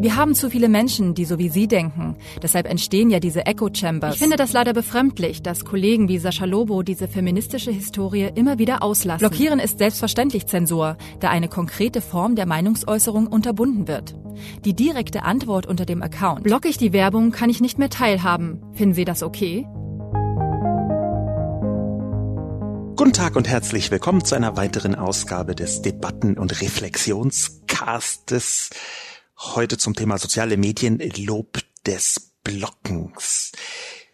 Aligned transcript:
Wir 0.00 0.16
haben 0.16 0.34
zu 0.34 0.50
viele 0.50 0.68
Menschen, 0.68 1.14
die 1.14 1.24
so 1.24 1.38
wie 1.38 1.48
Sie 1.48 1.66
denken. 1.66 2.16
Deshalb 2.42 2.68
entstehen 2.68 3.10
ja 3.10 3.20
diese 3.20 3.46
Echo 3.46 3.68
Chambers. 3.72 4.14
Ich 4.14 4.20
finde 4.20 4.36
das 4.36 4.52
leider 4.52 4.72
befremdlich, 4.72 5.42
dass 5.42 5.64
Kollegen 5.64 6.08
wie 6.08 6.18
Sascha 6.18 6.44
Lobo 6.44 6.82
diese 6.82 7.08
feministische 7.08 7.70
Historie 7.70 8.30
immer 8.34 8.58
wieder 8.58 8.82
auslassen. 8.82 9.26
Blockieren 9.26 9.58
ist 9.58 9.78
selbstverständlich 9.78 10.46
Zensur, 10.46 10.96
da 11.20 11.30
eine 11.30 11.48
konkrete 11.48 12.00
Form 12.00 12.36
der 12.36 12.46
Meinungsäußerung 12.46 13.26
unterbunden 13.26 13.88
wird. 13.88 14.14
Die 14.64 14.74
direkte 14.74 15.22
Antwort 15.22 15.66
unter 15.66 15.86
dem 15.86 16.02
Account. 16.02 16.44
Blocke 16.44 16.68
ich 16.68 16.76
die 16.76 16.92
Werbung, 16.92 17.30
kann 17.30 17.48
ich 17.48 17.60
nicht 17.60 17.78
mehr 17.78 17.90
teilhaben. 17.90 18.60
Finden 18.72 18.94
Sie 18.94 19.04
das 19.04 19.22
okay? 19.22 19.66
Guten 22.96 23.12
Tag 23.12 23.36
und 23.36 23.48
herzlich 23.48 23.90
willkommen 23.90 24.24
zu 24.24 24.34
einer 24.34 24.56
weiteren 24.56 24.94
Ausgabe 24.94 25.54
des 25.54 25.82
Debatten- 25.82 26.38
und 26.38 26.60
Reflexionscastes 26.60 28.70
Heute 29.52 29.76
zum 29.76 29.94
Thema 29.94 30.18
soziale 30.18 30.56
Medien, 30.56 30.98
Lob 31.16 31.60
des 31.86 32.32
Blockens. 32.42 33.52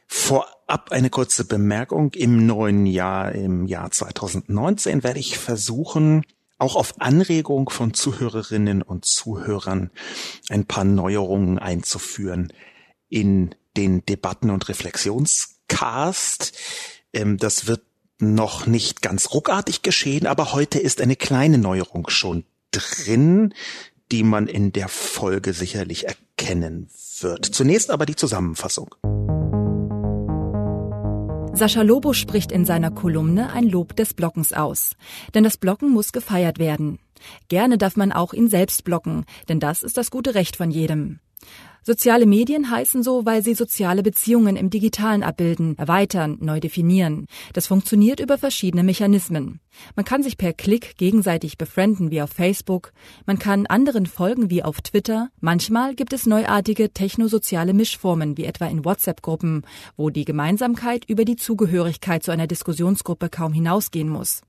Vorab 0.07 0.91
eine 0.91 1.09
kurze 1.09 1.45
Bemerkung. 1.45 2.13
Im 2.13 2.45
neuen 2.47 2.85
Jahr, 2.85 3.33
im 3.33 3.65
Jahr 3.65 3.91
2019, 3.91 5.03
werde 5.03 5.21
ich 5.21 5.39
versuchen, 5.39 6.27
auch 6.59 6.75
auf 6.75 7.01
Anregung 7.01 7.71
von 7.71 7.95
Zuhörerinnen 7.95 8.83
und 8.83 9.07
Zuhörern 9.07 9.91
ein 10.51 10.67
paar 10.67 10.85
Neuerungen 10.85 11.59
einzuführen 11.59 12.53
in 13.09 13.55
den 13.77 14.05
Debatten- 14.05 14.51
und 14.51 14.69
Reflexionscast. 14.69 16.53
Ähm, 17.15 17.39
das 17.39 17.67
wird 17.67 17.83
noch 18.19 18.67
nicht 18.67 19.01
ganz 19.01 19.31
ruckartig 19.33 19.81
geschehen, 19.83 20.27
aber 20.27 20.53
heute 20.53 20.81
ist 20.81 21.01
eine 21.01 21.17
kleine 21.17 21.57
Neuerung 21.57 22.11
schon 22.11 22.45
drin, 22.73 23.55
die 24.13 24.23
man 24.23 24.47
in 24.47 24.73
der 24.73 24.89
Folge 24.89 25.53
sicherlich 25.53 26.07
erkennen 26.07 26.89
wird. 27.21 27.45
Zunächst 27.47 27.91
aber 27.91 28.07
die 28.07 28.17
Zusammenfassung. 28.17 28.95
Sascha 31.53 31.83
Lobo 31.83 32.13
spricht 32.13 32.53
in 32.53 32.65
seiner 32.65 32.91
Kolumne 32.91 33.53
ein 33.53 33.65
Lob 33.65 33.97
des 33.97 34.15
Blockens 34.15 34.53
aus. 34.53 34.93
Denn 35.35 35.45
das 35.45 35.57
Blocken 35.57 35.91
muss 35.91 36.13
gefeiert 36.13 36.59
werden. 36.59 36.99
Gerne 37.49 37.77
darf 37.77 37.97
man 37.97 38.13
auch 38.13 38.33
ihn 38.33 38.49
selbst 38.49 38.85
blocken, 38.85 39.25
denn 39.49 39.61
das 39.61 39.83
ist 39.83 39.97
das 39.97 40.11
gute 40.11 40.35
Recht 40.35 40.57
von 40.57 40.71
jedem. 40.71 41.21
Soziale 41.83 42.27
Medien 42.27 42.71
heißen 42.71 43.03
so, 43.03 43.25
weil 43.25 43.43
sie 43.43 43.55
soziale 43.55 44.03
Beziehungen 44.03 44.57
im 44.57 44.69
Digitalen 44.69 45.23
abbilden, 45.23 45.79
erweitern, 45.79 46.37
neu 46.41 46.61
definieren. 46.61 47.27
Das 47.55 47.67
funktioniert 47.67 48.21
über 48.21 48.37
verschiedene 48.37 48.83
Mechanismen. 48.83 49.61
Man 49.97 50.05
kann 50.05 50.23
sich 50.23 50.37
per 50.37 50.53
Klick 50.53 50.97
gegenseitig 50.99 51.57
befrienden 51.57 52.11
wie 52.11 52.21
auf 52.21 52.31
Facebook, 52.31 52.93
man 53.25 53.39
kann 53.39 53.67
anderen 53.67 54.05
folgen 54.05 54.51
wie 54.51 54.63
auf 54.63 54.83
Twitter, 54.83 55.31
manchmal 55.41 55.95
gibt 55.95 56.13
es 56.13 56.27
neuartige 56.27 56.93
technosoziale 56.93 57.73
Mischformen 57.73 58.37
wie 58.37 58.45
etwa 58.45 58.67
in 58.67 58.85
WhatsApp-Gruppen, 58.85 59.63
wo 59.97 60.11
die 60.11 60.27
Gemeinsamkeit 60.27 61.05
über 61.07 61.25
die 61.25 61.37
Zugehörigkeit 61.37 62.23
zu 62.23 62.31
einer 62.31 62.47
Diskussionsgruppe 62.47 63.31
kaum 63.31 63.53
hinausgehen 63.53 64.09
muss. 64.09 64.43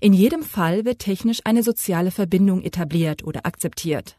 In 0.00 0.12
jedem 0.12 0.42
Fall 0.42 0.84
wird 0.84 0.98
technisch 0.98 1.40
eine 1.44 1.62
soziale 1.62 2.10
Verbindung 2.10 2.62
etabliert 2.62 3.24
oder 3.24 3.46
akzeptiert. 3.46 4.16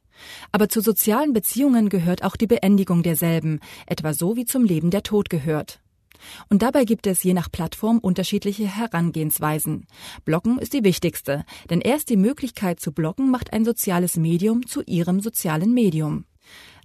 Aber 0.51 0.69
zu 0.69 0.81
sozialen 0.81 1.33
Beziehungen 1.33 1.89
gehört 1.89 2.23
auch 2.23 2.35
die 2.35 2.47
Beendigung 2.47 3.03
derselben, 3.03 3.59
etwa 3.85 4.13
so 4.13 4.35
wie 4.35 4.45
zum 4.45 4.63
Leben 4.63 4.91
der 4.91 5.03
Tod 5.03 5.29
gehört. 5.29 5.81
Und 6.49 6.61
dabei 6.61 6.85
gibt 6.85 7.07
es 7.07 7.23
je 7.23 7.33
nach 7.33 7.51
Plattform 7.51 7.99
unterschiedliche 7.99 8.67
Herangehensweisen. 8.67 9.87
Blocken 10.23 10.57
ist 10.59 10.73
die 10.73 10.83
wichtigste, 10.83 11.45
denn 11.69 11.81
erst 11.81 12.09
die 12.09 12.17
Möglichkeit 12.17 12.79
zu 12.79 12.91
blocken 12.91 13.29
macht 13.29 13.53
ein 13.53 13.65
soziales 13.65 14.17
Medium 14.17 14.65
zu 14.65 14.81
ihrem 14.83 15.19
sozialen 15.19 15.73
Medium. 15.73 16.25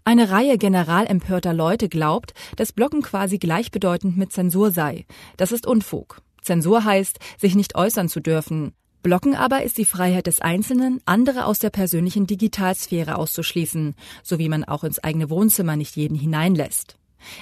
Eine 0.04 0.31
Reihe 0.31 0.56
general 0.56 1.06
empörter 1.06 1.53
Leute 1.53 1.88
glaubt, 1.88 2.33
dass 2.56 2.72
Blocken 2.72 3.03
quasi 3.03 3.38
gleichbedeutend 3.38 4.16
mit 4.16 4.33
Zensur 4.33 4.71
sei. 4.71 5.06
Das 5.37 5.53
ist 5.53 5.66
Unfug. 5.66 6.22
Zensur 6.43 6.84
heißt, 6.84 7.19
sich 7.38 7.54
nicht 7.54 7.75
äußern 7.75 8.09
zu 8.09 8.21
dürfen. 8.21 8.72
Blocken 9.03 9.34
aber 9.34 9.62
ist 9.62 9.78
die 9.78 9.87
Freiheit 9.87 10.27
des 10.27 10.41
Einzelnen, 10.41 11.00
andere 11.06 11.47
aus 11.47 11.59
der 11.59 11.71
persönlichen 11.71 12.27
Digitalsphäre 12.27 13.16
auszuschließen, 13.16 13.94
so 14.22 14.38
wie 14.38 14.49
man 14.49 14.65
auch 14.65 14.84
ins 14.84 14.99
eigene 14.99 15.31
Wohnzimmer 15.31 15.77
nicht 15.77 15.97
jeden 15.97 16.16
hineinlässt. 16.16 16.97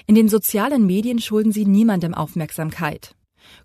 In 0.06 0.14
den 0.14 0.28
sozialen 0.28 0.86
Medien 0.86 1.20
schulden 1.20 1.52
sie 1.52 1.64
niemandem 1.64 2.14
Aufmerksamkeit. 2.14 3.14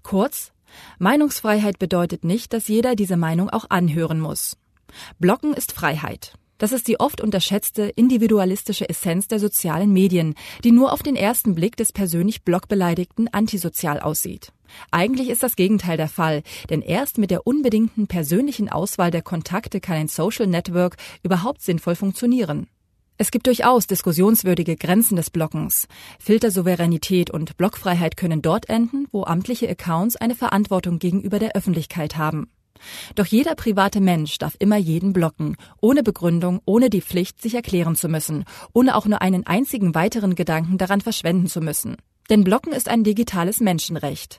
Kurz, 0.02 0.52
Meinungsfreiheit 0.98 1.78
bedeutet 1.78 2.24
nicht, 2.24 2.53
dass 2.53 2.68
jeder 2.68 2.96
diese 2.96 3.18
Meinung 3.18 3.50
auch 3.50 3.70
anhören 3.70 4.20
muss. 4.20 4.58
Blocken 5.20 5.53
ist 5.53 5.72
Freiheit. 5.72 6.34
Das 6.63 6.72
ist 6.72 6.88
die 6.88 6.97
oft 6.97 7.19
unterschätzte 7.19 7.90
individualistische 7.90 8.88
Essenz 8.88 9.28
der 9.28 9.38
sozialen 9.38 9.91
Medien, 9.91 10.34
die 10.63 10.72
nur 10.72 10.94
auf 10.94 11.03
den 11.03 11.18
ersten 11.18 11.56
Blick 11.56 11.75
des 11.75 11.91
persönlich 11.91 12.46
Blockbeleidigten 12.46 13.28
antisozial 13.28 14.00
aussieht. 14.00 14.53
Eigentlich 14.90 15.28
ist 15.28 15.44
das 15.44 15.57
Gegenteil 15.57 15.97
der 15.97 16.07
Fall, 16.07 16.41
denn 16.69 16.81
erst 16.81 17.18
mit 17.18 17.31
der 17.31 17.46
unbedingten 17.46 18.07
persönlichen 18.07 18.69
Auswahl 18.69 19.12
der 19.12 19.22
Kontakte 19.22 19.81
kann 19.81 19.97
ein 19.97 20.07
Social 20.07 20.47
Network 20.47 20.96
überhaupt 21.22 21.62
sinnvoll 21.62 21.96
funktionieren. 21.96 22.68
Es 23.18 23.29
gibt 23.29 23.47
durchaus 23.47 23.85
diskussionswürdige 23.85 24.78
Grenzen 24.78 25.18
des 25.18 25.31
Blockens. 25.31 25.90
Filtersouveränität 26.18 27.29
und 27.29 27.57
Blockfreiheit 27.57 28.16
können 28.16 28.41
dort 28.41 28.69
enden, 28.69 29.07
wo 29.12 29.25
amtliche 29.25 29.68
Accounts 29.68 30.16
eine 30.16 30.34
Verantwortung 30.34 31.00
gegenüber 31.00 31.40
der 31.40 31.57
Öffentlichkeit 31.57 32.16
haben. 32.16 32.47
Doch 33.16 33.26
jeder 33.26 33.56
private 33.56 34.02
Mensch 34.02 34.38
darf 34.38 34.56
immer 34.60 34.78
jeden 34.78 35.14
blocken, 35.14 35.56
ohne 35.82 36.04
Begründung, 36.04 36.62
ohne 36.66 36.90
die 36.90 37.02
Pflicht, 37.02 37.42
sich 37.42 37.56
erklären 37.56 37.96
zu 37.96 38.10
müssen, 38.10 38.46
ohne 38.74 38.96
auch 38.96 39.06
nur 39.06 39.22
einen 39.22 39.46
einzigen 39.46 39.96
weiteren 39.96 40.36
Gedanken 40.36 40.78
daran 40.78 41.02
verschwenden 41.02 41.48
zu 41.48 41.62
müssen. 41.62 41.98
Denn 42.30 42.44
Blocken 42.44 42.74
ist 42.74 42.90
ein 42.90 43.04
digitales 43.04 43.60
Menschenrecht. 43.60 44.38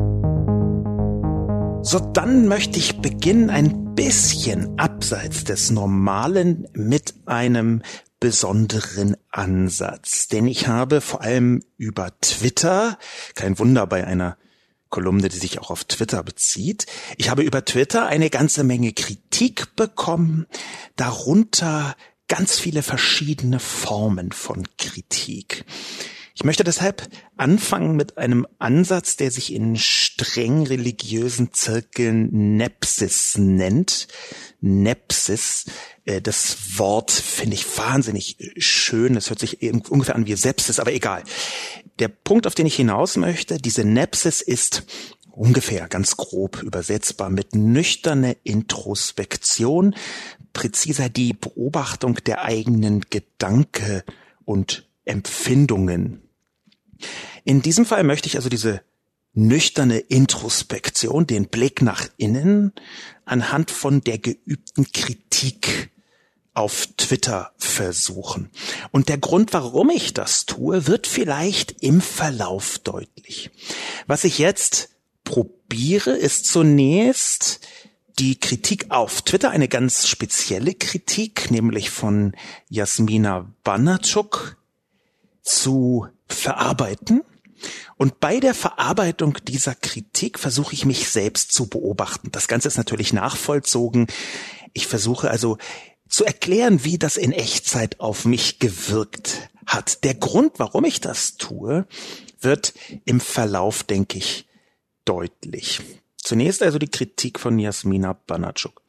So, 1.86 1.98
dann 1.98 2.48
möchte 2.48 2.78
ich 2.78 3.00
beginnen 3.02 3.50
ein 3.50 3.94
bisschen 3.94 4.78
abseits 4.78 5.44
des 5.44 5.70
Normalen 5.70 6.66
mit 6.72 7.14
einem 7.26 7.82
besonderen 8.20 9.16
Ansatz. 9.30 10.28
Denn 10.28 10.46
ich 10.46 10.66
habe 10.66 11.02
vor 11.02 11.20
allem 11.20 11.60
über 11.76 12.08
Twitter, 12.22 12.98
kein 13.34 13.58
Wunder 13.58 13.86
bei 13.86 14.06
einer 14.06 14.38
Kolumne, 14.94 15.28
die 15.28 15.38
sich 15.38 15.58
auch 15.58 15.72
auf 15.72 15.82
Twitter 15.82 16.22
bezieht. 16.22 16.86
Ich 17.16 17.28
habe 17.28 17.42
über 17.42 17.64
Twitter 17.64 18.06
eine 18.06 18.30
ganze 18.30 18.62
Menge 18.62 18.92
Kritik 18.92 19.74
bekommen, 19.74 20.46
darunter 20.94 21.96
ganz 22.28 22.60
viele 22.60 22.84
verschiedene 22.84 23.58
Formen 23.58 24.30
von 24.30 24.62
Kritik. 24.78 25.64
Ich 26.36 26.44
möchte 26.44 26.62
deshalb 26.62 27.08
anfangen 27.36 27.96
mit 27.96 28.18
einem 28.18 28.46
Ansatz, 28.60 29.16
der 29.16 29.32
sich 29.32 29.52
in 29.52 29.74
streng 29.74 30.64
religiösen 30.64 31.52
Zirkeln 31.52 32.56
Nepsis 32.56 33.36
nennt. 33.36 34.06
Nepsis, 34.60 35.64
äh, 36.04 36.20
das 36.20 36.78
Wort 36.78 37.10
finde 37.10 37.54
ich 37.54 37.66
wahnsinnig 37.76 38.36
schön. 38.58 39.14
Das 39.14 39.28
hört 39.30 39.40
sich 39.40 39.60
ungefähr 39.90 40.14
an 40.14 40.26
wie 40.26 40.36
Sepsis, 40.36 40.78
aber 40.78 40.92
egal 40.92 41.24
der 41.98 42.08
Punkt, 42.08 42.46
auf 42.46 42.54
den 42.54 42.66
ich 42.66 42.76
hinaus 42.76 43.16
möchte, 43.16 43.58
diese 43.58 43.84
Nepsis 43.84 44.40
ist 44.40 44.84
ungefähr 45.30 45.88
ganz 45.88 46.16
grob 46.16 46.62
übersetzbar 46.62 47.30
mit 47.30 47.54
nüchterne 47.54 48.36
Introspektion, 48.44 49.94
präziser 50.52 51.08
die 51.08 51.32
Beobachtung 51.32 52.16
der 52.26 52.44
eigenen 52.44 53.02
Gedanke 53.10 54.04
und 54.44 54.88
Empfindungen. 55.04 56.22
In 57.44 57.62
diesem 57.62 57.84
Fall 57.84 58.04
möchte 58.04 58.28
ich 58.28 58.36
also 58.36 58.48
diese 58.48 58.80
nüchterne 59.34 59.98
Introspektion, 59.98 61.26
den 61.26 61.48
Blick 61.48 61.82
nach 61.82 62.08
innen, 62.16 62.72
anhand 63.24 63.70
von 63.70 64.00
der 64.00 64.18
geübten 64.18 64.90
Kritik 64.92 65.90
auf 66.54 66.88
Twitter 66.96 67.52
versuchen. 67.58 68.50
Und 68.92 69.08
der 69.08 69.18
Grund, 69.18 69.52
warum 69.52 69.90
ich 69.90 70.14
das 70.14 70.46
tue, 70.46 70.86
wird 70.86 71.06
vielleicht 71.06 71.82
im 71.82 72.00
Verlauf 72.00 72.78
deutlich. 72.78 73.50
Was 74.06 74.24
ich 74.24 74.38
jetzt 74.38 74.90
probiere, 75.24 76.12
ist 76.12 76.46
zunächst 76.46 77.60
die 78.20 78.38
Kritik 78.38 78.90
auf 78.90 79.22
Twitter, 79.22 79.50
eine 79.50 79.66
ganz 79.66 80.06
spezielle 80.06 80.74
Kritik, 80.74 81.50
nämlich 81.50 81.90
von 81.90 82.32
Jasmina 82.68 83.52
Banatschuk, 83.64 84.56
zu 85.42 86.06
verarbeiten. 86.28 87.22
Und 87.96 88.20
bei 88.20 88.40
der 88.40 88.54
Verarbeitung 88.54 89.38
dieser 89.46 89.74
Kritik 89.74 90.38
versuche 90.38 90.74
ich 90.74 90.84
mich 90.84 91.08
selbst 91.08 91.52
zu 91.52 91.66
beobachten. 91.66 92.30
Das 92.30 92.48
Ganze 92.48 92.68
ist 92.68 92.76
natürlich 92.76 93.12
nachvollzogen 93.12 94.06
Ich 94.72 94.86
versuche 94.86 95.30
also 95.30 95.58
zu 96.08 96.24
erklären, 96.24 96.84
wie 96.84 96.98
das 96.98 97.16
in 97.16 97.32
Echtzeit 97.32 98.00
auf 98.00 98.24
mich 98.24 98.58
gewirkt 98.58 99.50
hat. 99.66 100.04
Der 100.04 100.14
Grund, 100.14 100.58
warum 100.58 100.84
ich 100.84 101.00
das 101.00 101.36
tue, 101.36 101.86
wird 102.40 102.74
im 103.04 103.20
Verlauf, 103.20 103.82
denke 103.82 104.18
ich, 104.18 104.46
deutlich. 105.04 105.80
Zunächst 106.16 106.62
also 106.62 106.78
die 106.78 106.90
Kritik 106.90 107.38
von 107.38 107.58
Jasmina 107.58 108.12
Banatschuk. 108.12 108.82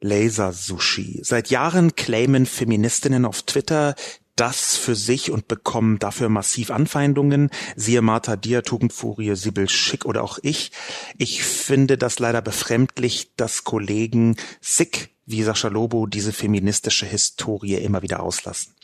Laser 0.00 0.52
Sushi. 0.52 1.20
Seit 1.22 1.50
Jahren 1.50 1.94
claimen 1.94 2.44
Feministinnen 2.44 3.24
auf 3.24 3.42
Twitter, 3.42 3.94
das 4.34 4.76
für 4.76 4.96
sich 4.96 5.30
und 5.30 5.46
bekommen 5.46 5.98
dafür 5.98 6.28
massiv 6.28 6.70
Anfeindungen. 6.70 7.50
Siehe 7.76 8.02
Martha 8.02 8.34
Dier, 8.34 8.62
Tugendfurie, 8.62 9.36
Sibyl 9.36 9.68
Schick 9.68 10.04
oder 10.04 10.24
auch 10.24 10.38
ich. 10.42 10.72
Ich 11.18 11.44
finde 11.44 11.98
das 11.98 12.18
leider 12.18 12.42
befremdlich, 12.42 13.36
dass 13.36 13.62
Kollegen 13.62 14.36
Sick 14.60 15.11
wie 15.24 15.42
Sascha 15.42 15.68
Lobo 15.68 16.06
diese 16.06 16.32
feministische 16.32 17.06
Historie 17.06 17.74
immer 17.74 18.02
wieder 18.02 18.22
auslassen. 18.22 18.74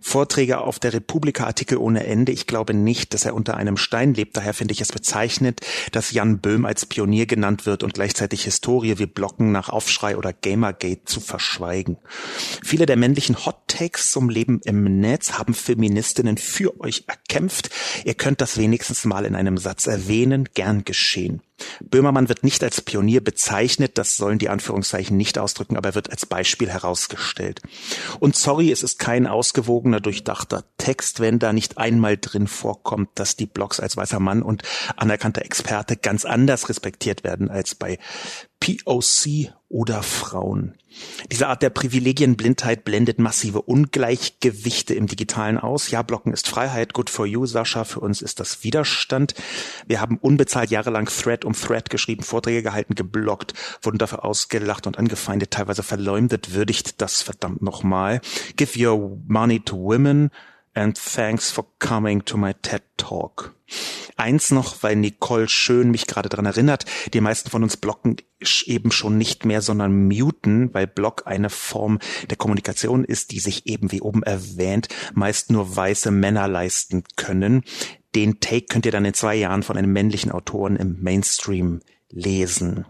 Vorträge 0.00 0.58
auf 0.58 0.78
der 0.78 0.92
Republika 0.92 1.44
Artikel 1.44 1.78
ohne 1.78 2.04
Ende. 2.04 2.32
Ich 2.32 2.46
glaube 2.46 2.74
nicht, 2.74 3.14
dass 3.14 3.24
er 3.24 3.34
unter 3.34 3.56
einem 3.56 3.76
Stein 3.76 4.14
lebt. 4.14 4.36
Daher 4.36 4.54
finde 4.54 4.72
ich 4.72 4.80
es 4.80 4.92
bezeichnet, 4.92 5.60
dass 5.92 6.12
Jan 6.12 6.38
Böhm 6.38 6.64
als 6.64 6.86
Pionier 6.86 7.26
genannt 7.26 7.66
wird 7.66 7.82
und 7.82 7.94
gleichzeitig 7.94 8.44
Historie 8.44 8.98
wie 8.98 9.06
Blocken 9.06 9.52
nach 9.52 9.68
Aufschrei 9.68 10.16
oder 10.16 10.32
Gamergate 10.32 11.04
zu 11.04 11.20
verschweigen. 11.20 11.98
Viele 12.64 12.86
der 12.86 12.96
männlichen 12.96 13.44
Hot 13.46 13.56
Takes 13.68 14.10
zum 14.10 14.30
Leben 14.30 14.60
im 14.64 15.00
Netz 15.00 15.32
haben 15.32 15.54
Feministinnen 15.54 16.38
für 16.38 16.80
euch 16.80 17.04
erkämpft. 17.06 17.70
Ihr 18.04 18.14
könnt 18.14 18.40
das 18.40 18.56
wenigstens 18.56 19.04
mal 19.04 19.24
in 19.24 19.34
einem 19.34 19.58
Satz 19.58 19.86
erwähnen. 19.86 20.48
Gern 20.54 20.84
geschehen. 20.84 21.42
Böhmermann 21.80 22.28
wird 22.28 22.44
nicht 22.44 22.62
als 22.62 22.80
Pionier 22.80 23.22
bezeichnet, 23.22 23.98
das 23.98 24.16
sollen 24.16 24.38
die 24.38 24.48
Anführungszeichen 24.48 25.16
nicht 25.16 25.38
ausdrücken, 25.38 25.76
aber 25.76 25.90
er 25.90 25.94
wird 25.94 26.10
als 26.10 26.26
Beispiel 26.26 26.70
herausgestellt. 26.70 27.60
Und 28.20 28.36
sorry, 28.36 28.70
es 28.70 28.82
ist 28.82 28.98
kein 28.98 29.26
ausgewogener, 29.26 30.00
durchdachter 30.00 30.64
Text, 30.78 31.20
wenn 31.20 31.38
da 31.38 31.52
nicht 31.52 31.78
einmal 31.78 32.16
drin 32.16 32.46
vorkommt, 32.46 33.10
dass 33.14 33.36
die 33.36 33.46
Blogs 33.46 33.80
als 33.80 33.96
weißer 33.96 34.20
Mann 34.20 34.42
und 34.42 34.62
anerkannter 34.96 35.44
Experte 35.44 35.96
ganz 35.96 36.24
anders 36.24 36.68
respektiert 36.68 37.24
werden 37.24 37.50
als 37.50 37.74
bei 37.74 37.98
POC 38.60 39.52
oder 39.68 40.02
Frauen. 40.02 40.74
Diese 41.30 41.48
Art 41.48 41.62
der 41.62 41.70
Privilegienblindheit 41.70 42.84
blendet 42.84 43.18
massive 43.18 43.62
Ungleichgewichte 43.62 44.94
im 44.94 45.06
Digitalen 45.06 45.58
aus. 45.58 45.90
Ja, 45.90 46.02
Blocken 46.02 46.32
ist 46.32 46.48
Freiheit, 46.48 46.94
good 46.94 47.10
for 47.10 47.26
you, 47.26 47.46
Sascha. 47.46 47.84
Für 47.84 48.00
uns 48.00 48.22
ist 48.22 48.40
das 48.40 48.64
Widerstand. 48.64 49.34
Wir 49.86 50.00
haben 50.00 50.18
unbezahlt 50.18 50.70
jahrelang 50.70 51.06
Thread 51.06 51.44
um 51.44 51.52
Thread 51.52 51.90
geschrieben, 51.90 52.22
Vorträge 52.22 52.62
gehalten, 52.62 52.94
geblockt, 52.94 53.54
wurden 53.82 53.98
dafür 53.98 54.24
ausgelacht 54.24 54.86
und 54.86 54.98
angefeindet, 54.98 55.50
teilweise 55.50 55.82
verleumdet, 55.82 56.54
würdigt 56.54 57.00
das 57.00 57.22
verdammt 57.22 57.62
nochmal. 57.62 58.20
Give 58.56 58.78
your 58.78 59.18
money 59.26 59.60
to 59.60 59.76
women 59.76 60.30
and 60.78 60.96
thanks 60.96 61.50
for 61.50 61.66
coming 61.80 62.24
to 62.24 62.36
my 62.36 62.54
TED 62.54 62.82
Talk. 62.96 63.54
Eins 64.16 64.50
noch, 64.50 64.82
weil 64.82 64.96
Nicole 64.96 65.48
Schön 65.48 65.90
mich 65.90 66.06
gerade 66.06 66.28
dran 66.28 66.46
erinnert, 66.46 66.86
die 67.12 67.20
meisten 67.20 67.50
von 67.50 67.62
uns 67.62 67.76
blocken 67.76 68.16
eben 68.64 68.90
schon 68.90 69.18
nicht 69.18 69.44
mehr, 69.44 69.60
sondern 69.60 70.08
muten, 70.08 70.72
weil 70.72 70.86
Block 70.86 71.24
eine 71.26 71.50
Form 71.50 71.98
der 72.30 72.36
Kommunikation 72.36 73.04
ist, 73.04 73.32
die 73.32 73.40
sich 73.40 73.66
eben 73.66 73.92
wie 73.92 74.00
oben 74.00 74.22
erwähnt, 74.22 74.88
meist 75.14 75.50
nur 75.50 75.76
weiße 75.76 76.10
Männer 76.10 76.48
leisten 76.48 77.04
können. 77.16 77.64
Den 78.14 78.40
Take 78.40 78.66
könnt 78.66 78.86
ihr 78.86 78.92
dann 78.92 79.04
in 79.04 79.14
zwei 79.14 79.34
Jahren 79.34 79.62
von 79.62 79.76
einem 79.76 79.92
männlichen 79.92 80.32
Autoren 80.32 80.76
im 80.76 81.02
Mainstream 81.02 81.80
lesen. 82.10 82.86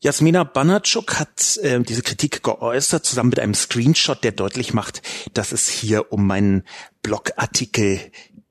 Jasmina 0.00 0.44
Banatschuk 0.44 1.18
hat 1.18 1.56
äh, 1.58 1.80
diese 1.80 2.02
Kritik 2.02 2.42
geäußert, 2.42 3.04
zusammen 3.04 3.30
mit 3.30 3.40
einem 3.40 3.54
Screenshot, 3.54 4.22
der 4.22 4.32
deutlich 4.32 4.74
macht, 4.74 5.02
dass 5.32 5.52
es 5.52 5.68
hier 5.68 6.12
um 6.12 6.26
meinen 6.26 6.64
Blogartikel 7.02 8.00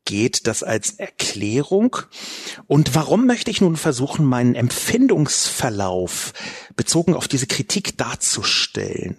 geht, 0.05 0.47
das 0.47 0.63
als 0.63 0.91
Erklärung. 0.91 1.97
Und 2.67 2.95
warum 2.95 3.25
möchte 3.25 3.51
ich 3.51 3.61
nun 3.61 3.75
versuchen, 3.75 4.25
meinen 4.25 4.55
Empfindungsverlauf 4.55 6.33
bezogen 6.75 7.13
auf 7.13 7.27
diese 7.27 7.47
Kritik 7.47 7.97
darzustellen? 7.97 9.17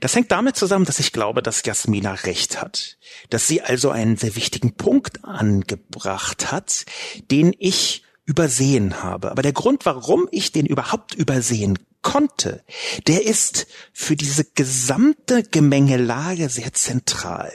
Das 0.00 0.14
hängt 0.14 0.30
damit 0.30 0.56
zusammen, 0.56 0.84
dass 0.84 1.00
ich 1.00 1.12
glaube, 1.12 1.42
dass 1.42 1.64
Jasmina 1.64 2.12
recht 2.12 2.60
hat, 2.60 2.98
dass 3.30 3.48
sie 3.48 3.62
also 3.62 3.90
einen 3.90 4.16
sehr 4.16 4.36
wichtigen 4.36 4.74
Punkt 4.76 5.24
angebracht 5.24 6.52
hat, 6.52 6.84
den 7.30 7.52
ich 7.58 8.04
übersehen 8.26 9.02
habe. 9.02 9.30
Aber 9.30 9.42
der 9.42 9.52
Grund, 9.52 9.86
warum 9.86 10.28
ich 10.30 10.52
den 10.52 10.66
überhaupt 10.66 11.14
übersehen 11.14 11.78
konnte, 12.02 12.62
der 13.06 13.24
ist 13.24 13.66
für 13.92 14.16
diese 14.16 14.44
gesamte 14.44 15.42
Gemengelage 15.42 16.48
sehr 16.48 16.72
zentral. 16.72 17.52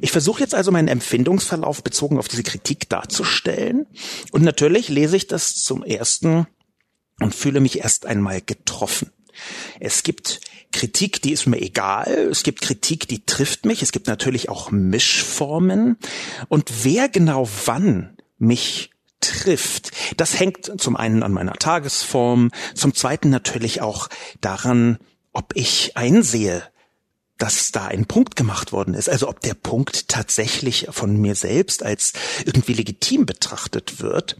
Ich 0.00 0.10
versuche 0.10 0.40
jetzt 0.40 0.54
also 0.54 0.72
meinen 0.72 0.88
Empfindungsverlauf 0.88 1.82
bezogen 1.82 2.18
auf 2.18 2.28
diese 2.28 2.42
Kritik 2.42 2.88
darzustellen. 2.88 3.86
Und 4.32 4.42
natürlich 4.42 4.88
lese 4.88 5.16
ich 5.16 5.28
das 5.28 5.54
zum 5.62 5.84
ersten 5.84 6.46
und 7.20 7.34
fühle 7.34 7.60
mich 7.60 7.78
erst 7.78 8.04
einmal 8.06 8.40
getroffen. 8.40 9.10
Es 9.80 10.02
gibt 10.02 10.40
Kritik, 10.72 11.22
die 11.22 11.32
ist 11.32 11.46
mir 11.46 11.60
egal. 11.60 12.28
Es 12.30 12.42
gibt 12.42 12.60
Kritik, 12.60 13.06
die 13.08 13.24
trifft 13.24 13.64
mich. 13.64 13.82
Es 13.82 13.92
gibt 13.92 14.08
natürlich 14.08 14.48
auch 14.48 14.70
Mischformen. 14.70 15.96
Und 16.48 16.84
wer 16.84 17.08
genau 17.08 17.48
wann 17.66 18.16
mich 18.38 18.90
trifft. 19.24 19.90
Das 20.16 20.38
hängt 20.38 20.80
zum 20.80 20.96
einen 20.96 21.22
an 21.22 21.32
meiner 21.32 21.54
Tagesform, 21.54 22.50
zum 22.74 22.94
zweiten 22.94 23.30
natürlich 23.30 23.80
auch 23.80 24.08
daran, 24.40 24.98
ob 25.32 25.52
ich 25.54 25.96
einsehe, 25.96 26.62
dass 27.38 27.72
da 27.72 27.86
ein 27.86 28.06
Punkt 28.06 28.36
gemacht 28.36 28.72
worden 28.72 28.94
ist. 28.94 29.08
Also 29.08 29.28
ob 29.28 29.40
der 29.40 29.54
Punkt 29.54 30.08
tatsächlich 30.08 30.86
von 30.90 31.16
mir 31.16 31.34
selbst 31.34 31.82
als 31.82 32.12
irgendwie 32.44 32.74
legitim 32.74 33.26
betrachtet 33.26 34.00
wird. 34.00 34.36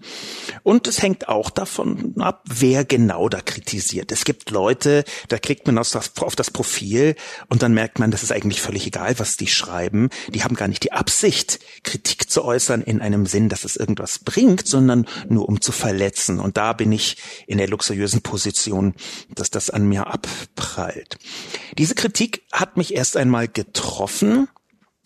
Und 0.62 0.86
es 0.86 1.02
hängt 1.02 1.28
auch 1.28 1.50
davon 1.50 2.14
ab, 2.18 2.44
wer 2.46 2.84
genau 2.84 3.28
da 3.28 3.40
kritisiert. 3.40 4.12
Es 4.12 4.24
gibt 4.24 4.50
Leute, 4.50 5.04
da 5.28 5.38
klickt 5.38 5.66
man 5.66 5.78
auf 5.78 5.90
das, 5.90 6.12
auf 6.20 6.36
das 6.36 6.50
Profil 6.50 7.16
und 7.48 7.62
dann 7.62 7.74
merkt 7.74 7.98
man, 7.98 8.12
das 8.12 8.22
ist 8.22 8.30
eigentlich 8.30 8.60
völlig 8.60 8.86
egal, 8.86 9.18
was 9.18 9.36
die 9.36 9.48
schreiben. 9.48 10.08
Die 10.28 10.44
haben 10.44 10.54
gar 10.54 10.68
nicht 10.68 10.84
die 10.84 10.92
Absicht, 10.92 11.58
Kritik 11.82 12.30
zu 12.30 12.44
äußern 12.44 12.82
in 12.82 13.00
einem 13.00 13.26
Sinn, 13.26 13.48
dass 13.48 13.64
es 13.64 13.76
irgendwas 13.76 14.20
bringt, 14.20 14.68
sondern 14.68 15.06
nur 15.28 15.48
um 15.48 15.60
zu 15.60 15.72
verletzen. 15.72 16.38
Und 16.38 16.56
da 16.56 16.72
bin 16.72 16.92
ich 16.92 17.16
in 17.46 17.58
der 17.58 17.68
luxuriösen 17.68 18.22
Position, 18.22 18.94
dass 19.34 19.50
das 19.50 19.68
an 19.68 19.88
mir 19.88 20.06
abprallt. 20.06 21.18
Diese 21.76 21.96
Kritik 21.96 22.42
hat 22.52 22.76
mich 22.76 22.83
mich 22.84 22.94
erst 22.94 23.16
einmal 23.16 23.48
getroffen 23.48 24.48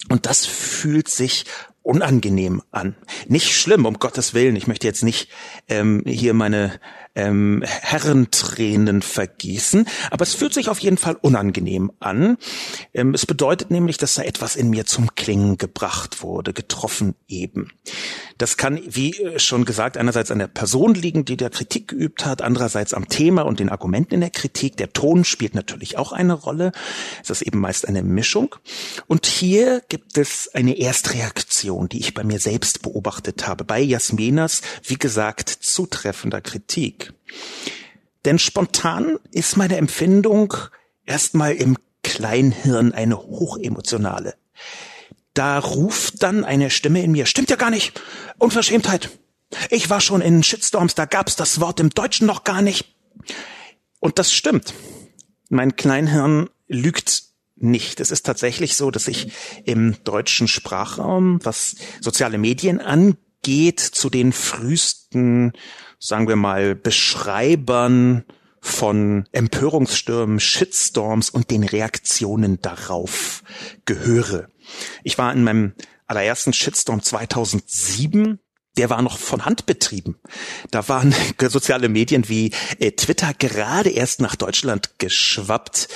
und 0.08 0.26
das 0.26 0.46
fühlt 0.46 1.08
sich 1.08 1.44
unangenehm 1.82 2.60
an. 2.72 2.96
Nicht 3.28 3.54
schlimm, 3.54 3.86
um 3.86 4.00
Gottes 4.00 4.34
Willen. 4.34 4.56
Ich 4.56 4.66
möchte 4.66 4.86
jetzt 4.88 5.04
nicht 5.04 5.30
ähm, 5.68 6.02
hier 6.04 6.34
meine 6.34 6.80
ähm, 7.14 7.62
Herrentränen 7.64 9.00
vergießen, 9.00 9.86
aber 10.10 10.24
es 10.24 10.34
fühlt 10.34 10.54
sich 10.54 10.68
auf 10.68 10.80
jeden 10.80 10.98
Fall 10.98 11.16
unangenehm 11.20 11.92
an. 12.00 12.36
Ähm, 12.94 13.14
es 13.14 13.26
bedeutet 13.26 13.70
nämlich, 13.70 13.96
dass 13.96 14.14
da 14.14 14.22
etwas 14.22 14.56
in 14.56 14.70
mir 14.70 14.84
zum 14.84 15.14
Klingen 15.14 15.56
gebracht 15.56 16.20
wurde, 16.20 16.52
getroffen 16.52 17.14
eben. 17.28 17.70
Das 18.38 18.56
kann, 18.56 18.80
wie 18.86 19.16
schon 19.36 19.64
gesagt, 19.64 19.96
einerseits 19.96 20.30
an 20.30 20.38
der 20.38 20.46
Person 20.46 20.94
liegen, 20.94 21.24
die 21.24 21.36
der 21.36 21.50
Kritik 21.50 21.88
geübt 21.88 22.24
hat, 22.24 22.40
andererseits 22.40 22.94
am 22.94 23.08
Thema 23.08 23.42
und 23.42 23.58
den 23.58 23.68
Argumenten 23.68 24.14
in 24.14 24.20
der 24.20 24.30
Kritik. 24.30 24.76
Der 24.76 24.92
Ton 24.92 25.24
spielt 25.24 25.56
natürlich 25.56 25.98
auch 25.98 26.12
eine 26.12 26.34
Rolle. 26.34 26.70
Es 27.20 27.30
ist 27.30 27.42
eben 27.42 27.58
meist 27.58 27.88
eine 27.88 28.04
Mischung. 28.04 28.54
Und 29.08 29.26
hier 29.26 29.82
gibt 29.88 30.16
es 30.16 30.54
eine 30.54 30.78
Erstreaktion, 30.78 31.88
die 31.88 31.98
ich 31.98 32.14
bei 32.14 32.22
mir 32.22 32.38
selbst 32.38 32.82
beobachtet 32.82 33.48
habe, 33.48 33.64
bei 33.64 33.80
Jasminas, 33.80 34.62
wie 34.84 34.98
gesagt, 34.98 35.48
zutreffender 35.48 36.40
Kritik. 36.40 37.12
Denn 38.24 38.38
spontan 38.38 39.18
ist 39.32 39.56
meine 39.56 39.76
Empfindung 39.76 40.54
erstmal 41.06 41.54
im 41.54 41.76
Kleinhirn 42.04 42.92
eine 42.92 43.18
hochemotionale. 43.18 44.34
Da 45.38 45.60
ruft 45.60 46.24
dann 46.24 46.44
eine 46.44 46.68
Stimme 46.68 47.00
in 47.00 47.12
mir, 47.12 47.24
stimmt 47.24 47.48
ja 47.48 47.54
gar 47.54 47.70
nicht, 47.70 48.02
Unverschämtheit. 48.38 49.10
Ich 49.70 49.88
war 49.88 50.00
schon 50.00 50.20
in 50.20 50.42
Shitstorms, 50.42 50.96
da 50.96 51.04
gab's 51.04 51.36
das 51.36 51.60
Wort 51.60 51.78
im 51.78 51.90
Deutschen 51.90 52.26
noch 52.26 52.42
gar 52.42 52.60
nicht. 52.60 52.96
Und 54.00 54.18
das 54.18 54.32
stimmt. 54.32 54.74
Mein 55.48 55.76
Kleinhirn 55.76 56.50
lügt 56.66 57.22
nicht. 57.54 58.00
Es 58.00 58.10
ist 58.10 58.26
tatsächlich 58.26 58.74
so, 58.74 58.90
dass 58.90 59.06
ich 59.06 59.30
im 59.64 59.96
deutschen 60.02 60.48
Sprachraum, 60.48 61.38
was 61.44 61.76
soziale 62.00 62.38
Medien 62.38 62.80
angeht, 62.80 63.78
zu 63.78 64.10
den 64.10 64.32
frühesten 64.32 65.52
sagen 66.00 66.26
wir 66.26 66.34
mal, 66.34 66.74
Beschreibern 66.74 68.24
von 68.60 69.28
Empörungsstürmen, 69.30 70.40
Shitstorms 70.40 71.30
und 71.30 71.50
den 71.52 71.62
Reaktionen 71.62 72.60
darauf 72.60 73.44
gehöre. 73.84 74.48
Ich 75.04 75.18
war 75.18 75.32
in 75.32 75.44
meinem 75.44 75.74
allerersten 76.06 76.52
Shitstorm 76.52 77.02
2007 77.02 78.38
der 78.78 78.90
war 78.90 79.02
noch 79.02 79.18
von 79.18 79.44
Hand 79.44 79.66
betrieben. 79.66 80.16
Da 80.70 80.88
waren 80.88 81.14
soziale 81.48 81.88
Medien 81.88 82.28
wie 82.28 82.52
äh, 82.78 82.92
Twitter 82.92 83.34
gerade 83.34 83.90
erst 83.90 84.20
nach 84.20 84.36
Deutschland 84.36 84.98
geschwappt. 84.98 85.88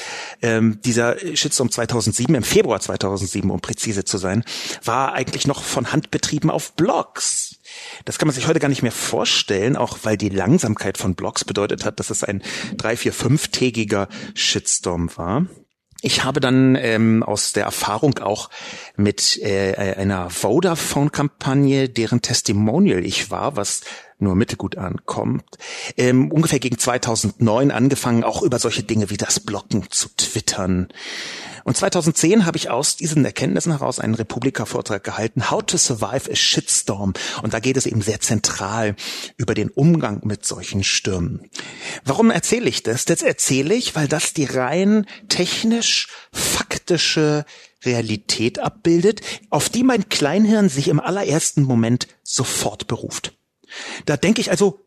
Ähm, 0.43 0.81
dieser 0.85 1.17
Shitstorm 1.37 1.71
2007, 1.71 2.35
im 2.35 2.43
Februar 2.43 2.81
2007, 2.81 3.51
um 3.51 3.61
präzise 3.61 4.05
zu 4.05 4.19
sein, 4.19 4.45
war 4.85 5.13
eigentlich 5.13 5.47
noch 5.47 5.63
von 5.63 5.93
Hand 5.93 6.11
betrieben 6.11 6.51
auf 6.51 6.73
Blogs. 6.73 7.57
Das 8.05 8.19
kann 8.19 8.27
man 8.27 8.35
sich 8.35 8.49
heute 8.49 8.59
gar 8.59 8.69
nicht 8.69 8.83
mehr 8.83 8.93
vorstellen, 8.93 9.77
auch 9.77 9.99
weil 10.03 10.17
die 10.17 10.29
Langsamkeit 10.29 10.99
von 10.99 11.15
Blogs 11.15 11.45
bedeutet 11.45 11.85
hat, 11.85 12.01
dass 12.01 12.11
es 12.11 12.25
ein 12.25 12.43
drei, 12.77 12.97
vier, 12.97 13.13
fünftägiger 13.13 14.09
Shitstorm 14.35 15.09
war. 15.17 15.47
Ich 16.05 16.25
habe 16.25 16.41
dann 16.41 16.75
ähm, 16.75 17.23
aus 17.23 17.53
der 17.53 17.63
Erfahrung 17.63 18.19
auch 18.19 18.51
mit 18.97 19.39
äh, 19.41 19.95
einer 19.97 20.31
Vodafone-Kampagne, 20.31 21.89
deren 21.89 22.21
Testimonial 22.21 23.05
ich 23.05 23.31
war, 23.31 23.55
was 23.55 23.83
nur 24.19 24.35
mittelgut 24.35 24.77
ankommt, 24.77 25.45
ähm, 25.97 26.31
ungefähr 26.33 26.59
gegen 26.59 26.77
2009 26.77 27.71
angefangen, 27.71 28.25
auch 28.25 28.43
über 28.43 28.59
solche 28.59 28.83
Dinge 28.83 29.11
wie 29.11 29.17
das 29.17 29.39
Blocken 29.41 29.91
zu 29.91 30.09
twittern. 30.17 30.89
Und 31.65 31.77
2010 31.77 32.47
habe 32.47 32.57
ich 32.57 32.71
aus 32.71 32.97
diesen 32.97 33.25
Erkenntnissen 33.25 33.73
heraus 33.73 33.99
einen 33.99 34.15
Republika-Vortrag 34.15 35.03
gehalten, 35.05 35.51
How 35.51 35.63
to 35.63 35.77
Survive 35.77 36.31
a 36.31 36.35
Shitstorm. 36.35 37.15
Und 37.43 37.55
da 37.55 37.61
geht 37.61 37.77
es 37.77 37.87
eben 37.87 38.03
sehr 38.03 38.21
zentral 38.21 38.97
über 39.37 39.55
den 39.55 39.71
Umgang 39.71 40.21
mit 40.25 40.45
solchen 40.45 40.85
Stürmen. 40.85 41.49
Warum 42.05 42.31
erzähle 42.31 42.69
ich 42.69 42.83
das? 42.83 43.05
Das 43.05 43.23
erzähle 43.23 43.75
ich, 43.75 43.95
weil 43.95 44.09
das 44.09 44.33
die 44.35 44.45
rein 44.45 45.07
technisch 45.29 46.09
faktische 46.33 47.45
Realität 47.85 48.59
abbildet, 48.59 49.21
auf 49.51 49.69
die 49.69 49.83
mein 49.83 50.09
Kleinhirn 50.09 50.69
sich 50.69 50.89
im 50.89 51.01
allerersten 51.01 51.63
Moment 51.63 52.07
sofort 52.23 52.87
beruft. 52.87 53.35
Da 54.07 54.17
denke 54.17 54.41
ich 54.41 54.51
also, 54.51 54.81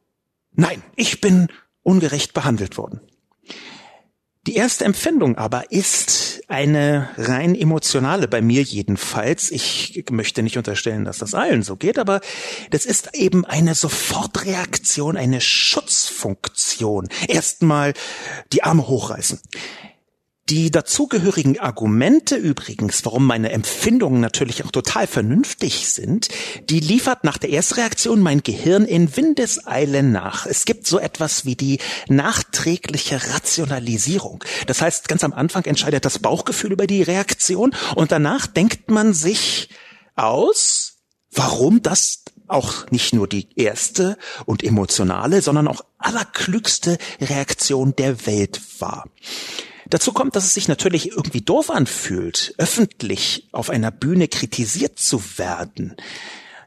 nein, 0.53 0.81
ich 0.95 1.21
bin 1.21 1.47
ungerecht 1.83 2.33
behandelt 2.33 2.77
worden. 2.77 3.01
Die 4.47 4.55
erste 4.55 4.85
Empfindung 4.85 5.37
aber 5.39 5.71
ist 5.71 6.43
eine 6.47 7.09
rein 7.17 7.55
emotionale, 7.55 8.27
bei 8.27 8.41
mir 8.41 8.61
jedenfalls. 8.61 9.49
Ich 9.49 10.05
möchte 10.11 10.43
nicht 10.43 10.57
unterstellen, 10.57 11.03
dass 11.03 11.17
das 11.17 11.33
allen 11.33 11.63
so 11.63 11.75
geht, 11.75 11.97
aber 11.97 12.21
das 12.69 12.85
ist 12.85 13.15
eben 13.15 13.43
eine 13.43 13.73
Sofortreaktion, 13.73 15.17
eine 15.17 15.41
Schutzfunktion. 15.41 17.09
Erstmal 17.27 17.93
die 18.53 18.61
Arme 18.61 18.87
hochreißen. 18.87 19.39
Die 20.49 20.69
dazugehörigen 20.69 21.59
Argumente 21.59 22.35
übrigens, 22.35 23.03
warum 23.03 23.25
meine 23.25 23.51
Empfindungen 23.51 24.21
natürlich 24.21 24.63
auch 24.63 24.69
total 24.69 25.07
vernünftig 25.07 25.89
sind, 25.89 26.27
die 26.69 26.79
liefert 26.79 27.23
nach 27.23 27.39
der 27.39 27.49
Erstreaktion 27.49 28.21
mein 28.21 28.43
Gehirn 28.43 28.85
in 28.85 29.17
Windeseile 29.17 30.03
nach. 30.03 30.45
Es 30.45 30.65
gibt 30.65 30.85
so 30.85 30.99
etwas 30.99 31.45
wie 31.45 31.55
die 31.55 31.79
nachträgliche 32.09 33.33
Rationalisierung. 33.33 34.43
Das 34.67 34.83
heißt, 34.83 35.07
ganz 35.07 35.23
am 35.23 35.33
Anfang 35.33 35.65
entscheidet 35.65 36.05
das 36.05 36.19
Bauchgefühl 36.19 36.73
über 36.73 36.85
die 36.85 37.01
Reaktion 37.01 37.75
und 37.95 38.11
danach 38.11 38.45
denkt 38.45 38.91
man 38.91 39.15
sich 39.15 39.69
aus, 40.15 40.99
warum 41.31 41.81
das 41.81 42.23
auch 42.47 42.91
nicht 42.91 43.15
nur 43.15 43.27
die 43.27 43.47
erste 43.55 44.15
und 44.45 44.63
emotionale, 44.63 45.41
sondern 45.41 45.67
auch 45.67 45.83
allerklügste 45.97 46.99
Reaktion 47.19 47.95
der 47.95 48.27
Welt 48.27 48.61
war. 48.77 49.05
Dazu 49.95 50.11
kommt, 50.11 50.35
dass 50.35 50.43
es 50.43 50.53
sich 50.53 50.67
natürlich 50.67 51.11
irgendwie 51.11 51.39
doof 51.39 51.69
anfühlt, 51.69 52.53
öffentlich 52.57 53.47
auf 53.53 53.69
einer 53.69 53.91
Bühne 53.91 54.27
kritisiert 54.27 54.99
zu 54.99 55.23
werden. 55.37 55.95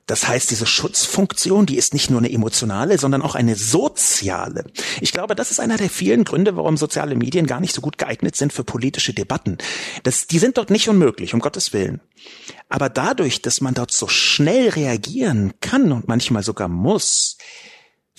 Das 0.06 0.26
heißt, 0.26 0.50
diese 0.50 0.64
Schutzfunktion, 0.64 1.66
die 1.66 1.76
ist 1.76 1.92
nicht 1.92 2.08
nur 2.08 2.20
eine 2.20 2.32
emotionale, 2.32 2.97
sondern 2.97 3.20
auch 3.20 3.35
eine 3.35 3.54
soziale. 3.54 4.64
Ich 5.02 5.12
glaube, 5.12 5.35
das 5.35 5.50
ist 5.50 5.61
einer 5.61 5.76
der 5.76 5.90
vielen 5.90 6.25
Gründe, 6.25 6.56
warum 6.56 6.78
soziale 6.78 7.16
Medien 7.16 7.47
gar 7.47 7.61
nicht 7.61 7.75
so 7.75 7.82
gut 7.82 7.99
geeignet 7.99 8.35
sind 8.35 8.50
für 8.50 8.64
politische 8.64 9.12
Debatten. 9.12 9.58
Das, 10.04 10.26
die 10.26 10.38
sind 10.38 10.56
dort 10.56 10.70
nicht 10.70 10.88
unmöglich, 10.88 11.35
um 11.35 11.40
Gottes 11.40 11.75
Willen. 11.75 12.00
Aber 12.70 12.88
dadurch, 12.88 13.42
dass 13.42 13.61
man 13.61 13.75
dort 13.75 13.92
so 13.92 14.08
schnell 14.08 14.70
reagieren 14.70 15.52
kann 15.61 15.92
und 15.92 16.08
manchmal 16.08 16.42
sogar 16.42 16.68
muss, 16.68 17.37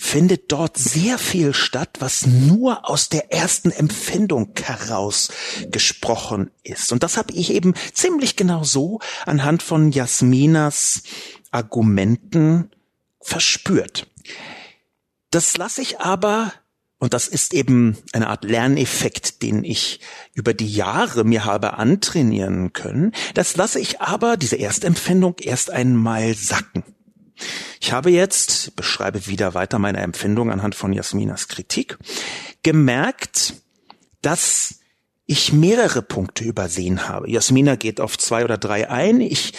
findet 0.02 0.50
dort 0.50 0.78
sehr 0.78 1.18
viel 1.18 1.52
statt, 1.52 1.98
was 1.98 2.24
nur 2.24 2.88
aus 2.88 3.10
der 3.10 3.34
ersten 3.34 3.70
Empfindung 3.70 4.54
heraus 4.62 5.30
gesprochen 5.70 6.50
ist. 6.62 6.90
Und 6.90 7.02
das 7.02 7.18
habe 7.18 7.34
ich 7.34 7.52
eben 7.52 7.74
ziemlich 7.92 8.34
genau 8.34 8.64
so 8.64 9.00
anhand 9.26 9.62
von 9.62 9.92
Jasminas 9.92 11.02
Argumenten 11.50 12.70
verspürt. 13.20 14.06
Das 15.30 15.58
lasse 15.58 15.82
ich 15.82 16.00
aber 16.00 16.54
und 16.98 17.12
das 17.12 17.28
ist 17.28 17.52
eben 17.52 17.98
eine 18.12 18.28
Art 18.28 18.44
Lerneffekt, 18.44 19.42
den 19.42 19.64
ich 19.64 20.00
über 20.32 20.54
die 20.54 20.72
Jahre 20.72 21.24
mir 21.24 21.44
habe 21.44 21.74
antrainieren 21.74 22.72
können. 22.72 23.12
Das 23.34 23.54
lasse 23.54 23.78
ich 23.78 24.00
aber, 24.00 24.38
diese 24.38 24.56
Erstempfindung, 24.56 25.36
erst 25.40 25.70
einmal 25.70 26.34
sacken. 26.34 26.84
Ich 27.80 27.92
habe 27.92 28.10
jetzt, 28.10 28.76
beschreibe 28.76 29.26
wieder 29.26 29.54
weiter 29.54 29.78
meine 29.78 29.98
Empfindung 29.98 30.50
anhand 30.50 30.74
von 30.74 30.92
Jasminas 30.92 31.48
Kritik, 31.48 31.98
gemerkt, 32.62 33.54
dass 34.22 34.80
ich 35.26 35.52
mehrere 35.52 36.02
Punkte 36.02 36.42
übersehen 36.42 37.08
habe. 37.08 37.30
Jasmina 37.30 37.76
geht 37.76 38.00
auf 38.00 38.18
zwei 38.18 38.44
oder 38.44 38.58
drei 38.58 38.90
ein. 38.90 39.20
Ich 39.20 39.52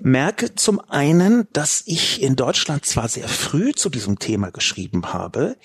merke 0.00 0.56
zum 0.56 0.80
einen, 0.80 1.46
dass 1.52 1.84
ich 1.86 2.20
in 2.20 2.34
Deutschland 2.34 2.84
zwar 2.86 3.08
sehr 3.08 3.28
früh 3.28 3.72
zu 3.72 3.88
diesem 3.88 4.18
Thema 4.18 4.50
geschrieben 4.50 5.12
habe, 5.12 5.56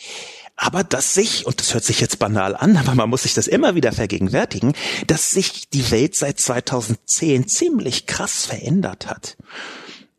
aber 0.56 0.84
dass 0.84 1.16
sich, 1.16 1.48
und 1.48 1.60
das 1.60 1.74
hört 1.74 1.84
sich 1.84 2.00
jetzt 2.02 2.20
banal 2.20 2.56
an, 2.56 2.78
aber 2.78 2.94
man 2.94 3.10
muss 3.10 3.24
sich 3.24 3.34
das 3.34 3.48
immer 3.48 3.74
wieder 3.74 3.92
vergegenwärtigen, 3.94 4.74
dass 5.08 5.32
sich 5.32 5.70
die 5.70 5.90
Welt 5.90 6.16
seit 6.16 6.40
2010 6.40 7.48
ziemlich 7.48 8.06
krass 8.06 8.46
verändert 8.46 9.08
hat. 9.08 9.38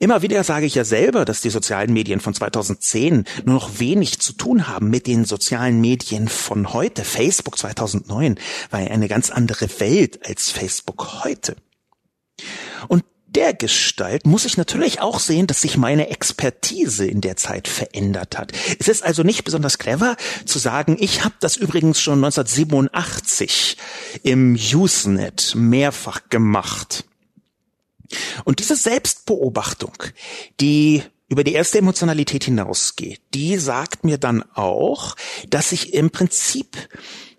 Immer 0.01 0.23
wieder 0.23 0.45
sage 0.45 0.67
ich 0.67 0.77
ja 0.77 0.85
selber, 0.85 1.25
dass 1.25 1.41
die 1.41 1.51
sozialen 1.51 1.93
Medien 1.93 2.21
von 2.21 2.33
2010 2.33 3.25
nur 3.45 3.55
noch 3.57 3.81
wenig 3.81 4.21
zu 4.21 4.33
tun 4.33 4.69
haben 4.69 4.91
mit 4.91 5.09
den 5.09 5.25
sozialen 5.25 5.81
Medien 5.81 6.29
von 6.29 6.73
heute. 6.73 7.05
Facebook 7.05 7.59
2009 7.59 8.39
war 8.71 8.81
ja 8.81 8.89
eine 8.89 9.09
ganz 9.09 9.31
andere 9.31 9.69
Welt 9.81 10.25
als 10.25 10.51
Facebook 10.51 11.25
heute. 11.25 11.57
Und 12.87 13.05
der 13.27 13.55
Gestalt 13.55 14.25
muss 14.25 14.45
ich 14.45 14.57
natürlich 14.57 15.01
auch 15.01 15.19
sehen, 15.19 15.49
dass 15.49 15.63
sich 15.63 15.77
meine 15.77 16.11
Expertise 16.11 17.05
in 17.05 17.21
der 17.21 17.37
Zeit 17.37 17.67
verändert 17.67 18.39
hat. 18.39 18.53
Es 18.79 18.87
ist 18.87 19.03
also 19.03 19.25
nicht 19.25 19.43
besonders 19.43 19.79
clever 19.79 20.17
zu 20.47 20.61
sagen, 20.61 20.97
ich 21.01 21.25
habe 21.25 21.35
das 21.41 21.57
übrigens 21.57 22.01
schon 22.01 22.25
1987 22.25 23.77
im 24.23 24.55
Usenet 24.55 25.55
mehrfach 25.57 26.29
gemacht. 26.31 27.05
Und 28.45 28.61
diese 28.61 28.77
Selbstbeobachtung, 28.77 29.95
die 30.61 31.03
über 31.29 31.45
die 31.45 31.53
erste 31.53 31.79
Emotionalität 31.79 32.45
hinausgeht, 32.45 33.21
die 33.35 33.57
sagt 33.59 34.05
mir 34.05 34.19
dann 34.19 34.43
auch, 34.55 35.15
dass 35.49 35.73
ich 35.73 35.93
im 35.93 36.11
Prinzip 36.11 36.77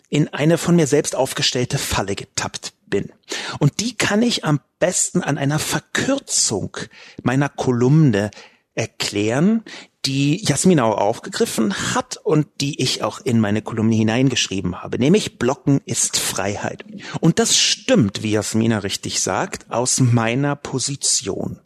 in 0.10 0.28
eine 0.28 0.58
von 0.58 0.76
mir 0.76 0.88
selbst 0.88 1.16
aufgestellte 1.16 1.78
Falle 1.78 2.16
getappt 2.16 2.74
bin. 2.88 3.12
Und 3.60 3.80
die 3.80 3.96
kann 3.96 4.22
ich 4.22 4.46
am 4.46 4.60
besten 4.80 5.22
an 5.22 5.38
einer 5.38 5.60
Verkürzung 5.60 6.78
meiner 7.22 7.50
Kolumne 7.50 8.32
erklären, 8.74 9.64
die 10.06 10.44
Jasmin 10.46 10.80
auch 10.80 10.98
aufgegriffen 10.98 11.94
hat 11.94 12.18
und 12.18 12.48
die 12.62 12.82
ich 12.82 13.04
auch 13.04 13.20
in 13.20 13.40
meine 13.40 13.62
Kolumne 13.62 13.96
hineingeschrieben 13.96 14.82
habe, 14.82 14.98
nämlich 14.98 15.38
Blocken 15.40 15.82
ist 15.86 16.18
Freiheit. 16.18 16.86
Und 17.20 17.40
das 17.40 17.58
stimmt, 17.58 18.24
wie 18.24 18.32
Jasmina 18.32 18.80
richtig 18.80 19.22
sagt, 19.22 19.70
aus 19.70 20.00
meiner 20.00 20.56
Position. 20.56 21.60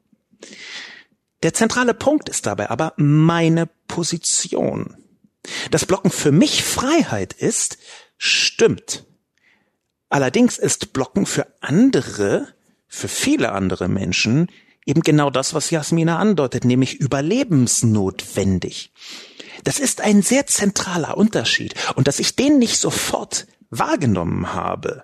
Der 1.44 1.54
zentrale 1.54 1.94
Punkt 1.94 2.30
ist 2.30 2.46
dabei 2.46 2.70
aber 2.70 2.94
meine 2.98 3.70
Position. 3.88 4.98
Dass 5.72 5.86
Blocken 5.86 6.10
für 6.10 6.32
mich 6.32 6.64
Freiheit 6.64 7.34
ist, 7.34 7.78
stimmt. 8.18 9.06
Allerdings 10.10 10.58
ist 10.58 10.94
Blocken 10.94 11.26
für 11.26 11.48
andere, 11.60 12.48
für 12.88 13.08
viele 13.08 13.52
andere 13.52 13.90
Menschen 13.90 14.48
eben 14.86 15.02
genau 15.02 15.30
das, 15.30 15.54
was 15.54 15.70
Jasmina 15.70 16.18
andeutet, 16.18 16.66
nämlich 16.66 16.96
überlebensnotwendig. 16.96 18.92
Das 19.64 19.80
ist 19.80 20.02
ein 20.02 20.22
sehr 20.22 20.48
zentraler 20.48 21.18
Unterschied. 21.18 21.76
Und 21.96 22.08
dass 22.08 22.20
ich 22.20 22.36
den 22.36 22.60
nicht 22.60 22.78
sofort 22.78 23.48
wahrgenommen 23.70 24.54
habe, 24.54 25.04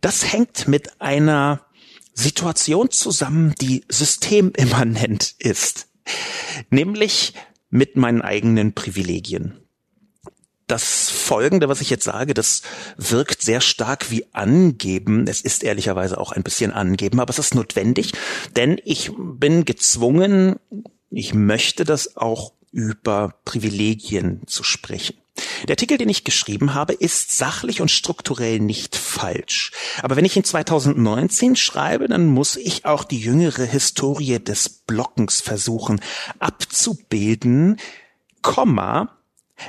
das 0.00 0.32
hängt 0.32 0.68
mit 0.68 1.00
einer 1.00 1.66
Situation 2.14 2.90
zusammen, 2.90 3.54
die 3.60 3.84
systemimmanent 3.88 5.34
ist. 5.38 5.88
Nämlich 6.70 7.34
mit 7.70 7.96
meinen 7.96 8.22
eigenen 8.22 8.74
Privilegien 8.74 9.61
das 10.72 11.10
Folgende, 11.10 11.68
was 11.68 11.82
ich 11.82 11.90
jetzt 11.90 12.04
sage, 12.04 12.32
das 12.32 12.62
wirkt 12.96 13.42
sehr 13.42 13.60
stark 13.60 14.10
wie 14.10 14.24
angeben. 14.32 15.26
Es 15.28 15.42
ist 15.42 15.62
ehrlicherweise 15.62 16.16
auch 16.16 16.32
ein 16.32 16.42
bisschen 16.42 16.72
angeben, 16.72 17.20
aber 17.20 17.28
es 17.28 17.38
ist 17.38 17.54
notwendig, 17.54 18.12
denn 18.56 18.80
ich 18.82 19.10
bin 19.18 19.66
gezwungen, 19.66 20.56
ich 21.10 21.34
möchte 21.34 21.84
das 21.84 22.16
auch 22.16 22.54
über 22.70 23.34
Privilegien 23.44 24.40
zu 24.46 24.64
sprechen. 24.64 25.16
Der 25.68 25.74
Artikel, 25.74 25.98
den 25.98 26.08
ich 26.08 26.24
geschrieben 26.24 26.72
habe, 26.72 26.94
ist 26.94 27.36
sachlich 27.36 27.82
und 27.82 27.90
strukturell 27.90 28.58
nicht 28.58 28.96
falsch. 28.96 29.72
Aber 30.02 30.16
wenn 30.16 30.24
ich 30.24 30.38
in 30.38 30.44
2019 30.44 31.54
schreibe, 31.54 32.08
dann 32.08 32.26
muss 32.28 32.56
ich 32.56 32.86
auch 32.86 33.04
die 33.04 33.20
jüngere 33.20 33.64
Historie 33.64 34.38
des 34.38 34.70
Blockens 34.70 35.42
versuchen 35.42 36.00
abzubilden, 36.38 37.78
Komma, 38.40 39.21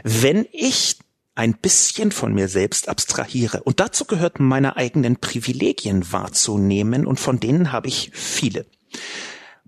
wenn 0.04 0.46
ich 0.52 0.98
ein 1.36 1.56
bisschen 1.56 2.12
von 2.12 2.34
mir 2.34 2.48
selbst 2.48 2.90
abstrahiere. 2.90 3.64
Und 3.64 3.80
dazu 3.80 4.06
gehört 4.06 4.40
meine 4.40 4.78
eigenen 4.78 5.18
Privilegien 5.18 6.12
wahrzunehmen 6.12 7.08
und 7.08 7.20
von 7.20 7.40
denen 7.40 7.72
habe 7.72 7.88
ich 7.88 8.12
viele. 8.14 8.66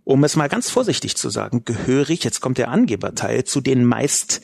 Um 0.04 0.24
es 0.24 0.36
mal 0.36 0.50
ganz 0.50 0.70
vorsichtig 0.70 1.18
zu 1.18 1.32
sagen, 1.32 1.66
gehöre 1.66 2.12
ich, 2.12 2.24
jetzt 2.24 2.40
kommt 2.40 2.60
der 2.60 2.70
Angeberteil, 2.70 3.44
zu 3.44 3.62
den 3.62 3.84
meist 3.84 4.42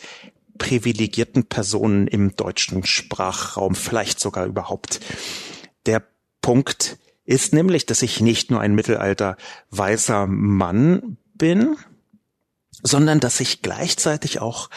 privilegierten 0.57 1.45
Personen 1.45 2.07
im 2.07 2.35
deutschen 2.35 2.83
Sprachraum, 2.83 3.75
vielleicht 3.75 4.19
sogar 4.19 4.47
überhaupt. 4.47 4.99
Der 5.85 6.03
Punkt 6.41 6.97
ist 7.25 7.53
nämlich, 7.53 7.85
dass 7.85 8.01
ich 8.01 8.21
nicht 8.21 8.49
nur 8.49 8.59
ein 8.59 8.73
mittelalter 8.73 9.37
weißer 9.69 10.25
Mann 10.25 11.17
bin, 11.35 11.77
sondern 12.83 13.19
dass 13.19 13.39
ich 13.39 13.61
gleichzeitig 13.61 14.39
auch 14.39 14.69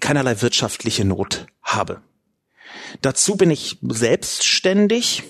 keinerlei 0.00 0.40
wirtschaftliche 0.42 1.04
Not 1.04 1.46
habe. 1.62 2.02
Dazu 3.00 3.36
bin 3.36 3.50
ich 3.50 3.78
selbstständig 3.82 5.22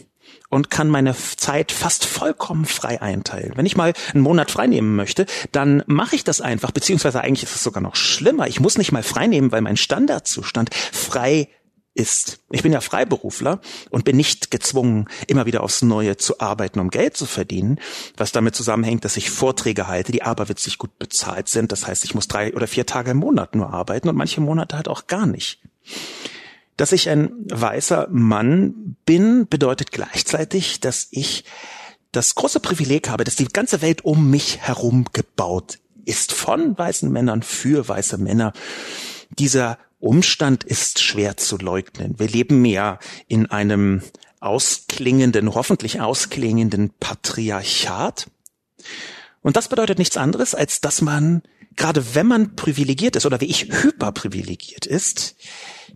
und 0.50 0.70
kann 0.70 0.88
meine 0.88 1.16
Zeit 1.16 1.72
fast 1.72 2.04
vollkommen 2.04 2.64
frei 2.64 3.02
einteilen. 3.02 3.52
Wenn 3.56 3.66
ich 3.66 3.76
mal 3.76 3.92
einen 4.12 4.22
Monat 4.22 4.50
freinehmen 4.50 4.94
möchte, 4.94 5.26
dann 5.50 5.82
mache 5.86 6.14
ich 6.14 6.24
das 6.24 6.40
einfach, 6.40 6.70
beziehungsweise 6.70 7.20
eigentlich 7.20 7.42
ist 7.42 7.56
es 7.56 7.62
sogar 7.62 7.82
noch 7.82 7.96
schlimmer. 7.96 8.46
Ich 8.46 8.60
muss 8.60 8.78
nicht 8.78 8.92
mal 8.92 9.02
freinehmen, 9.02 9.50
weil 9.52 9.62
mein 9.62 9.76
Standardzustand 9.76 10.72
frei 10.74 11.48
ist. 11.94 12.40
Ich 12.50 12.62
bin 12.62 12.72
ja 12.72 12.80
Freiberufler 12.80 13.60
und 13.90 14.04
bin 14.04 14.16
nicht 14.16 14.50
gezwungen, 14.50 15.08
immer 15.26 15.46
wieder 15.46 15.62
aufs 15.62 15.82
Neue 15.82 16.16
zu 16.16 16.40
arbeiten, 16.40 16.80
um 16.80 16.90
Geld 16.90 17.16
zu 17.16 17.26
verdienen, 17.26 17.80
was 18.16 18.32
damit 18.32 18.54
zusammenhängt, 18.54 19.04
dass 19.04 19.16
ich 19.16 19.30
Vorträge 19.30 19.86
halte, 19.86 20.12
die 20.12 20.22
aberwitzig 20.22 20.78
gut 20.78 20.98
bezahlt 20.98 21.48
sind. 21.48 21.72
Das 21.72 21.86
heißt, 21.86 22.04
ich 22.04 22.14
muss 22.14 22.28
drei 22.28 22.54
oder 22.54 22.66
vier 22.66 22.86
Tage 22.86 23.12
im 23.12 23.18
Monat 23.18 23.54
nur 23.54 23.72
arbeiten 23.72 24.08
und 24.08 24.16
manche 24.16 24.40
Monate 24.40 24.76
halt 24.76 24.88
auch 24.88 25.06
gar 25.06 25.26
nicht. 25.26 25.60
Dass 26.76 26.90
ich 26.90 27.08
ein 27.08 27.32
weißer 27.48 28.08
Mann 28.10 28.96
bin, 29.06 29.46
bedeutet 29.48 29.92
gleichzeitig, 29.92 30.80
dass 30.80 31.06
ich 31.12 31.44
das 32.10 32.34
große 32.34 32.60
Privileg 32.60 33.08
habe, 33.08 33.24
dass 33.24 33.36
die 33.36 33.46
ganze 33.46 33.82
Welt 33.82 34.04
um 34.04 34.30
mich 34.30 34.58
herum 34.58 35.06
gebaut 35.12 35.78
ist 36.04 36.32
von 36.32 36.76
weißen 36.76 37.10
Männern 37.10 37.42
für 37.42 37.88
weiße 37.88 38.18
Männer. 38.18 38.52
Dieser 39.38 39.78
Umstand 40.04 40.64
ist 40.64 41.00
schwer 41.00 41.38
zu 41.38 41.56
leugnen. 41.56 42.18
Wir 42.18 42.28
leben 42.28 42.60
mehr 42.60 42.98
in 43.26 43.46
einem 43.46 44.02
ausklingenden, 44.38 45.54
hoffentlich 45.54 46.00
ausklingenden 46.02 46.90
Patriarchat. 47.00 48.26
Und 49.40 49.56
das 49.56 49.68
bedeutet 49.68 49.98
nichts 49.98 50.18
anderes, 50.18 50.54
als 50.54 50.82
dass 50.82 51.00
man, 51.00 51.42
gerade 51.76 52.14
wenn 52.14 52.26
man 52.26 52.54
privilegiert 52.54 53.16
ist 53.16 53.24
oder 53.24 53.40
wie 53.40 53.46
ich 53.46 53.72
hyperprivilegiert 53.72 54.84
ist, 54.84 55.36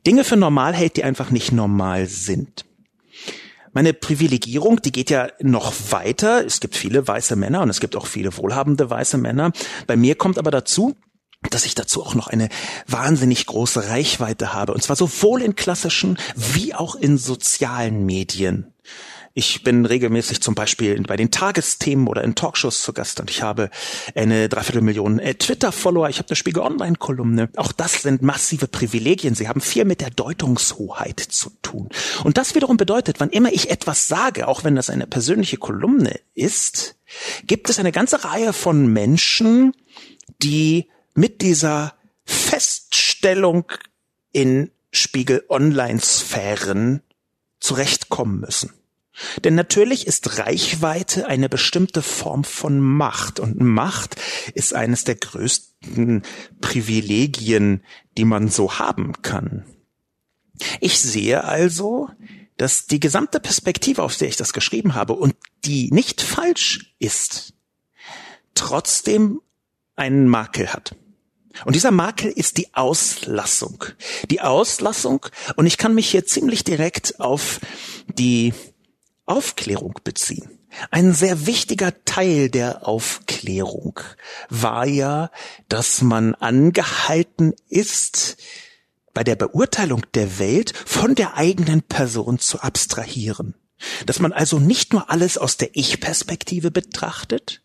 Dinge 0.07 0.25
für 0.25 0.37
normal 0.37 0.75
hält, 0.75 0.97
die 0.97 1.05
einfach 1.05 1.31
nicht 1.31 1.53
normal 1.53 2.07
sind. 2.07 2.65
Meine 3.75 3.93
Privilegierung, 3.93 4.81
die 4.81 4.93
geht 4.93 5.11
ja 5.11 5.29
noch 5.41 5.73
weiter. 5.91 6.47
Es 6.47 6.61
gibt 6.61 6.75
viele 6.75 7.07
weiße 7.07 7.37
Männer 7.37 7.61
und 7.61 7.69
es 7.69 7.81
gibt 7.81 7.95
auch 7.95 8.07
viele 8.07 8.35
wohlhabende 8.39 8.89
weiße 8.89 9.19
Männer. 9.19 9.53
Bei 9.87 9.97
mir 9.97 10.15
kommt 10.15 10.39
aber 10.39 10.51
dazu, 10.51 10.97
dass 11.51 11.65
ich 11.65 11.75
dazu 11.75 12.05
auch 12.05 12.15
noch 12.15 12.29
eine 12.29 12.49
wahnsinnig 12.87 13.47
große 13.47 13.89
Reichweite 13.89 14.53
habe. 14.53 14.75
Und 14.75 14.83
zwar 14.83 14.97
sowohl 14.97 15.43
in 15.43 15.55
klassischen 15.55 16.19
wie 16.35 16.75
auch 16.75 16.95
in 16.95 17.17
sozialen 17.17 18.05
Medien. 18.05 18.73
Ich 19.35 19.63
bin 19.63 19.87
regelmäßig 19.87 20.41
zum 20.41 20.57
Beispiel 20.57 21.01
bei 21.03 21.17
den 21.17 21.31
Tagesthemen 21.31 22.09
oder 22.09 22.25
in 22.25 22.35
Talkshows 22.35 22.83
zu 22.83 22.93
Gast 22.93 23.21
und 23.21 23.31
ich 23.31 23.41
habe 23.41 23.71
eine 24.17 24.49
Dreiviertelmillion 24.49 25.21
äh, 25.21 25.35
Twitter-Follower. 25.35 26.09
Ich 26.09 26.19
habe 26.19 26.29
eine 26.29 26.35
Spiegel 26.35 26.65
Online-Kolumne. 26.65 27.49
Auch 27.55 27.71
das 27.71 28.03
sind 28.03 28.21
massive 28.21 28.67
Privilegien. 28.67 29.37
Sie 29.37 29.47
haben 29.47 29.61
viel 29.61 29.85
mit 29.85 30.01
der 30.01 30.11
Deutungshoheit 30.11 31.21
zu 31.21 31.51
tun. 31.63 31.89
Und 32.25 32.37
das 32.37 32.57
wiederum 32.57 32.79
bedeutet, 32.79 33.21
wann 33.21 33.31
immer 33.31 33.53
ich 33.53 33.71
etwas 33.71 34.09
sage, 34.09 34.49
auch 34.49 34.65
wenn 34.65 34.75
das 34.75 34.91
eine 34.91 35.07
persönliche 35.07 35.57
Kolumne 35.57 36.19
ist, 36.35 36.97
gibt 37.47 37.71
es 37.71 37.79
eine 37.79 37.93
ganze 37.93 38.25
Reihe 38.25 38.53
von 38.53 38.93
Menschen, 38.93 39.73
die 40.43 40.89
mit 41.19 41.43
dieser 41.43 41.95
Feststellung 42.25 43.65
in 44.33 44.71
Spiegel 44.93 45.45
Online-Sphären 45.49 47.03
zurechtkommen 47.59 48.41
müssen. 48.41 48.73
Denn 49.43 49.57
natürlich 49.57 50.07
ist 50.07 50.39
Reichweite 50.39 51.27
eine 51.27 51.49
bestimmte 51.49 52.03
Form 52.03 52.45
von 52.45 52.79
Macht 52.79 53.41
und 53.41 53.61
Macht 53.61 54.15
ist 54.55 54.75
eines 54.75 55.03
der 55.03 55.17
größten 55.17 56.23
Privilegien, 56.61 57.83
die 58.17 58.25
man 58.25 58.49
so 58.49 58.79
haben 58.79 59.21
kann. 59.23 59.65
Ich 60.81 61.01
sehe 61.01 61.43
also, 61.43 62.11
dass 62.59 62.87
die 62.87 63.01
gesamte 63.01 63.41
Perspektive, 63.41 64.05
auf 64.05 64.17
der 64.17 64.29
ich 64.29 64.37
das 64.37 64.53
geschrieben 64.53 64.95
habe 64.95 65.15
und 65.15 65.35
die 65.65 65.91
nicht 65.91 66.23
falsch 66.23 66.95
ist, 67.01 67.55
trotzdem 68.55 69.41
einen 69.97 70.29
Makel 70.29 70.73
hat. 70.73 70.95
Und 71.65 71.75
dieser 71.75 71.91
Makel 71.91 72.31
ist 72.31 72.57
die 72.57 72.75
Auslassung. 72.75 73.85
Die 74.31 74.41
Auslassung, 74.41 75.27
und 75.57 75.67
ich 75.67 75.79
kann 75.79 75.95
mich 75.95 76.11
hier 76.11 76.27
ziemlich 76.27 76.65
direkt 76.65 77.21
auf 77.21 77.61
die 78.07 78.55
Aufklärung 79.27 79.95
beziehen. 80.05 80.59
Ein 80.91 81.15
sehr 81.15 81.47
wichtiger 81.47 81.93
Teil 82.05 82.51
der 82.51 82.87
Aufklärung 82.87 84.01
war 84.49 84.87
ja, 84.87 85.31
dass 85.69 86.03
man 86.03 86.35
angehalten 86.35 87.55
ist, 87.69 88.37
bei 89.15 89.25
der 89.25 89.37
Beurteilung 89.37 90.03
der 90.15 90.39
Welt 90.39 90.73
von 90.87 91.15
der 91.15 91.37
eigenen 91.37 91.83
Person 91.83 92.39
zu 92.39 92.61
abstrahieren. 92.61 93.55
Dass 94.07 94.21
man 94.21 94.33
also 94.33 94.59
nicht 94.59 94.93
nur 94.93 95.11
alles 95.11 95.39
aus 95.39 95.57
der 95.57 95.71
Ich-Perspektive 95.73 96.71
betrachtet, 96.71 97.63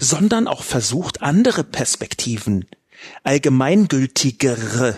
sondern 0.00 0.48
auch 0.48 0.62
versucht, 0.62 1.22
andere 1.22 1.64
Perspektiven 1.64 2.66
allgemeingültigere 3.22 4.96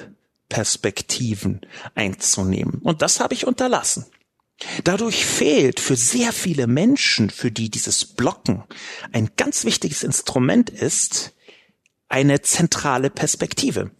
Perspektiven 0.48 1.61
einzunehmen. 1.94 2.80
Und 2.82 3.02
das 3.02 3.20
habe 3.20 3.34
ich 3.34 3.46
unterlassen. 3.46 4.06
Dadurch 4.82 5.24
fehlt 5.24 5.78
für 5.78 5.96
sehr 5.96 6.32
viele 6.32 6.66
Menschen, 6.66 7.30
für 7.30 7.50
die 7.50 7.70
dieses 7.70 8.04
Blocken 8.04 8.64
ein 9.12 9.30
ganz 9.37 9.64
wichtiges 9.64 10.02
Instrument 10.02 10.68
ist, 10.68 11.34
eine 12.08 12.40
zentrale 12.42 13.11
Perspektive. 13.11 13.92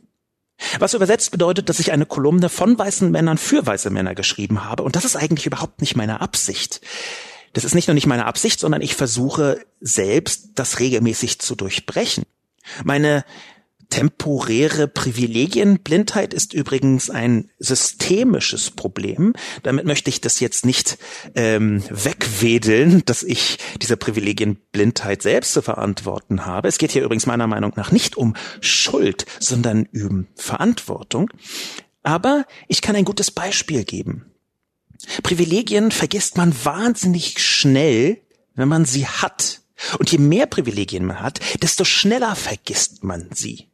Was 0.81 0.95
übersetzt 0.95 1.31
bedeutet, 1.31 1.69
dass 1.69 1.79
ich 1.79 1.93
eine 1.93 2.07
Kolumne 2.07 2.49
von 2.49 2.77
weißen 2.77 3.11
Männern 3.11 3.39
für 3.39 3.65
weiße 3.65 3.91
Männer 3.91 4.17
geschrieben 4.17 4.65
habe. 4.65 4.83
Und 4.83 4.97
das 4.97 5.05
ist 5.05 5.15
eigentlich 5.15 5.47
überhaupt 5.47 5.81
nicht 5.81 5.95
meine 5.95 6.21
Absicht. 6.21 6.81
Das 7.53 7.65
ist 7.65 7.75
nicht 7.75 7.87
nur 7.87 7.95
nicht 7.95 8.07
meine 8.07 8.27
Absicht, 8.27 8.59
sondern 8.59 8.83
ich 8.83 8.97
versuche 8.97 9.65
selbst, 9.81 10.51
das 10.57 10.81
regelmäßig 10.81 11.39
zu 11.39 11.55
durchbrechen. 11.55 12.25
Meine 12.85 13.25
Temporäre 13.91 14.87
Privilegienblindheit 14.87 16.35
ist 16.35 16.53
übrigens 16.53 17.09
ein 17.09 17.51
systemisches 17.59 18.71
Problem. 18.71 19.33
Damit 19.63 19.87
möchte 19.87 20.11
ich 20.11 20.21
das 20.21 20.41
jetzt 20.41 20.67
nicht 20.67 20.99
ähm, 21.35 21.83
wegwedeln, 21.89 23.03
dass 23.07 23.23
ich 23.23 23.59
diese 23.81 23.97
Privilegienblindheit 23.97 25.23
selbst 25.23 25.55
zu 25.55 25.63
verantworten 25.63 26.45
habe. 26.45 26.69
Es 26.69 26.79
geht 26.79 26.93
hier 26.93 27.03
übrigens 27.03 27.27
meiner 27.27 27.47
Meinung 27.47 27.73
nach 27.77 27.91
nicht 27.91 28.17
um 28.17 28.37
Schuld, 28.61 29.25
sondern 29.41 29.89
um 29.95 30.27
Verantwortung. 30.35 31.31
Aber 32.03 32.45
ich 32.69 32.83
kann 32.83 32.95
ein 32.95 33.05
gutes 33.07 33.31
Beispiel 33.31 33.85
geben. 33.85 34.27
Privilegien 35.23 35.91
vergisst 35.91 36.37
man 36.37 36.55
wahnsinnig 36.65 37.39
schnell, 37.39 38.21
wenn 38.55 38.69
man 38.69 38.85
sie 38.85 39.07
hat. 39.07 39.63
Und 39.99 40.11
je 40.11 40.19
mehr 40.19 40.47
Privilegien 40.47 41.05
man 41.05 41.21
hat, 41.21 41.41
desto 41.63 41.85
schneller 41.85 42.35
vergisst 42.35 43.05
man 43.05 43.31
sie. 43.33 43.68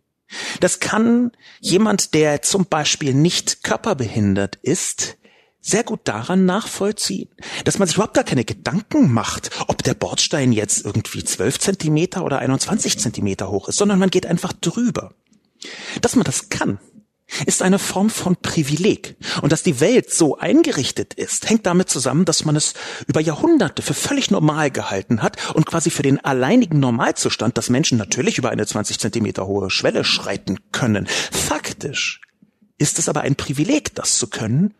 Das 0.61 0.81
kann 0.81 1.33
jemand, 1.61 2.15
der 2.15 2.43
zum 2.43 2.67
Beispiel 2.67 3.15
nicht 3.15 3.63
körperbehindert 3.63 4.57
ist, 4.63 5.17
sehr 5.61 5.83
gut 5.83 6.01
daran 6.05 6.45
nachvollziehen, 6.45 7.31
dass 7.65 7.79
man 7.79 7.89
sich 7.89 7.97
überhaupt 7.97 8.15
gar 8.15 8.25
keine 8.25 8.45
Gedanken 8.45 9.11
macht, 9.11 9.51
ob 9.67 9.83
der 9.83 9.95
Bordstein 9.95 10.53
jetzt 10.53 10.85
irgendwie 10.85 11.25
12 11.25 11.59
Zentimeter 11.59 12.23
oder 12.25 12.39
21 12.39 12.99
Zentimeter 12.99 13.51
hoch 13.51 13.69
ist, 13.69 13.79
sondern 13.79 13.99
man 13.99 14.11
geht 14.11 14.27
einfach 14.27 14.53
drüber. 14.53 15.15
Dass 16.03 16.17
man 16.17 16.25
das 16.25 16.51
kann, 16.51 16.79
ist 17.47 17.63
eine 17.63 17.79
Form 17.79 18.11
von 18.11 18.37
Privileg. 18.37 19.17
Und 19.43 19.53
dass 19.53 19.63
die 19.63 19.81
Welt 19.81 20.13
so 20.13 20.39
eingerichtet 20.39 21.15
ist, 21.15 21.49
hängt 21.49 21.67
damit 21.67 21.91
zusammen, 21.91 22.25
dass 22.25 22.45
man 22.45 22.57
es 22.57 22.75
über 23.07 23.21
Jahrhunderte 23.21 23.83
für 23.83 23.95
völlig 23.95 24.31
normal 24.31 24.71
gehalten 24.71 25.23
hat 25.23 25.37
und 25.55 25.67
quasi 25.67 25.91
für 25.91 26.03
den 26.03 26.25
alleinigen 26.25 26.81
Normalzustand, 26.81 27.59
dass 27.59 27.71
Menschen 27.71 27.99
natürlich 27.99 28.39
über 28.39 28.51
eine 28.51 28.67
20 28.67 28.99
Zentimeter 28.99 29.47
hohe 29.47 29.71
Schwelle 29.71 30.05
schreiten 30.05 30.59
können. 30.73 31.07
Faktisch 31.07 32.21
ist 32.79 32.99
es 32.99 33.09
aber 33.09 33.23
ein 33.23 33.37
Privileg, 33.37 33.95
das 33.95 34.19
zu 34.19 34.29
können. 34.29 34.75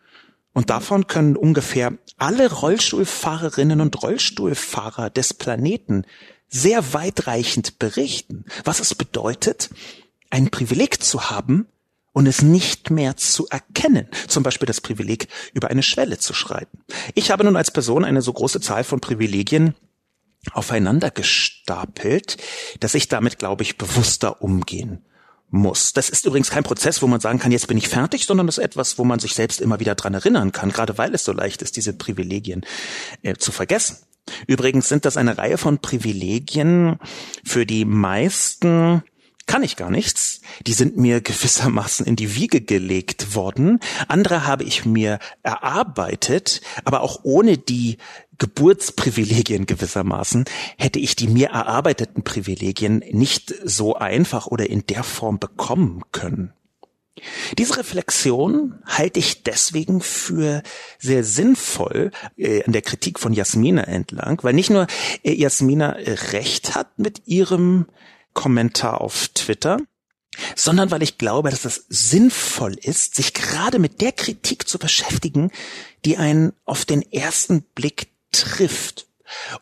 Und 0.53 0.71
davon 0.71 1.09
können 1.09 1.37
ungefähr 1.37 1.93
alle 2.17 2.51
Rollstuhlfahrerinnen 2.51 3.81
und 3.81 4.01
Rollstuhlfahrer 4.03 5.11
des 5.11 5.35
Planeten 5.35 6.05
sehr 6.49 6.93
weitreichend 6.93 7.81
berichten, 7.81 8.45
was 8.65 8.79
es 8.79 8.95
bedeutet, 8.95 9.71
ein 10.31 10.51
Privileg 10.51 11.03
zu 11.03 11.31
haben, 11.31 11.67
und 12.15 12.27
es 12.27 12.41
nicht 12.41 12.91
mehr 12.91 13.17
zu 13.17 13.47
erkennen. 13.49 14.09
Zum 14.29 14.43
Beispiel 14.43 14.67
das 14.67 14.81
Privileg, 14.81 15.29
über 15.53 15.69
eine 15.69 15.83
Schwelle 15.83 16.17
zu 16.17 16.33
schreiten. 16.33 16.79
Ich 17.15 17.31
habe 17.31 17.45
nun 17.45 17.57
als 17.57 17.73
Person 17.73 18.05
eine 18.05 18.23
so 18.23 18.33
große 18.33 18.61
Zahl 18.61 18.85
von 18.85 19.01
Privilegien 19.01 19.75
aufeinander 20.53 21.11
gestapelt, 21.11 22.37
dass 22.81 22.95
ich 22.95 23.09
damit, 23.09 23.39
glaube 23.39 23.65
ich, 23.65 23.77
bewusster 23.77 24.41
umgehen 24.43 25.05
muss. 25.51 25.93
Das 25.93 26.09
ist 26.09 26.25
übrigens 26.25 26.51
kein 26.51 26.63
Prozess, 26.63 27.03
wo 27.03 27.09
man 27.09 27.21
sagen 27.21 27.41
kann, 27.41 27.53
jetzt 27.53 27.67
bin 27.67 27.79
ich 27.79 27.89
fertig, 27.89 28.27
sondern 28.27 28.47
das 28.47 28.59
ist 28.59 28.65
etwas, 28.65 28.97
wo 28.97 29.05
man 29.05 29.19
sich 29.19 29.35
selbst 29.35 29.61
immer 29.61 29.81
wieder 29.81 29.97
dran 29.97 30.15
erinnern 30.15 30.53
kann, 30.53 30.71
gerade 30.71 30.97
weil 30.97 31.15
es 31.15 31.25
so 31.25 31.33
leicht 31.33 31.63
ist, 31.63 31.77
diese 31.77 31.95
Privilegien 31.95 32.65
äh, 33.23 33.35
zu 33.35 33.51
vergessen. 33.51 33.99
Übrigens 34.47 34.89
sind 34.89 35.05
das 35.05 35.17
eine 35.17 35.37
Reihe 35.37 35.59
von 35.59 35.79
Privilegien, 35.79 36.99
für 37.45 37.67
die 37.67 37.85
meisten 37.85 39.03
kann 39.47 39.63
ich 39.63 39.77
gar 39.77 39.91
nichts. 39.91 40.41
Die 40.67 40.73
sind 40.73 40.97
mir 40.97 41.21
gewissermaßen 41.21 42.07
in 42.07 42.17
die 42.17 42.35
Wiege 42.35 42.61
gelegt 42.61 43.35
worden. 43.35 43.81
Andere 44.09 44.47
habe 44.47 44.65
ich 44.65 44.85
mir 44.85 45.19
erarbeitet, 45.43 46.63
aber 46.85 47.03
auch 47.03 47.21
ohne 47.23 47.59
die 47.59 47.99
Geburtsprivilegien 48.39 49.67
gewissermaßen 49.67 50.45
hätte 50.79 50.99
ich 50.99 51.17
die 51.17 51.29
mir 51.29 51.49
erarbeiteten 51.49 52.25
Privilegien 52.25 53.05
nicht 53.11 53.55
so 53.65 53.95
einfach 53.95 54.47
oder 54.47 54.69
in 54.69 54.87
der 54.87 55.05
Form 55.05 55.39
bekommen 55.39 56.03
können. 56.13 56.53
Diese 57.59 57.77
Reflexion 57.77 58.75
halte 58.87 59.21
ich 59.21 59.45
deswegen 59.45 60.01
für 60.01 60.63
sehr 60.99 61.23
sinnvoll 61.23 62.11
äh, 62.37 62.65
an 62.65 62.73
der 62.73 62.83
Kritik 62.83 63.21
von 63.21 63.33
Jasmina 63.33 63.85
entlang, 63.85 64.43
weil 64.43 64.53
nicht 64.53 64.71
nur 64.71 64.89
äh, 65.23 65.33
Jasmina 65.33 65.91
recht 66.33 66.75
hat 66.75 66.99
mit 66.99 67.23
ihrem 67.27 67.87
Kommentar 68.33 69.01
auf 69.01 69.29
Twitter, 69.29 69.79
sondern 70.57 70.91
weil 70.91 71.03
ich 71.03 71.19
glaube, 71.19 71.51
dass 71.51 71.65
es 71.65 71.87
sinnvoll 71.89 72.75
ist, 72.75 73.15
sich 73.15 73.35
gerade 73.35 73.79
mit 73.79 74.01
der 74.01 74.13
Kritik 74.13 74.69
zu 74.69 74.79
beschäftigen, 74.79 75.51
die 76.05 76.17
einen 76.17 76.53
auf 76.65 76.85
den 76.85 77.03
ersten 77.03 77.63
Blick 77.75 78.09
trifft. 78.33 79.07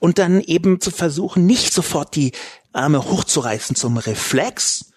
Und 0.00 0.18
dann 0.18 0.40
eben 0.40 0.80
zu 0.80 0.90
versuchen, 0.90 1.46
nicht 1.46 1.72
sofort 1.72 2.16
die 2.16 2.32
Arme 2.72 3.04
hochzureißen 3.04 3.76
zum 3.76 3.96
Reflex, 3.96 4.92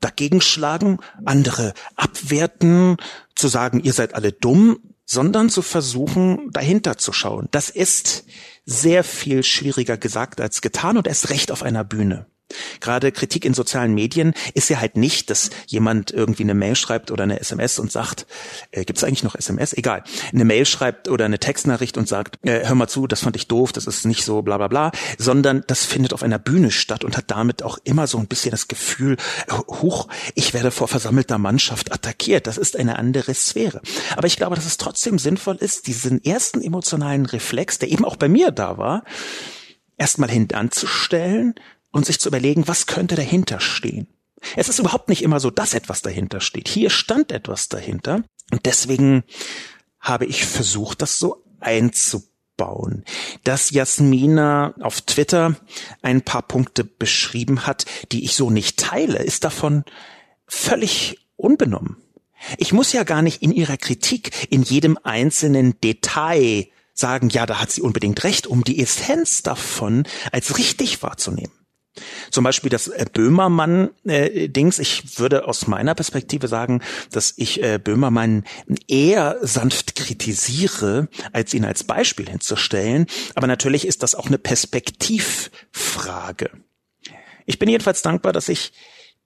dagegen 0.00 0.40
schlagen, 0.40 0.98
andere 1.24 1.72
abwerten, 1.96 2.96
zu 3.34 3.48
sagen, 3.48 3.80
ihr 3.80 3.92
seid 3.92 4.14
alle 4.14 4.32
dumm, 4.32 4.78
sondern 5.06 5.50
zu 5.50 5.62
versuchen, 5.62 6.50
dahinter 6.50 6.98
zu 6.98 7.12
schauen. 7.12 7.48
Das 7.50 7.70
ist 7.70 8.24
sehr 8.66 9.04
viel 9.04 9.42
schwieriger 9.42 9.96
gesagt 9.96 10.40
als 10.40 10.60
getan 10.60 10.96
und 10.96 11.06
erst 11.06 11.30
recht 11.30 11.50
auf 11.50 11.62
einer 11.62 11.84
Bühne. 11.84 12.26
Gerade 12.80 13.12
Kritik 13.12 13.44
in 13.44 13.54
sozialen 13.54 13.94
Medien 13.94 14.34
ist 14.54 14.68
ja 14.68 14.80
halt 14.80 14.96
nicht, 14.96 15.30
dass 15.30 15.50
jemand 15.66 16.10
irgendwie 16.10 16.42
eine 16.42 16.54
Mail 16.54 16.76
schreibt 16.76 17.10
oder 17.10 17.24
eine 17.24 17.40
SMS 17.40 17.78
und 17.78 17.92
sagt, 17.92 18.26
äh, 18.70 18.84
gibt 18.84 18.98
es 18.98 19.04
eigentlich 19.04 19.22
noch 19.22 19.34
SMS? 19.34 19.72
Egal. 19.72 20.04
Eine 20.32 20.44
Mail 20.44 20.66
schreibt 20.66 21.08
oder 21.08 21.24
eine 21.24 21.38
Textnachricht 21.38 21.96
und 21.96 22.08
sagt, 22.08 22.38
äh, 22.46 22.66
hör 22.66 22.74
mal 22.74 22.88
zu, 22.88 23.06
das 23.06 23.20
fand 23.20 23.36
ich 23.36 23.48
doof, 23.48 23.72
das 23.72 23.86
ist 23.86 24.04
nicht 24.06 24.24
so 24.24 24.42
bla 24.42 24.56
bla 24.56 24.68
bla, 24.68 24.92
sondern 25.18 25.64
das 25.66 25.84
findet 25.84 26.12
auf 26.12 26.22
einer 26.22 26.38
Bühne 26.38 26.70
statt 26.70 27.04
und 27.04 27.16
hat 27.16 27.30
damit 27.30 27.62
auch 27.62 27.78
immer 27.84 28.06
so 28.06 28.18
ein 28.18 28.26
bisschen 28.26 28.50
das 28.50 28.68
Gefühl, 28.68 29.16
huch, 29.68 30.08
ich 30.34 30.54
werde 30.54 30.70
vor 30.70 30.88
versammelter 30.88 31.38
Mannschaft 31.38 31.92
attackiert. 31.92 32.46
Das 32.46 32.58
ist 32.58 32.76
eine 32.76 32.98
andere 32.98 33.34
Sphäre. 33.34 33.80
Aber 34.16 34.26
ich 34.26 34.36
glaube, 34.36 34.56
dass 34.56 34.66
es 34.66 34.76
trotzdem 34.76 35.18
sinnvoll 35.18 35.56
ist, 35.56 35.86
diesen 35.86 36.22
ersten 36.24 36.62
emotionalen 36.62 37.26
Reflex, 37.26 37.78
der 37.78 37.90
eben 37.90 38.04
auch 38.04 38.16
bei 38.16 38.28
mir 38.28 38.50
da 38.50 38.78
war, 38.78 39.04
erstmal 39.96 40.30
hintanzustellen 40.30 41.54
und 41.94 42.04
sich 42.04 42.18
zu 42.18 42.28
überlegen, 42.28 42.66
was 42.66 42.86
könnte 42.86 43.14
dahinter 43.14 43.60
stehen. 43.60 44.08
Es 44.56 44.68
ist 44.68 44.80
überhaupt 44.80 45.08
nicht 45.08 45.22
immer 45.22 45.38
so, 45.38 45.50
dass 45.50 45.74
etwas 45.74 46.02
dahinter 46.02 46.40
steht. 46.40 46.68
Hier 46.68 46.90
stand 46.90 47.30
etwas 47.30 47.68
dahinter 47.68 48.24
und 48.50 48.66
deswegen 48.66 49.22
habe 50.00 50.26
ich 50.26 50.44
versucht, 50.44 51.00
das 51.00 51.20
so 51.20 51.44
einzubauen. 51.60 53.04
Dass 53.44 53.70
Jasmina 53.70 54.74
auf 54.80 55.02
Twitter 55.02 55.56
ein 56.02 56.22
paar 56.22 56.42
Punkte 56.42 56.84
beschrieben 56.84 57.64
hat, 57.66 57.86
die 58.10 58.24
ich 58.24 58.34
so 58.34 58.50
nicht 58.50 58.78
teile, 58.78 59.22
ist 59.22 59.44
davon 59.44 59.84
völlig 60.46 61.28
unbenommen. 61.36 61.96
Ich 62.58 62.72
muss 62.72 62.92
ja 62.92 63.04
gar 63.04 63.22
nicht 63.22 63.40
in 63.40 63.52
ihrer 63.52 63.76
Kritik 63.76 64.48
in 64.50 64.62
jedem 64.62 64.98
einzelnen 65.04 65.80
Detail 65.80 66.66
sagen, 66.92 67.28
ja, 67.30 67.46
da 67.46 67.60
hat 67.60 67.70
sie 67.70 67.82
unbedingt 67.82 68.24
recht, 68.24 68.48
um 68.48 68.64
die 68.64 68.82
Essenz 68.82 69.42
davon 69.42 70.06
als 70.32 70.58
richtig 70.58 71.02
wahrzunehmen. 71.02 71.63
Zum 72.30 72.44
Beispiel 72.44 72.70
das 72.70 72.88
äh, 72.88 73.04
Böhmermann-Dings. 73.12 74.78
Äh, 74.78 74.82
ich 74.82 75.18
würde 75.18 75.46
aus 75.46 75.66
meiner 75.66 75.94
Perspektive 75.94 76.48
sagen, 76.48 76.82
dass 77.10 77.34
ich 77.36 77.62
äh, 77.62 77.78
Böhmermann 77.78 78.44
eher 78.88 79.36
sanft 79.42 79.94
kritisiere, 79.94 81.08
als 81.32 81.52
ihn 81.54 81.64
als 81.64 81.84
Beispiel 81.84 82.28
hinzustellen. 82.28 83.06
Aber 83.34 83.46
natürlich 83.46 83.86
ist 83.86 84.02
das 84.02 84.14
auch 84.14 84.26
eine 84.26 84.36
Perspektivfrage. 84.38 86.50
Ich 87.46 87.58
bin 87.58 87.68
jedenfalls 87.68 88.00
dankbar, 88.02 88.32
dass 88.32 88.48
ich 88.48 88.72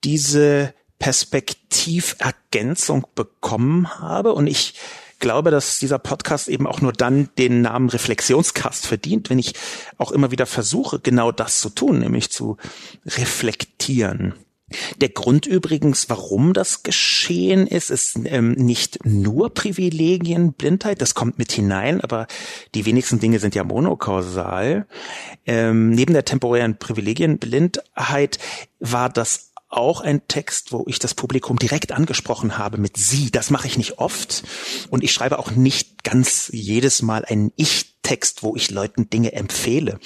diese 0.05 0.75
Perspektivergänzung 0.99 3.07
bekommen 3.15 4.01
habe 4.01 4.33
und 4.35 4.49
ich 4.49 4.75
glaube, 5.19 5.51
dass 5.51 5.79
dieser 5.79 5.99
Podcast 5.99 6.49
eben 6.49 6.67
auch 6.67 6.81
nur 6.81 6.93
dann 6.93 7.29
den 7.39 7.63
Namen 7.63 7.89
Reflexionscast 7.89 8.87
verdient, 8.87 9.31
wenn 9.31 9.39
ich 9.39 9.55
auch 9.97 10.13
immer 10.13 10.31
wieder 10.31 10.47
versuche, 10.47 11.01
genau 11.01 11.33
das 11.33 11.61
zu 11.61 11.71
tun, 11.71 12.01
nämlich 12.01 12.31
zu 12.31 12.57
reflektieren. 13.07 14.35
Der 15.01 15.09
Grund 15.09 15.47
übrigens, 15.47 16.11
warum 16.11 16.53
das 16.53 16.83
geschehen 16.83 17.67
ist, 17.67 17.91
ist 17.91 18.19
ähm, 18.25 18.53
nicht 18.53 18.99
nur 19.05 19.55
Privilegienblindheit, 19.55 21.01
das 21.01 21.15
kommt 21.15 21.39
mit 21.39 21.53
hinein, 21.53 22.03
aber 22.03 22.27
die 22.75 22.85
wenigsten 22.85 23.19
Dinge 23.19 23.39
sind 23.39 23.55
ja 23.55 23.65
monokausal. 23.65 24.87
Ähm, 25.47 25.91
neben 25.91 26.13
der 26.13 26.27
temporären 26.27 26.79
Privilegienblindheit 26.79 28.39
war 28.79 29.09
das 29.09 29.48
auch 29.69 30.01
ein 30.01 30.27
Text, 30.29 30.73
wo 30.73 30.85
ich 30.87 30.99
das 30.99 31.15
Publikum 31.15 31.59
direkt 31.59 31.93
angesprochen 31.93 32.59
habe 32.59 32.79
mit 32.79 32.97
Sie. 32.97 33.31
Das 33.31 33.51
mache 33.51 33.67
ich 33.67 33.77
nicht 33.77 33.99
oft. 33.99 34.43
Und 34.91 35.05
ich 35.05 35.13
schreibe 35.13 35.39
auch 35.39 35.51
nicht 35.51 36.05
ganz 36.05 36.51
jedes 36.53 37.03
Mal 37.03 37.25
einen 37.25 37.53
Ich-Text, 37.57 38.43
wo 38.43 38.57
ich 38.57 38.71
Leuten 38.71 39.11
Dinge 39.11 39.33
empfehle. 39.33 39.99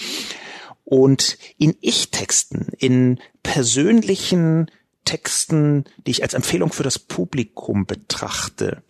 Und 0.85 1.39
in 1.59 1.77
Ich-Texten, 1.81 2.73
in 2.79 3.21
persönlichen 3.43 4.71
Texten, 5.05 5.85
die 6.07 6.11
ich 6.13 6.23
als 6.23 6.35
Empfehlung 6.35 6.73
für 6.73 6.83
das 6.83 6.99
Publikum 6.99 7.87
betrachte, 7.87 8.83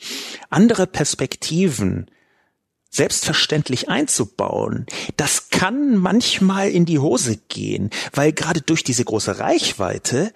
andere 0.51 0.87
Perspektiven 0.87 2.11
selbstverständlich 2.93 3.89
einzubauen, 3.89 4.87
das 5.17 5.49
kann 5.49 5.97
manchmal 5.97 6.69
in 6.71 6.85
die 6.85 6.99
Hose 6.99 7.39
gehen, 7.49 7.91
weil 8.13 8.33
gerade 8.33 8.61
durch 8.61 8.85
diese 8.85 9.05
große 9.05 9.39
Reichweite 9.39 10.33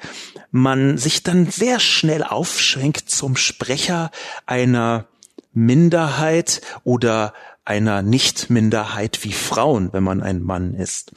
man 0.51 0.97
sich 0.97 1.23
dann 1.23 1.51
sehr 1.51 1.79
schnell 1.79 2.25
aufschränkt 2.25 3.11
zum 3.11 3.37
Sprecher 3.37 4.11
einer 4.47 5.07
Minderheit 5.53 6.63
oder 6.83 7.35
einer 7.67 8.01
Nicht-Minderheit 8.01 9.23
wie 9.23 9.33
Frauen, 9.33 9.93
wenn 9.93 10.03
man 10.03 10.23
ein 10.23 10.43
Mann 10.43 10.75
ist. 10.75 11.13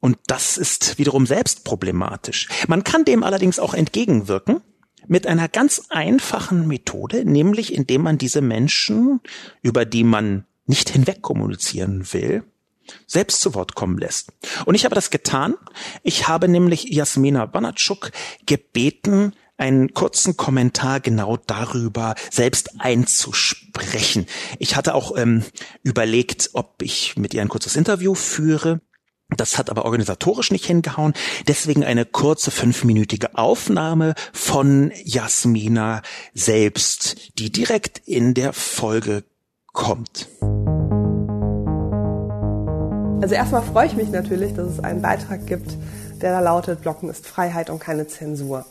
Und 0.00 0.18
das 0.26 0.56
ist 0.56 0.98
wiederum 0.98 1.26
selbst 1.26 1.64
problematisch. 1.64 2.48
Man 2.66 2.84
kann 2.84 3.04
dem 3.04 3.22
allerdings 3.22 3.58
auch 3.58 3.74
entgegenwirken 3.74 4.60
mit 5.06 5.26
einer 5.26 5.48
ganz 5.48 5.86
einfachen 5.88 6.66
Methode, 6.66 7.24
nämlich 7.24 7.74
indem 7.74 8.02
man 8.02 8.18
diese 8.18 8.40
Menschen, 8.40 9.20
über 9.62 9.84
die 9.84 10.04
man 10.04 10.44
nicht 10.68 10.90
hinweg 10.90 11.22
kommunizieren 11.22 12.12
will, 12.12 12.44
selbst 13.06 13.40
zu 13.40 13.54
Wort 13.54 13.74
kommen 13.74 13.98
lässt. 13.98 14.32
Und 14.64 14.74
ich 14.74 14.84
habe 14.84 14.94
das 14.94 15.10
getan. 15.10 15.54
Ich 16.02 16.28
habe 16.28 16.48
nämlich 16.48 16.84
Jasmina 16.84 17.46
Banatschuk 17.46 18.12
gebeten, 18.46 19.32
einen 19.56 19.92
kurzen 19.92 20.36
Kommentar 20.36 21.00
genau 21.00 21.36
darüber 21.36 22.14
selbst 22.30 22.80
einzusprechen. 22.80 24.26
Ich 24.58 24.76
hatte 24.76 24.94
auch 24.94 25.16
ähm, 25.16 25.42
überlegt, 25.82 26.50
ob 26.52 26.80
ich 26.80 27.16
mit 27.16 27.34
ihr 27.34 27.42
ein 27.42 27.48
kurzes 27.48 27.74
Interview 27.74 28.14
führe. 28.14 28.80
Das 29.36 29.58
hat 29.58 29.68
aber 29.68 29.84
organisatorisch 29.84 30.52
nicht 30.52 30.64
hingehauen. 30.64 31.12
Deswegen 31.48 31.84
eine 31.84 32.06
kurze 32.06 32.50
fünfminütige 32.50 33.36
Aufnahme 33.36 34.14
von 34.32 34.90
Jasmina 35.04 36.02
selbst, 36.32 37.38
die 37.38 37.52
direkt 37.52 38.00
in 38.06 38.32
der 38.32 38.54
Folge 38.54 39.24
kommt. 39.78 40.28
Also 43.22 43.34
erstmal 43.34 43.62
freue 43.62 43.86
ich 43.86 43.94
mich 43.94 44.10
natürlich, 44.10 44.54
dass 44.54 44.68
es 44.68 44.80
einen 44.80 45.00
Beitrag 45.00 45.46
gibt, 45.46 45.70
der 46.20 46.32
da 46.32 46.40
lautet, 46.40 46.82
Blocken 46.82 47.08
ist 47.08 47.26
Freiheit 47.26 47.70
und 47.70 47.78
keine 47.78 48.06
Zensur. 48.08 48.66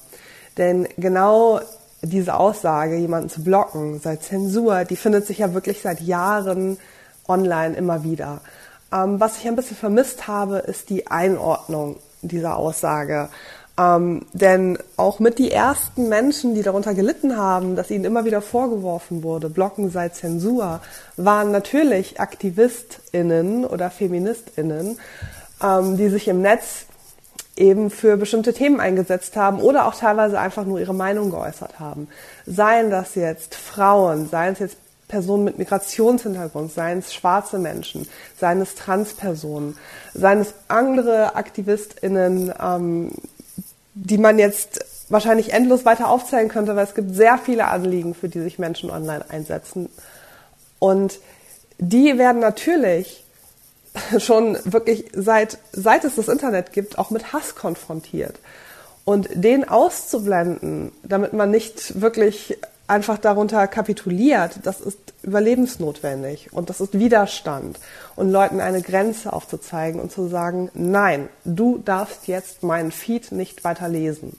Denn 0.57 0.87
genau 0.97 1.61
diese 2.01 2.35
Aussage, 2.35 2.97
jemanden 2.97 3.29
zu 3.29 3.43
blocken, 3.43 3.99
sei 3.99 4.17
Zensur, 4.17 4.83
die 4.83 4.97
findet 4.97 5.25
sich 5.25 5.39
ja 5.39 5.53
wirklich 5.53 5.81
seit 5.81 6.01
Jahren 6.01 6.77
online 7.27 7.75
immer 7.75 8.03
wieder. 8.03 8.41
Ähm, 8.91 9.19
was 9.19 9.37
ich 9.37 9.47
ein 9.47 9.55
bisschen 9.55 9.77
vermisst 9.77 10.27
habe, 10.27 10.57
ist 10.57 10.89
die 10.89 11.07
Einordnung 11.07 11.95
dieser 12.21 12.57
Aussage. 12.57 13.29
Ähm, 13.79 14.25
denn 14.33 14.79
auch 14.95 15.19
mit 15.19 15.37
die 15.37 15.51
ersten 15.51 16.09
Menschen, 16.09 16.55
die 16.55 16.63
darunter 16.63 16.95
gelitten 16.95 17.37
haben, 17.37 17.75
dass 17.75 17.91
ihnen 17.91 18.05
immer 18.05 18.25
wieder 18.25 18.41
vorgeworfen 18.41 19.21
wurde, 19.21 19.49
Blocken 19.49 19.91
sei 19.91 20.09
Zensur, 20.09 20.81
waren 21.15 21.51
natürlich 21.51 22.19
AktivistInnen 22.19 23.65
oder 23.65 23.91
FeministInnen, 23.91 24.99
ähm, 25.63 25.97
die 25.97 26.09
sich 26.09 26.27
im 26.27 26.41
Netz 26.41 26.85
eben 27.55 27.89
für 27.91 28.17
bestimmte 28.17 28.53
Themen 28.53 28.79
eingesetzt 28.79 29.35
haben 29.35 29.59
oder 29.59 29.87
auch 29.87 29.95
teilweise 29.95 30.39
einfach 30.39 30.65
nur 30.65 30.79
ihre 30.79 30.93
Meinung 30.93 31.29
geäußert 31.29 31.79
haben. 31.79 32.07
Seien 32.45 32.89
das 32.89 33.15
jetzt 33.15 33.55
Frauen, 33.55 34.27
seien 34.29 34.53
es 34.53 34.59
jetzt 34.59 34.77
Personen 35.07 35.45
mit 35.45 35.57
Migrationshintergrund, 35.57 36.71
seien 36.71 36.99
es 36.99 37.13
schwarze 37.13 37.59
Menschen, 37.59 38.07
seien 38.39 38.61
es 38.61 38.75
Transpersonen, 38.75 39.77
seien 40.13 40.39
es 40.39 40.53
andere 40.67 41.35
AktivistInnen, 41.35 42.53
ähm, 42.61 43.11
die 44.03 44.17
man 44.17 44.37
jetzt 44.37 44.85
wahrscheinlich 45.09 45.53
endlos 45.53 45.85
weiter 45.85 46.09
aufzählen 46.09 46.49
könnte, 46.49 46.75
weil 46.75 46.85
es 46.85 46.95
gibt 46.95 47.15
sehr 47.15 47.37
viele 47.37 47.67
Anliegen, 47.67 48.13
für 48.13 48.29
die 48.29 48.41
sich 48.41 48.59
Menschen 48.59 48.91
online 48.91 49.25
einsetzen. 49.29 49.89
Und 50.79 51.19
die 51.79 52.17
werden 52.17 52.39
natürlich 52.39 53.23
schon 54.19 54.57
wirklich 54.65 55.05
seit, 55.13 55.57
seit 55.71 56.03
es 56.03 56.15
das 56.15 56.27
Internet 56.27 56.73
gibt, 56.73 56.99
auch 56.99 57.09
mit 57.09 57.33
Hass 57.33 57.55
konfrontiert. 57.55 58.35
Und 59.05 59.29
den 59.33 59.67
auszublenden, 59.67 60.91
damit 61.03 61.31
man 61.33 61.49
nicht 61.49 62.01
wirklich 62.01 62.57
einfach 62.87 63.17
darunter 63.17 63.67
kapituliert, 63.67 64.59
das 64.63 64.79
ist 64.79 64.99
überlebensnotwendig 65.21 66.53
und 66.53 66.69
das 66.69 66.79
ist 66.79 66.97
Widerstand 66.97 67.79
und 68.15 68.31
Leuten 68.31 68.61
eine 68.61 68.81
Grenze 68.81 69.33
aufzuzeigen 69.33 69.99
und 69.99 70.11
zu 70.11 70.27
sagen, 70.27 70.69
nein, 70.73 71.27
du 71.43 71.77
darfst 71.79 72.27
jetzt 72.27 72.63
meinen 72.63 72.91
Feed 72.91 73.31
nicht 73.31 73.63
weiter 73.63 73.89
lesen. 73.89 74.37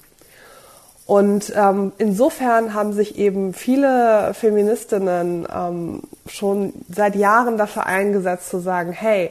Und 1.04 1.52
ähm, 1.56 1.92
insofern 1.96 2.74
haben 2.74 2.92
sich 2.92 3.16
eben 3.16 3.54
viele 3.54 4.34
Feministinnen 4.34 5.48
ähm, 5.50 6.02
schon 6.26 6.74
seit 6.94 7.16
Jahren 7.16 7.56
dafür 7.56 7.86
eingesetzt 7.86 8.50
zu 8.50 8.58
sagen, 8.58 8.92
hey, 8.92 9.30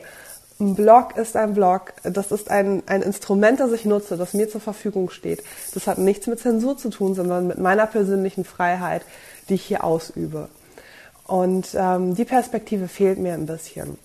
ein 0.60 0.76
Blog 0.76 1.17
ist 1.17 1.36
ein 1.36 1.54
Blog, 1.54 1.93
das 2.04 2.32
ist 2.32 2.50
ein, 2.50 2.82
ein 2.88 3.02
Instrument, 3.02 3.60
das 3.60 3.72
ich 3.72 3.86
nutze, 3.86 4.17
das 4.17 4.34
mir 4.34 4.50
zur 4.50 4.62
Verfügung 4.62 5.10
steht. 5.10 5.43
Das 5.74 5.86
hat 5.86 6.00
nichts 6.00 6.26
mit 6.28 6.39
Zensur 6.39 6.78
zu 6.78 6.89
tun, 6.89 7.13
sondern 7.13 7.48
mit 7.48 7.60
meiner 7.60 7.86
persönlichen 7.86 8.43
Freiheit, 8.43 9.04
die 9.50 9.56
ich 9.56 9.63
hier 9.63 9.84
ausübe. 9.84 10.50
Und 11.26 11.76
ähm, 11.76 12.15
die 12.15 12.26
Perspektive 12.26 12.88
fehlt 12.88 13.20
mir 13.20 13.34
ein 13.34 13.46
bisschen. 13.46 13.98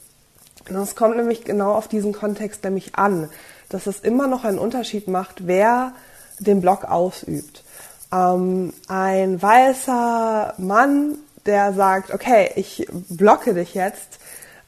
Es 0.69 0.95
kommt 0.95 1.17
nämlich 1.17 1.45
genau 1.45 1.73
auf 1.73 1.89
diesen 1.89 2.13
Kontext 2.13 2.63
nämlich 2.65 2.95
an, 2.97 3.31
dass 3.69 3.87
es 3.87 4.01
immer 4.01 4.27
noch 4.27 4.45
einen 4.45 4.59
Unterschied 4.59 5.09
macht, 5.09 5.47
wer 5.47 5.93
den 6.39 6.61
Blog 6.61 6.85
ausübt. 6.85 7.65
Ähm, 8.13 8.75
ein 8.89 9.41
weißer 9.41 10.55
Mann, 10.59 11.17
der 11.47 11.73
sagt, 11.73 12.13
okay, 12.13 12.51
ich 12.57 12.87
blocke 13.09 13.55
dich 13.55 13.75
jetzt, 13.75 14.19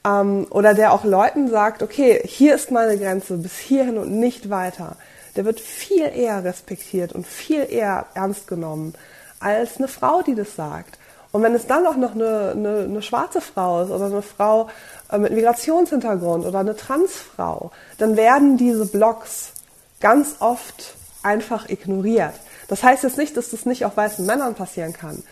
ähm, 0.06 0.46
oder 0.50 0.74
der 0.74 0.92
auch 0.92 1.04
Leuten 1.04 1.48
sagt, 1.48 1.82
okay, 1.82 2.20
hier 2.24 2.54
ist 2.54 2.70
meine 2.70 2.98
Grenze, 2.98 3.36
bis 3.36 3.58
hierhin 3.58 3.98
und 3.98 4.12
nicht 4.12 4.50
weiter, 4.50 4.96
der 5.36 5.44
wird 5.44 5.60
viel 5.60 6.04
eher 6.04 6.44
respektiert 6.44 7.12
und 7.12 7.26
viel 7.26 7.66
eher 7.68 8.06
ernst 8.14 8.46
genommen 8.46 8.94
als 9.40 9.78
eine 9.78 9.88
Frau, 9.88 10.22
die 10.22 10.34
das 10.34 10.54
sagt. 10.56 10.98
Und 11.32 11.42
wenn 11.42 11.54
es 11.54 11.66
dann 11.66 11.84
auch 11.86 11.96
noch 11.96 12.14
eine, 12.14 12.52
eine, 12.52 12.78
eine 12.84 13.02
schwarze 13.02 13.40
Frau 13.40 13.82
ist 13.82 13.90
oder 13.90 14.06
eine 14.06 14.22
Frau 14.22 14.68
äh, 15.10 15.18
mit 15.18 15.32
Migrationshintergrund 15.32 16.46
oder 16.46 16.60
eine 16.60 16.76
Transfrau, 16.76 17.72
dann 17.98 18.16
werden 18.16 18.56
diese 18.56 18.86
Blogs 18.86 19.52
ganz 20.00 20.36
oft 20.38 20.94
einfach 21.24 21.68
ignoriert. 21.68 22.34
Das 22.68 22.82
heißt 22.82 23.02
jetzt 23.02 23.18
nicht, 23.18 23.36
dass 23.36 23.50
das 23.50 23.66
nicht 23.66 23.84
auch 23.84 23.96
weißen 23.96 24.24
Männern 24.24 24.54
passieren 24.54 24.92
kann. 24.92 25.24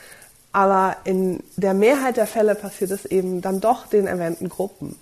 Aber 0.53 0.97
in 1.05 1.43
der 1.57 1.75
Mehrheit 1.75 2.17
der 2.17 2.27
Fälle 2.27 2.55
passiert 2.55 2.91
es 2.91 3.07
eben 3.07 3.41
dann 3.41 3.61
doch 3.61 3.87
den 3.87 4.07
erwähnten 4.07 4.49
Gruppen. 4.49 4.97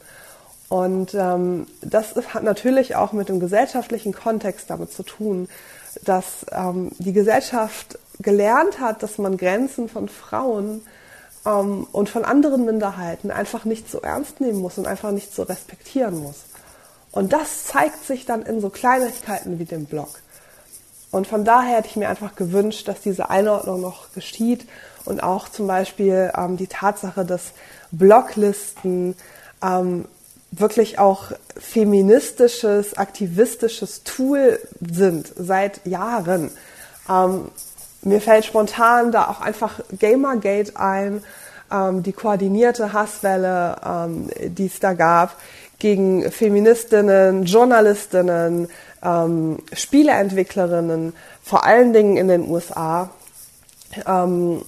Und 0.69 1.15
ähm, 1.15 1.67
das 1.81 2.15
hat 2.33 2.45
natürlich 2.45 2.95
auch 2.95 3.13
mit 3.13 3.29
dem 3.29 3.41
gesellschaftlichen 3.41 4.13
Kontext 4.13 4.71
damit 4.71 4.93
zu 4.93 5.03
tun, 5.03 5.49
dass 6.05 6.47
ähm, 6.53 6.93
die 6.99 7.13
Gesellschaft 7.13 7.99
gelernt 8.21 8.79
hat, 8.79 9.03
dass 9.03 9.19
man 9.19 9.37
Grenzen 9.37 9.89
von 9.89 10.09
Frauen 10.09 10.83
ähm, 11.45 11.89
und 11.91 12.09
von 12.09 12.25
anderen 12.25 12.65
Minderheiten 12.65 13.33
einfach 13.33 13.65
nicht 13.65 13.91
so 13.91 14.01
ernst 14.01 14.41
nehmen 14.41 14.61
muss 14.61 14.79
und 14.79 14.87
einfach 14.87 15.11
nicht 15.11 15.35
so 15.35 15.43
respektieren 15.43 16.23
muss. 16.23 16.45
Und 17.11 17.33
das 17.33 17.65
zeigt 17.65 18.05
sich 18.05 18.25
dann 18.25 18.43
in 18.43 18.61
so 18.61 18.71
Kleinigkeiten 18.71 19.59
wie 19.59 19.65
dem 19.65 19.87
Blog. 19.87 20.21
Und 21.11 21.27
von 21.27 21.45
daher 21.45 21.79
hätte 21.79 21.89
ich 21.89 21.97
mir 21.97 22.09
einfach 22.09 22.37
gewünscht, 22.37 22.87
dass 22.87 23.01
diese 23.01 23.31
Einordnung 23.31 23.81
noch 23.81 24.13
geschieht 24.13 24.69
und 25.05 25.23
auch 25.23 25.49
zum 25.49 25.67
Beispiel 25.67 26.33
ähm, 26.37 26.57
die 26.57 26.67
Tatsache, 26.67 27.25
dass 27.25 27.53
Blocklisten 27.91 29.17
ähm, 29.63 30.05
wirklich 30.53 30.99
auch 30.99 31.33
feministisches, 31.59 32.97
aktivistisches 32.97 34.03
Tool 34.05 34.59
sind 34.81 35.33
seit 35.37 35.87
Jahren. 35.87 36.51
Ähm, 37.09 37.51
mir 38.03 38.21
fällt 38.21 38.45
spontan 38.45 39.13
da 39.13 39.29
auch 39.29 39.41
einfach 39.41 39.81
Gamergate 39.99 40.77
ein, 40.77 41.23
ähm, 41.71 42.03
die 42.03 42.13
koordinierte 42.13 42.93
Hasswelle, 42.93 43.77
ähm, 43.85 44.31
die 44.43 44.67
es 44.67 44.81
da 44.81 44.95
gab 44.95 45.37
gegen 45.79 46.31
Feministinnen, 46.31 47.45
Journalistinnen, 47.45 48.69
ähm, 49.03 49.59
Spieleentwicklerinnen, 49.73 51.15
vor 51.43 51.65
allen 51.65 51.93
Dingen 51.93 52.17
in 52.17 52.29
den 52.29 52.49
USA. 52.49 53.11
Ähm, 54.07 54.63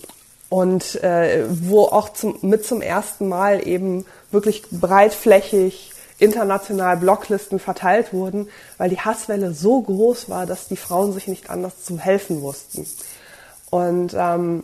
und 0.53 1.03
äh, 1.03 1.47
wo 1.49 1.85
auch 1.85 2.11
zum, 2.11 2.37
mit 2.43 2.67
zum 2.67 2.83
ersten 2.83 3.27
Mal 3.27 3.67
eben 3.67 4.05
wirklich 4.31 4.65
breitflächig 4.71 5.95
international 6.19 6.99
Blocklisten 6.99 7.59
verteilt 7.59 8.13
wurden, 8.13 8.51
weil 8.77 8.91
die 8.91 9.01
Hasswelle 9.01 9.55
so 9.55 9.81
groß 9.81 10.29
war, 10.29 10.45
dass 10.45 10.69
die 10.69 10.77
Frauen 10.77 11.15
sich 11.15 11.27
nicht 11.27 11.49
anders 11.49 11.83
zu 11.83 11.99
helfen 11.99 12.43
wussten. 12.43 12.87
Und 13.71 14.15
ähm, 14.15 14.63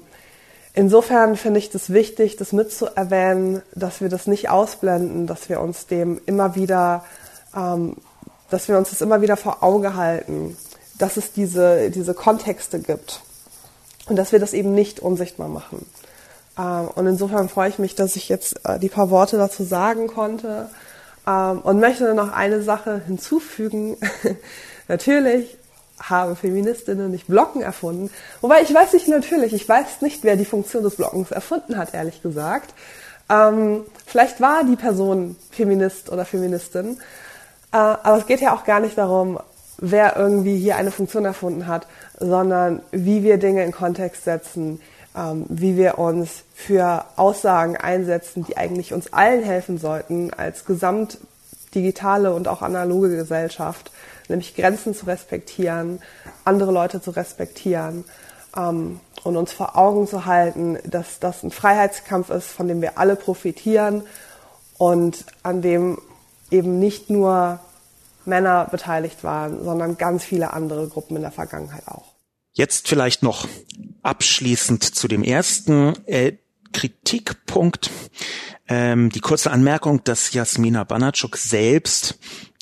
insofern 0.74 1.38
finde 1.38 1.59
ich 1.59 1.70
das 1.70 1.88
wichtig, 1.88 2.37
das 2.37 2.53
mitzuerwähnen, 2.53 3.62
dass 3.74 4.03
wir 4.03 4.11
das 4.11 4.27
nicht 4.27 4.51
ausblenden, 4.51 5.27
dass 5.27 5.48
wir 5.48 5.59
uns 5.59 5.87
dem 5.87 6.20
immer 6.27 6.55
wieder, 6.55 7.03
ähm, 7.57 7.96
dass 8.51 8.68
wir 8.68 8.77
uns 8.77 8.90
das 8.90 9.01
immer 9.01 9.22
wieder 9.22 9.38
vor 9.38 9.62
Auge 9.62 9.94
halten, 9.94 10.55
dass 10.98 11.16
es 11.16 11.33
diese, 11.33 11.90
diese 11.90 12.12
Kontexte 12.12 12.79
gibt 12.79 13.22
und 14.09 14.16
dass 14.16 14.33
wir 14.33 14.38
das 14.38 14.53
eben 14.53 14.75
nicht 14.75 15.01
unsichtbar 15.01 15.49
machen. 15.49 15.87
Ähm, 16.59 16.88
und 16.94 17.07
insofern 17.07 17.49
freue 17.49 17.68
ich 17.68 17.79
mich, 17.79 17.94
dass 17.94 18.16
ich 18.16 18.29
jetzt 18.29 18.64
äh, 18.64 18.79
die 18.79 18.88
paar 18.88 19.11
Worte 19.11 19.37
dazu 19.37 19.64
sagen 19.64 20.09
konnte 20.09 20.68
ähm, 21.27 21.61
und 21.61 21.81
möchte 21.81 22.14
noch 22.14 22.33
eine 22.33 22.62
Sache 22.62 23.01
hinzufügen. 23.07 23.97
Natürlich 24.88 25.57
haben 26.01 26.37
Feministinnen 26.37 27.11
nicht 27.11 27.27
Blocken 27.27 27.62
erfunden. 27.62 28.11
Wobei 28.40 28.62
ich 28.62 28.73
weiß 28.73 28.92
nicht 28.92 29.09
natürlich, 29.09 29.53
ich 29.53 29.68
weiß 29.68 30.01
nicht, 30.01 30.23
wer 30.23 30.37
die 30.37 30.44
Funktion 30.44 30.85
des 30.85 30.94
Blockens 30.94 31.33
erfunden 31.33 31.77
hat, 31.77 31.92
ehrlich 31.92 32.23
gesagt. 32.23 32.73
Ähm, 33.29 33.85
vielleicht 34.07 34.40
war 34.40 34.62
die 34.64 34.77
Person 34.77 35.37
Feminist 35.51 36.11
oder 36.11 36.25
Feministin. 36.25 36.99
Äh, 37.73 37.77
aber 37.77 38.18
es 38.18 38.27
geht 38.27 38.40
ja 38.40 38.55
auch 38.55 38.64
gar 38.64 38.79
nicht 38.79 38.97
darum, 38.97 39.40
wer 39.78 40.16
irgendwie 40.16 40.58
hier 40.58 40.76
eine 40.76 40.90
Funktion 40.90 41.24
erfunden 41.24 41.66
hat, 41.66 41.86
sondern 42.18 42.82
wie 42.90 43.22
wir 43.22 43.38
Dinge 43.38 43.64
in 43.64 43.72
Kontext 43.72 44.24
setzen, 44.24 44.80
ähm, 45.16 45.46
wie 45.48 45.76
wir 45.76 45.98
uns 45.98 46.44
für 46.54 47.04
Aussagen 47.16 47.76
einsetzen, 47.76 48.44
die 48.44 48.56
eigentlich 48.56 48.92
uns 48.92 49.12
allen 49.12 49.42
helfen 49.42 49.78
sollten 49.78 50.32
als 50.32 50.64
gesamt 50.64 51.18
digitale 51.74 52.32
und 52.32 52.48
auch 52.48 52.62
analoge 52.62 53.14
Gesellschaft, 53.14 53.90
nämlich 54.28 54.54
Grenzen 54.54 54.94
zu 54.94 55.06
respektieren, 55.06 56.00
andere 56.44 56.72
Leute 56.72 57.00
zu 57.00 57.10
respektieren 57.10 58.04
ähm, 58.56 59.00
und 59.22 59.36
uns 59.36 59.52
vor 59.52 59.76
Augen 59.76 60.06
zu 60.06 60.26
halten, 60.26 60.78
dass 60.84 61.20
das 61.20 61.42
ein 61.42 61.50
Freiheitskampf 61.50 62.30
ist, 62.30 62.48
von 62.48 62.68
dem 62.68 62.80
wir 62.80 62.98
alle 62.98 63.16
profitieren 63.16 64.02
und 64.76 65.24
an 65.42 65.62
dem 65.62 65.98
eben 66.50 66.78
nicht 66.78 67.10
nur 67.10 67.60
Männer 68.28 68.66
beteiligt 68.70 69.24
waren, 69.24 69.64
sondern 69.64 69.96
ganz 69.98 70.24
viele 70.24 70.52
andere 70.52 70.88
Gruppen 70.88 71.16
in 71.16 71.22
der 71.22 71.32
Vergangenheit 71.32 71.88
auch. 71.88 72.14
Jetzt 72.52 72.88
vielleicht 72.88 73.22
noch 73.22 73.48
abschließend 74.02 74.82
zu 74.82 75.08
dem 75.08 75.22
ersten 75.22 75.94
äh, 76.06 76.36
Kritikpunkt. 76.72 77.90
Ähm, 78.68 79.10
die 79.10 79.20
kurze 79.20 79.50
Anmerkung, 79.50 80.04
dass 80.04 80.32
Jasmina 80.32 80.84
Banatschuk 80.84 81.36
selbst 81.36 82.18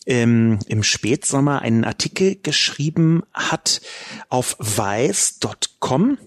ähm, 0.07 0.59
im 0.69 0.83
Spätsommer 0.83 1.63
einen 1.63 1.85
Artikel 1.85 2.37
geschrieben 2.37 3.25
hat 3.35 3.81
auf 4.29 4.57
weiß.com. 4.59 6.19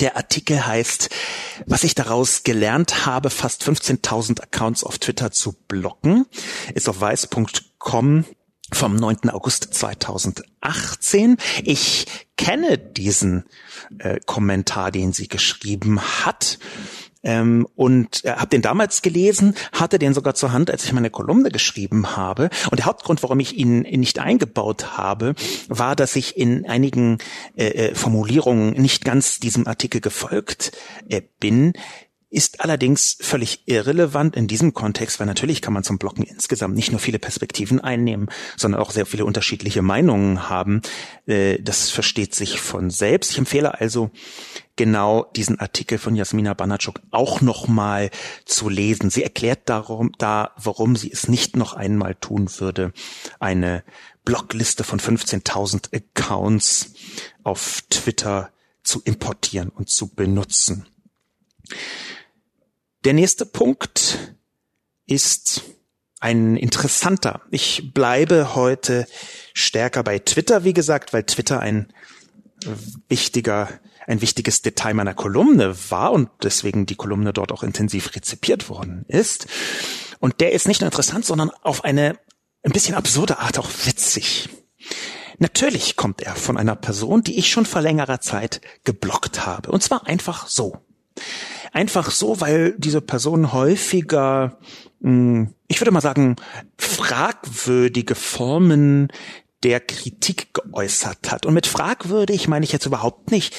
Der 0.00 0.16
Artikel 0.16 0.66
heißt, 0.66 1.08
was 1.66 1.84
ich 1.84 1.94
daraus 1.94 2.42
gelernt 2.42 3.06
habe, 3.06 3.30
fast 3.30 3.64
15.000 3.64 4.42
Accounts 4.42 4.84
auf 4.84 4.98
Twitter 4.98 5.30
zu 5.30 5.54
blocken, 5.66 6.26
ist 6.74 6.90
auf 6.90 7.00
weiß.com 7.00 8.24
vom 8.72 8.96
9. 8.96 9.30
August 9.30 9.74
2018. 9.74 11.36
Ich 11.64 12.06
kenne 12.36 12.78
diesen 12.78 13.44
äh, 13.98 14.20
Kommentar, 14.26 14.90
den 14.90 15.12
sie 15.12 15.28
geschrieben 15.28 16.00
hat. 16.00 16.58
Ähm, 17.24 17.66
und 17.74 18.24
äh, 18.24 18.32
habe 18.32 18.48
den 18.48 18.62
damals 18.62 19.02
gelesen, 19.02 19.54
hatte 19.72 19.98
den 19.98 20.14
sogar 20.14 20.34
zur 20.34 20.52
Hand, 20.52 20.70
als 20.70 20.84
ich 20.84 20.92
meine 20.92 21.10
Kolumne 21.10 21.50
geschrieben 21.50 22.16
habe. 22.16 22.48
Und 22.70 22.78
der 22.78 22.86
Hauptgrund, 22.86 23.22
warum 23.24 23.40
ich 23.40 23.56
ihn 23.56 23.80
nicht 23.80 24.20
eingebaut 24.20 24.96
habe, 24.96 25.34
war, 25.66 25.96
dass 25.96 26.14
ich 26.14 26.36
in 26.36 26.68
einigen 26.68 27.18
äh, 27.56 27.88
äh 27.88 27.94
Formulierungen 27.94 28.80
nicht 28.80 29.04
ganz 29.04 29.40
diesem 29.40 29.66
Artikel 29.66 30.00
gefolgt 30.00 30.72
äh, 31.08 31.22
bin, 31.40 31.72
ist 32.30 32.60
allerdings 32.60 33.16
völlig 33.20 33.62
irrelevant 33.66 34.36
in 34.36 34.48
diesem 34.48 34.74
Kontext, 34.74 35.18
weil 35.18 35.26
natürlich 35.26 35.62
kann 35.62 35.72
man 35.72 35.82
zum 35.82 35.98
Blocken 35.98 36.24
insgesamt 36.24 36.74
nicht 36.74 36.90
nur 36.90 37.00
viele 37.00 37.18
Perspektiven 37.18 37.80
einnehmen, 37.80 38.28
sondern 38.56 38.82
auch 38.82 38.90
sehr 38.90 39.06
viele 39.06 39.24
unterschiedliche 39.24 39.80
Meinungen 39.80 40.48
haben. 40.50 40.82
Äh, 41.26 41.58
das 41.62 41.88
versteht 41.90 42.34
sich 42.34 42.60
von 42.60 42.90
selbst. 42.90 43.30
Ich 43.30 43.38
empfehle 43.38 43.80
also 43.80 44.10
genau 44.76 45.24
diesen 45.36 45.58
Artikel 45.58 45.96
von 45.96 46.16
Jasmina 46.16 46.52
Banatschuk 46.52 47.00
auch 47.10 47.40
nochmal 47.40 48.10
zu 48.44 48.68
lesen. 48.68 49.08
Sie 49.08 49.22
erklärt 49.22 49.68
darum, 49.68 50.12
da, 50.18 50.52
warum 50.56 50.96
sie 50.96 51.10
es 51.10 51.28
nicht 51.28 51.56
noch 51.56 51.74
einmal 51.74 52.14
tun 52.14 52.50
würde, 52.58 52.92
eine 53.40 53.84
Blockliste 54.24 54.84
von 54.84 55.00
15.000 55.00 55.94
Accounts 55.94 56.92
auf 57.42 57.82
Twitter 57.88 58.50
zu 58.82 59.00
importieren 59.04 59.70
und 59.70 59.88
zu 59.88 60.14
benutzen. 60.14 60.86
Der 63.08 63.14
nächste 63.14 63.46
Punkt 63.46 64.36
ist 65.06 65.62
ein 66.20 66.58
interessanter. 66.58 67.40
Ich 67.50 67.94
bleibe 67.94 68.54
heute 68.54 69.06
stärker 69.54 70.02
bei 70.02 70.18
Twitter, 70.18 70.62
wie 70.62 70.74
gesagt, 70.74 71.14
weil 71.14 71.22
Twitter 71.22 71.58
ein 71.58 71.90
wichtiger, 73.08 73.70
ein 74.06 74.20
wichtiges 74.20 74.60
Detail 74.60 74.92
meiner 74.92 75.14
Kolumne 75.14 75.74
war 75.88 76.12
und 76.12 76.28
deswegen 76.42 76.84
die 76.84 76.96
Kolumne 76.96 77.32
dort 77.32 77.50
auch 77.50 77.62
intensiv 77.62 78.14
rezipiert 78.14 78.68
worden 78.68 79.06
ist. 79.08 79.46
Und 80.18 80.42
der 80.42 80.52
ist 80.52 80.68
nicht 80.68 80.82
nur 80.82 80.88
interessant, 80.88 81.24
sondern 81.24 81.48
auf 81.62 81.84
eine 81.84 82.18
ein 82.62 82.72
bisschen 82.72 82.94
absurde 82.94 83.38
Art 83.38 83.58
auch 83.58 83.70
witzig. 83.86 84.50
Natürlich 85.38 85.96
kommt 85.96 86.20
er 86.20 86.36
von 86.36 86.58
einer 86.58 86.76
Person, 86.76 87.22
die 87.22 87.38
ich 87.38 87.48
schon 87.48 87.64
vor 87.64 87.80
längerer 87.80 88.20
Zeit 88.20 88.60
geblockt 88.84 89.46
habe. 89.46 89.70
Und 89.70 89.82
zwar 89.82 90.06
einfach 90.06 90.46
so. 90.46 90.84
Einfach 91.72 92.10
so, 92.10 92.40
weil 92.40 92.74
diese 92.78 93.00
Person 93.00 93.52
häufiger, 93.52 94.58
hm, 95.00 95.54
ich 95.66 95.80
würde 95.80 95.90
mal 95.90 96.00
sagen, 96.00 96.36
fragwürdige 96.78 98.14
Formen 98.14 99.08
der 99.64 99.80
Kritik 99.80 100.54
geäußert 100.54 101.32
hat. 101.32 101.44
Und 101.44 101.54
mit 101.54 101.66
fragwürdig 101.66 102.46
meine 102.46 102.64
ich 102.64 102.70
jetzt 102.70 102.86
überhaupt 102.86 103.32
nicht, 103.32 103.54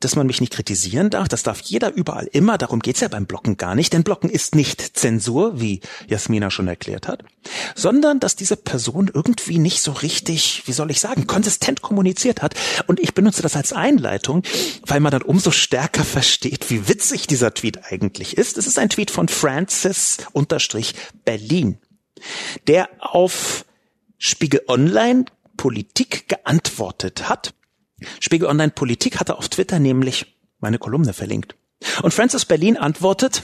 dass 0.00 0.16
man 0.16 0.26
mich 0.26 0.40
nicht 0.40 0.52
kritisieren 0.52 1.10
darf. 1.10 1.28
Das 1.28 1.44
darf 1.44 1.60
jeder 1.60 1.94
überall 1.94 2.28
immer. 2.32 2.58
Darum 2.58 2.80
geht's 2.80 3.00
ja 3.00 3.08
beim 3.08 3.26
Blocken 3.26 3.56
gar 3.56 3.76
nicht. 3.76 3.92
Denn 3.92 4.02
Blocken 4.02 4.28
ist 4.28 4.56
nicht 4.56 4.98
Zensur, 4.98 5.60
wie 5.60 5.80
Jasmina 6.08 6.50
schon 6.50 6.66
erklärt 6.66 7.06
hat, 7.06 7.22
sondern 7.76 8.18
dass 8.18 8.34
diese 8.34 8.56
Person 8.56 9.10
irgendwie 9.12 9.58
nicht 9.58 9.80
so 9.80 9.92
richtig, 9.92 10.64
wie 10.66 10.72
soll 10.72 10.90
ich 10.90 11.00
sagen, 11.00 11.28
konsistent 11.28 11.82
kommuniziert 11.82 12.42
hat. 12.42 12.54
Und 12.88 12.98
ich 12.98 13.14
benutze 13.14 13.42
das 13.42 13.54
als 13.54 13.72
Einleitung, 13.72 14.42
weil 14.86 14.98
man 14.98 15.12
dann 15.12 15.22
umso 15.22 15.52
stärker 15.52 16.04
versteht, 16.04 16.68
wie 16.70 16.88
witzig 16.88 17.28
dieser 17.28 17.54
Tweet 17.54 17.84
eigentlich 17.84 18.36
ist. 18.36 18.58
Es 18.58 18.66
ist 18.66 18.78
ein 18.78 18.90
Tweet 18.90 19.12
von 19.12 19.28
Francis 19.28 20.18
Berlin, 21.24 21.78
der 22.66 22.88
auf 22.98 23.64
Spiegel 24.18 24.62
Online 24.68 25.26
Politik 25.56 26.28
geantwortet 26.28 27.28
hat. 27.28 27.54
Spiegel 28.20 28.48
Online 28.48 28.72
Politik 28.72 29.20
hatte 29.20 29.36
auf 29.36 29.48
Twitter 29.48 29.78
nämlich 29.78 30.38
meine 30.58 30.78
Kolumne 30.78 31.12
verlinkt. 31.12 31.56
Und 32.02 32.14
Francis 32.14 32.44
Berlin 32.44 32.76
antwortet, 32.76 33.42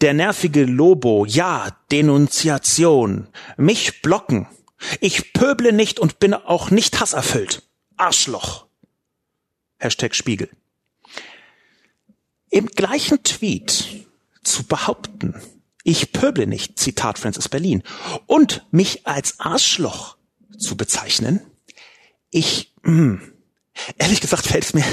der 0.00 0.14
nervige 0.14 0.64
Lobo, 0.64 1.24
ja, 1.24 1.76
Denunziation, 1.90 3.28
mich 3.56 4.02
blocken. 4.02 4.48
Ich 5.00 5.32
pöble 5.32 5.72
nicht 5.72 6.00
und 6.00 6.18
bin 6.18 6.34
auch 6.34 6.70
nicht 6.70 7.00
hasserfüllt. 7.00 7.62
Arschloch. 7.96 8.66
Hashtag 9.78 10.14
Spiegel. 10.14 10.48
Im 12.50 12.66
gleichen 12.66 13.22
Tweet 13.22 14.06
zu 14.42 14.64
behaupten, 14.64 15.40
ich 15.84 16.12
pöble 16.12 16.46
nicht, 16.46 16.78
Zitat 16.78 17.18
Francis 17.18 17.48
Berlin, 17.48 17.82
und 18.26 18.66
mich 18.70 19.06
als 19.06 19.40
Arschloch 19.40 20.16
zu 20.58 20.76
bezeichnen. 20.76 21.40
Ich, 22.30 22.72
mh, 22.82 22.92
hm, 22.92 23.32
ehrlich 23.98 24.20
gesagt, 24.20 24.46
fällt 24.46 24.64
es 24.64 24.74
mir 24.74 24.84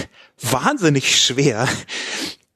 wahnsinnig 0.42 1.22
schwer, 1.24 1.68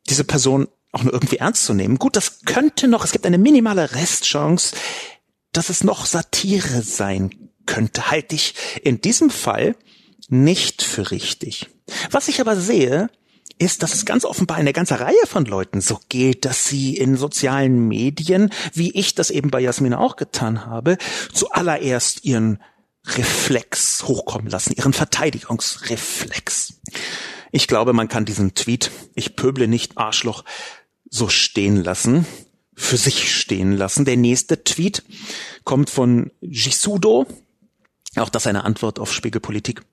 diese 0.10 0.24
Person 0.24 0.68
auch 0.92 1.04
nur 1.04 1.14
irgendwie 1.14 1.38
ernst 1.38 1.66
zu 1.66 1.74
nehmen. 1.74 1.98
Gut, 1.98 2.16
das 2.16 2.42
könnte 2.46 2.88
noch, 2.88 3.04
es 3.04 3.12
gibt 3.12 3.26
eine 3.26 3.38
minimale 3.38 3.94
Restchance, 3.94 4.76
dass 5.52 5.70
es 5.70 5.84
noch 5.84 6.06
Satire 6.06 6.82
sein 6.82 7.50
könnte, 7.66 8.12
halte 8.12 8.36
ich 8.36 8.56
in 8.84 9.02
diesem 9.02 9.30
Fall 9.30 9.76
nicht 10.28 10.82
für 10.82 11.12
richtig. 11.12 11.70
Was 12.12 12.28
ich 12.28 12.42
aber 12.42 12.56
sehe, 12.56 13.10
ist, 13.60 13.84
dass 13.84 13.94
es 13.94 14.06
ganz 14.06 14.26
offenbar 14.26 14.58
eine 14.58 14.74
ganze 14.74 15.00
Reihe 15.00 15.26
von 15.26 15.46
Leuten 15.46 15.80
so 15.80 16.00
geht, 16.10 16.46
dass 16.46 16.68
sie 16.68 16.98
in 16.98 17.16
sozialen 17.16 17.88
Medien, 17.88 18.50
wie 18.74 18.92
ich 18.92 19.16
das 19.16 19.30
eben 19.30 19.52
bei 19.52 19.60
Jasmin 19.60 19.94
auch 19.94 20.16
getan 20.16 20.66
habe, 20.66 20.98
zuallererst 21.34 22.26
ihren 22.26 22.60
Reflex 23.06 24.04
hochkommen 24.04 24.48
lassen, 24.48 24.74
ihren 24.76 24.94
Verteidigungsreflex. 24.94 26.80
Ich 27.52 27.68
glaube, 27.68 27.94
man 27.94 28.08
kann 28.08 28.26
diesen 28.26 28.56
Tweet, 28.56 28.92
ich 29.14 29.36
pöble 29.36 29.68
nicht 29.68 29.98
Arschloch, 29.98 30.44
so 31.10 31.30
stehen 31.30 31.84
lassen, 31.84 32.26
für 32.76 32.98
sich 32.98 33.36
stehen 33.36 33.78
lassen. 33.78 34.06
Der 34.06 34.18
nächste 34.18 34.64
Tweet 34.64 35.04
kommt 35.64 35.90
von 35.90 36.32
Gisudo, 36.42 37.28
auch 38.16 38.30
das 38.30 38.48
eine 38.48 38.64
Antwort 38.64 39.00
auf 39.00 39.14
Spiegelpolitik. 39.14 39.84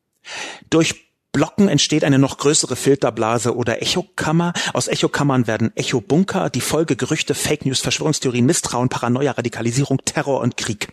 Durch 0.70 1.10
Blocken 1.32 1.68
entsteht 1.68 2.02
eine 2.02 2.18
noch 2.18 2.38
größere 2.38 2.74
Filterblase 2.74 3.54
oder 3.54 3.82
Echokammer. 3.82 4.52
Aus 4.72 4.88
Echokammern 4.88 5.46
werden 5.46 5.74
Echobunker, 5.76 6.50
die 6.50 6.60
Folge 6.60 6.96
Gerüchte, 6.96 7.34
Fake 7.34 7.66
News, 7.66 7.80
Verschwörungstheorien, 7.80 8.46
Misstrauen, 8.46 8.88
Paranoia, 8.88 9.32
Radikalisierung, 9.32 9.98
Terror 10.04 10.40
und 10.40 10.56
Krieg. 10.56 10.88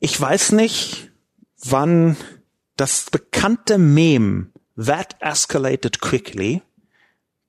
Ich 0.00 0.20
weiß 0.20 0.52
nicht, 0.52 1.10
wann 1.62 2.16
das 2.76 3.10
bekannte 3.10 3.78
Meme 3.78 4.52
That 4.76 5.16
escalated 5.18 6.00
quickly 6.00 6.62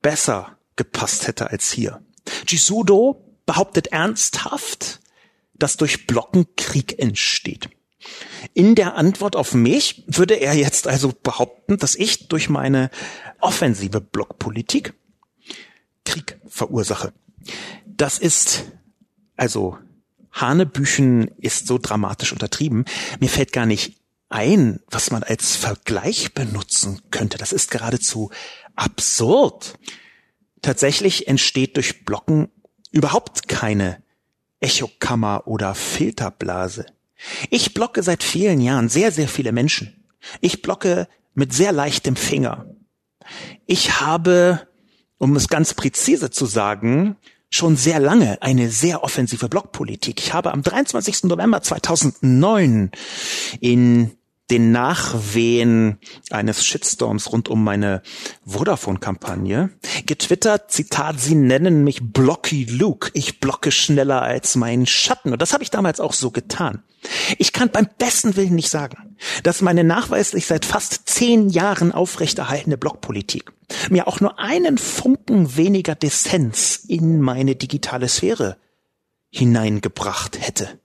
besser 0.01 0.57
gepasst 0.75 1.27
hätte 1.27 1.51
als 1.51 1.71
hier. 1.71 2.01
Jisudo 2.47 3.37
behauptet 3.45 3.87
ernsthaft, 3.87 4.99
dass 5.53 5.77
durch 5.77 6.07
Blocken 6.07 6.47
Krieg 6.55 6.97
entsteht. 6.97 7.69
In 8.53 8.73
der 8.73 8.95
Antwort 8.95 9.35
auf 9.35 9.53
mich 9.53 10.03
würde 10.07 10.35
er 10.35 10.53
jetzt 10.53 10.87
also 10.87 11.13
behaupten, 11.21 11.77
dass 11.77 11.95
ich 11.95 12.29
durch 12.29 12.49
meine 12.49 12.89
offensive 13.39 14.01
Blockpolitik 14.01 14.93
Krieg 16.05 16.39
verursache. 16.47 17.13
Das 17.85 18.17
ist 18.17 18.71
also 19.35 19.77
Hanebüchen 20.41 21.29
ist 21.37 21.67
so 21.67 21.77
dramatisch 21.77 22.31
untertrieben. 22.31 22.85
Mir 23.19 23.29
fällt 23.29 23.53
gar 23.53 23.65
nicht 23.65 23.99
ein, 24.29 24.79
was 24.89 25.11
man 25.11 25.23
als 25.23 25.55
Vergleich 25.55 26.33
benutzen 26.33 27.01
könnte. 27.11 27.37
Das 27.37 27.51
ist 27.51 27.71
geradezu 27.71 28.31
absurd. 28.75 29.77
Tatsächlich 30.61 31.27
entsteht 31.27 31.77
durch 31.77 32.05
Blocken 32.05 32.49
überhaupt 32.91 33.47
keine 33.47 34.01
Echokammer 34.59 35.47
oder 35.47 35.73
Filterblase. 35.73 36.85
Ich 37.49 37.73
blocke 37.73 38.03
seit 38.03 38.23
vielen 38.23 38.61
Jahren 38.61 38.89
sehr, 38.89 39.11
sehr 39.11 39.27
viele 39.27 39.51
Menschen. 39.51 40.05
Ich 40.41 40.61
blocke 40.61 41.07
mit 41.33 41.53
sehr 41.53 41.71
leichtem 41.71 42.15
Finger. 42.15 42.65
Ich 43.65 44.01
habe, 44.01 44.67
um 45.17 45.35
es 45.35 45.47
ganz 45.47 45.73
präzise 45.73 46.31
zu 46.31 46.45
sagen, 46.45 47.17
schon 47.49 47.75
sehr 47.75 47.99
lange 47.99 48.41
eine 48.41 48.69
sehr 48.69 49.03
offensive 49.03 49.49
Blockpolitik. 49.49 50.19
Ich 50.19 50.33
habe 50.33 50.51
am 50.53 50.61
23. 50.61 51.23
November 51.23 51.61
2009 51.61 52.91
in 53.59 54.11
den 54.51 54.71
Nachwehen 54.71 55.99
eines 56.31 56.65
Shitstorms 56.65 57.31
rund 57.31 57.49
um 57.49 57.63
meine 57.63 58.01
Vodafone-Kampagne 58.45 59.69
getwittert, 60.05 60.71
Zitat, 60.71 61.19
Sie 61.19 61.35
nennen 61.35 61.83
mich 61.83 61.99
Blocky 62.01 62.65
Luke. 62.65 63.11
Ich 63.13 63.39
blocke 63.39 63.71
schneller 63.71 64.21
als 64.21 64.55
mein 64.55 64.85
Schatten. 64.85 65.31
Und 65.31 65.41
das 65.41 65.53
habe 65.53 65.63
ich 65.63 65.69
damals 65.69 65.99
auch 65.99 66.13
so 66.13 66.31
getan. 66.31 66.83
Ich 67.37 67.53
kann 67.53 67.69
beim 67.69 67.87
besten 67.97 68.35
Willen 68.35 68.55
nicht 68.55 68.69
sagen, 68.69 69.15
dass 69.43 69.61
meine 69.61 69.83
nachweislich 69.83 70.47
seit 70.47 70.65
fast 70.65 71.07
zehn 71.07 71.49
Jahren 71.49 71.91
aufrechterhaltene 71.91 72.77
Blockpolitik 72.77 73.51
mir 73.89 74.07
auch 74.07 74.19
nur 74.19 74.39
einen 74.39 74.77
Funken 74.77 75.55
weniger 75.55 75.95
Dissens 75.95 76.77
in 76.87 77.21
meine 77.21 77.55
digitale 77.55 78.09
Sphäre 78.09 78.57
hineingebracht 79.29 80.39
hätte. 80.39 80.79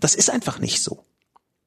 Das 0.00 0.14
ist 0.14 0.30
einfach 0.30 0.58
nicht 0.58 0.82
so. 0.82 1.04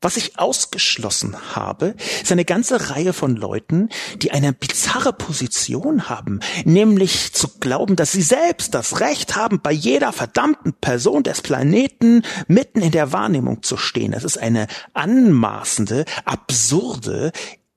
Was 0.03 0.17
ich 0.17 0.37
ausgeschlossen 0.37 1.37
habe, 1.55 1.95
ist 2.21 2.31
eine 2.33 2.43
ganze 2.43 2.89
Reihe 2.89 3.13
von 3.13 3.37
Leuten, 3.37 3.87
die 4.17 4.31
eine 4.31 4.51
bizarre 4.51 5.13
Position 5.13 6.09
haben, 6.09 6.41
nämlich 6.65 7.31
zu 7.31 7.47
glauben, 7.61 7.95
dass 7.95 8.11
sie 8.11 8.21
selbst 8.21 8.73
das 8.73 8.99
Recht 8.99 9.37
haben, 9.37 9.61
bei 9.61 9.71
jeder 9.71 10.11
verdammten 10.11 10.73
Person 10.73 11.23
des 11.23 11.41
Planeten 11.41 12.23
mitten 12.49 12.81
in 12.81 12.91
der 12.91 13.13
Wahrnehmung 13.13 13.63
zu 13.63 13.77
stehen. 13.77 14.11
Es 14.11 14.25
ist 14.25 14.37
eine 14.37 14.67
anmaßende, 14.93 16.03
absurde, 16.25 17.31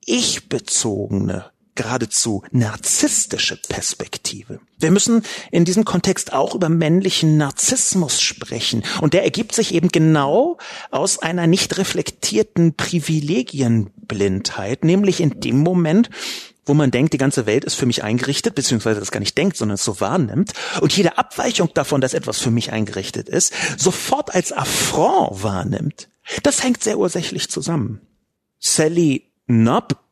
ich-bezogene 0.05 1.53
geradezu 1.77 2.43
narzisstische 2.51 3.57
Perspektive. 3.57 4.59
Wir 4.79 4.91
müssen 4.91 5.23
in 5.51 5.65
diesem 5.65 5.85
Kontext 5.85 6.33
auch 6.33 6.55
über 6.55 6.69
männlichen 6.69 7.37
Narzissmus 7.37 8.21
sprechen. 8.21 8.83
Und 9.01 9.15
der 9.15 9.23
ergibt 9.25 9.55
sich 9.55 9.75
eben 9.75 9.89
genau 9.89 10.59
aus 10.91 11.21
einer 11.21 11.47
nicht 11.47 11.79
reflektierten 11.79 12.75
Privilegienblindheit, 12.75 14.85
nämlich 14.85 15.21
in 15.21 15.41
dem 15.41 15.61
Moment, 15.61 16.11
wo 16.67 16.75
man 16.75 16.91
denkt, 16.91 17.13
die 17.13 17.19
ganze 17.19 17.47
Welt 17.47 17.65
ist 17.65 17.77
für 17.77 17.87
mich 17.87 18.03
eingerichtet, 18.03 18.57
beziehungsweise 18.57 19.01
das 19.01 19.13
gar 19.13 19.21
nicht 19.21 19.39
denkt, 19.39 19.57
sondern 19.57 19.77
es 19.77 19.85
so 19.85 20.01
wahrnimmt, 20.01 20.53
und 20.81 20.97
jede 20.97 21.17
Abweichung 21.17 21.71
davon, 21.73 22.01
dass 22.01 22.13
etwas 22.13 22.41
für 22.41 22.51
mich 22.51 22.73
eingerichtet 22.73 23.29
ist, 23.29 23.53
sofort 23.79 24.35
als 24.35 24.53
Affront 24.53 25.45
wahrnimmt. 25.45 26.09
Das 26.43 26.65
hängt 26.65 26.83
sehr 26.83 26.99
ursächlich 26.99 27.49
zusammen. 27.49 28.01
Sally 28.59 29.31
Knopp 29.47 30.06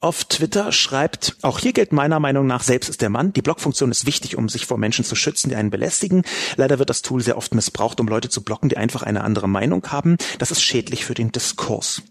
auf 0.00 0.24
Twitter 0.24 0.70
schreibt, 0.70 1.36
auch 1.42 1.58
hier 1.58 1.72
gilt 1.72 1.92
meiner 1.92 2.20
Meinung 2.20 2.46
nach, 2.46 2.62
selbst 2.62 2.88
ist 2.88 3.02
der 3.02 3.10
Mann. 3.10 3.32
Die 3.32 3.42
Blockfunktion 3.42 3.90
ist 3.90 4.06
wichtig, 4.06 4.36
um 4.36 4.48
sich 4.48 4.66
vor 4.66 4.78
Menschen 4.78 5.04
zu 5.04 5.16
schützen, 5.16 5.48
die 5.48 5.56
einen 5.56 5.70
belästigen. 5.70 6.22
Leider 6.56 6.78
wird 6.78 6.90
das 6.90 7.02
Tool 7.02 7.20
sehr 7.20 7.36
oft 7.36 7.54
missbraucht, 7.54 7.98
um 7.98 8.06
Leute 8.06 8.28
zu 8.28 8.42
blocken, 8.42 8.68
die 8.68 8.76
einfach 8.76 9.02
eine 9.02 9.24
andere 9.24 9.48
Meinung 9.48 9.84
haben. 9.88 10.16
Das 10.38 10.50
ist 10.50 10.62
schädlich 10.62 11.04
für 11.04 11.14
den 11.14 11.32
Diskurs. 11.32 12.02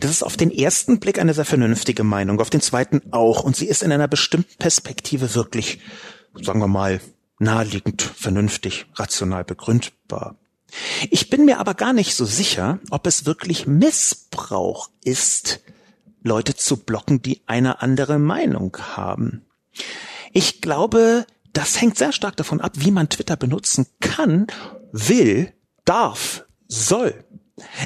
Das 0.00 0.10
ist 0.10 0.24
auf 0.24 0.36
den 0.36 0.50
ersten 0.50 0.98
Blick 0.98 1.18
eine 1.18 1.34
sehr 1.34 1.44
vernünftige 1.44 2.04
Meinung, 2.04 2.40
auf 2.40 2.50
den 2.50 2.60
zweiten 2.60 3.00
auch. 3.12 3.44
Und 3.44 3.56
sie 3.56 3.66
ist 3.66 3.82
in 3.82 3.92
einer 3.92 4.08
bestimmten 4.08 4.56
Perspektive 4.58 5.34
wirklich, 5.34 5.78
sagen 6.34 6.60
wir 6.60 6.68
mal, 6.68 7.00
naheliegend, 7.38 8.02
vernünftig, 8.02 8.86
rational 8.94 9.44
begründbar. 9.44 10.36
Ich 11.10 11.30
bin 11.30 11.44
mir 11.44 11.60
aber 11.60 11.74
gar 11.74 11.92
nicht 11.92 12.16
so 12.16 12.24
sicher, 12.24 12.80
ob 12.90 13.06
es 13.06 13.26
wirklich 13.26 13.66
Missbrauch 13.66 14.90
ist, 15.04 15.60
Leute 16.24 16.56
zu 16.56 16.78
blocken, 16.78 17.22
die 17.22 17.42
eine 17.46 17.82
andere 17.82 18.18
Meinung 18.18 18.76
haben. 18.96 19.44
Ich 20.32 20.60
glaube, 20.60 21.26
das 21.52 21.80
hängt 21.80 21.96
sehr 21.96 22.12
stark 22.12 22.36
davon 22.36 22.60
ab, 22.60 22.72
wie 22.76 22.90
man 22.90 23.08
Twitter 23.08 23.36
benutzen 23.36 23.86
kann, 24.00 24.48
will, 24.90 25.52
darf, 25.84 26.44
soll. 26.66 27.24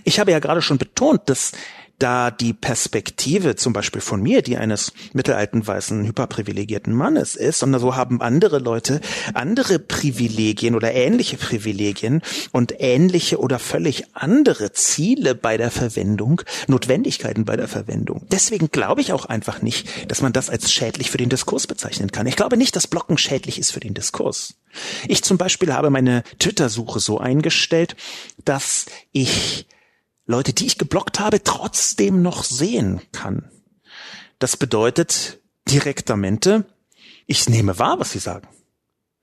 Ich 0.04 0.18
habe 0.18 0.30
ja 0.30 0.38
gerade 0.38 0.62
schon 0.62 0.78
betont, 0.78 1.28
dass 1.28 1.52
da 1.98 2.30
die 2.30 2.52
Perspektive 2.52 3.56
zum 3.56 3.72
Beispiel 3.72 4.00
von 4.00 4.22
mir, 4.22 4.42
die 4.42 4.56
eines 4.56 4.92
mittelalten 5.12 5.66
weißen 5.66 6.06
hyperprivilegierten 6.06 6.94
Mannes 6.94 7.34
ist, 7.34 7.58
sondern 7.58 7.80
so 7.80 7.96
haben 7.96 8.20
andere 8.20 8.58
Leute 8.58 9.00
andere 9.34 9.78
Privilegien 9.78 10.74
oder 10.74 10.92
ähnliche 10.92 11.36
Privilegien 11.36 12.22
und 12.52 12.74
ähnliche 12.78 13.38
oder 13.38 13.58
völlig 13.58 14.04
andere 14.14 14.72
Ziele 14.72 15.34
bei 15.34 15.56
der 15.56 15.70
Verwendung, 15.70 16.42
Notwendigkeiten 16.68 17.44
bei 17.44 17.56
der 17.56 17.68
Verwendung. 17.68 18.26
Deswegen 18.30 18.70
glaube 18.70 19.00
ich 19.00 19.12
auch 19.12 19.24
einfach 19.24 19.62
nicht, 19.62 20.10
dass 20.10 20.22
man 20.22 20.32
das 20.32 20.50
als 20.50 20.72
schädlich 20.72 21.10
für 21.10 21.18
den 21.18 21.28
Diskurs 21.28 21.66
bezeichnen 21.66 22.12
kann. 22.12 22.26
Ich 22.26 22.36
glaube 22.36 22.56
nicht, 22.56 22.76
dass 22.76 22.86
Blocken 22.86 23.18
schädlich 23.18 23.58
ist 23.58 23.72
für 23.72 23.80
den 23.80 23.94
Diskurs. 23.94 24.54
Ich 25.08 25.22
zum 25.22 25.38
Beispiel 25.38 25.72
habe 25.72 25.90
meine 25.90 26.22
Twitter-Suche 26.38 27.00
so 27.00 27.18
eingestellt, 27.18 27.96
dass 28.44 28.86
ich 29.12 29.66
Leute, 30.28 30.52
die 30.52 30.66
ich 30.66 30.76
geblockt 30.76 31.20
habe, 31.20 31.42
trotzdem 31.42 32.20
noch 32.20 32.44
sehen 32.44 33.00
kann. 33.12 33.50
Das 34.38 34.58
bedeutet 34.58 35.40
direktamente, 35.66 36.66
ich 37.26 37.48
nehme 37.48 37.78
wahr, 37.78 37.98
was 37.98 38.12
sie 38.12 38.18
sagen. 38.18 38.46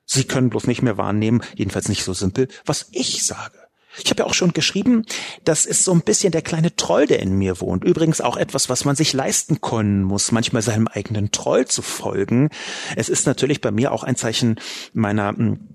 Sie 0.05 0.23
können 0.23 0.49
bloß 0.49 0.65
nicht 0.65 0.81
mehr 0.81 0.97
wahrnehmen, 0.97 1.43
jedenfalls 1.55 1.89
nicht 1.89 2.03
so 2.03 2.13
simpel, 2.13 2.47
was 2.65 2.87
ich 2.91 3.23
sage. 3.23 3.59
Ich 4.03 4.09
habe 4.09 4.23
ja 4.23 4.25
auch 4.25 4.33
schon 4.33 4.51
geschrieben, 4.51 5.05
das 5.43 5.65
ist 5.65 5.83
so 5.83 5.93
ein 5.93 6.01
bisschen 6.01 6.31
der 6.31 6.41
kleine 6.41 6.75
Troll, 6.75 7.05
der 7.05 7.19
in 7.19 7.37
mir 7.37 7.61
wohnt. 7.61 7.83
Übrigens 7.83 8.19
auch 8.19 8.35
etwas, 8.35 8.67
was 8.67 8.83
man 8.83 8.95
sich 8.95 9.13
leisten 9.13 9.61
können 9.61 10.03
muss, 10.03 10.31
manchmal 10.31 10.63
seinem 10.63 10.87
eigenen 10.87 11.31
Troll 11.31 11.65
zu 11.65 11.83
folgen. 11.83 12.49
Es 12.95 13.09
ist 13.09 13.27
natürlich 13.27 13.61
bei 13.61 13.69
mir 13.71 13.91
auch 13.91 14.03
ein 14.03 14.15
Zeichen 14.15 14.59
meiner 14.93 15.29
hm, 15.29 15.74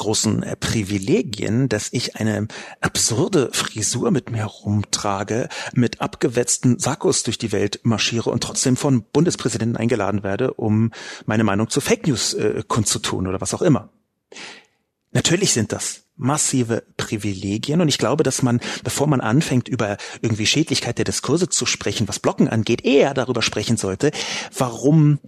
großen 0.00 0.42
äh, 0.42 0.56
Privilegien, 0.56 1.68
dass 1.68 1.92
ich 1.92 2.16
eine 2.16 2.48
absurde 2.80 3.50
Frisur 3.52 4.10
mit 4.10 4.30
mir 4.30 4.44
rumtrage, 4.44 5.48
mit 5.74 6.00
abgewetzten 6.00 6.78
Sakkos 6.78 7.22
durch 7.22 7.38
die 7.38 7.52
Welt 7.52 7.80
marschiere 7.82 8.30
und 8.30 8.42
trotzdem 8.42 8.76
von 8.76 9.04
Bundespräsidenten 9.04 9.76
eingeladen 9.76 10.22
werde, 10.22 10.54
um 10.54 10.90
meine 11.26 11.44
Meinung 11.44 11.68
zu 11.68 11.80
Fake 11.80 12.06
News 12.06 12.34
äh, 12.34 12.62
kundzutun 12.66 13.26
oder 13.26 13.40
was 13.40 13.54
auch 13.54 13.62
immer. 13.62 13.90
Natürlich 15.12 15.52
sind 15.52 15.72
das 15.72 16.04
massive 16.16 16.84
Privilegien 16.96 17.80
und 17.80 17.88
ich 17.88 17.98
glaube, 17.98 18.22
dass 18.22 18.42
man, 18.42 18.60
bevor 18.84 19.06
man 19.06 19.20
anfängt, 19.20 19.68
über 19.68 19.96
irgendwie 20.20 20.46
Schädlichkeit 20.46 20.98
der 20.98 21.04
Diskurse 21.04 21.48
zu 21.48 21.66
sprechen, 21.66 22.08
was 22.08 22.20
Blocken 22.20 22.48
angeht, 22.48 22.84
eher 22.84 23.14
darüber 23.14 23.42
sprechen 23.42 23.76
sollte, 23.76 24.12
warum 24.56 25.18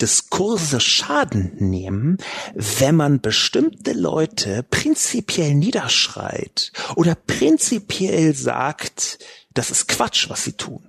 Diskurse 0.00 0.80
Schaden 0.80 1.52
nehmen, 1.58 2.18
wenn 2.54 2.94
man 2.94 3.20
bestimmte 3.20 3.92
Leute 3.92 4.62
prinzipiell 4.62 5.54
niederschreit 5.54 6.72
oder 6.94 7.14
prinzipiell 7.14 8.34
sagt, 8.34 9.18
das 9.54 9.70
ist 9.70 9.88
Quatsch, 9.88 10.28
was 10.28 10.44
sie 10.44 10.52
tun. 10.52 10.88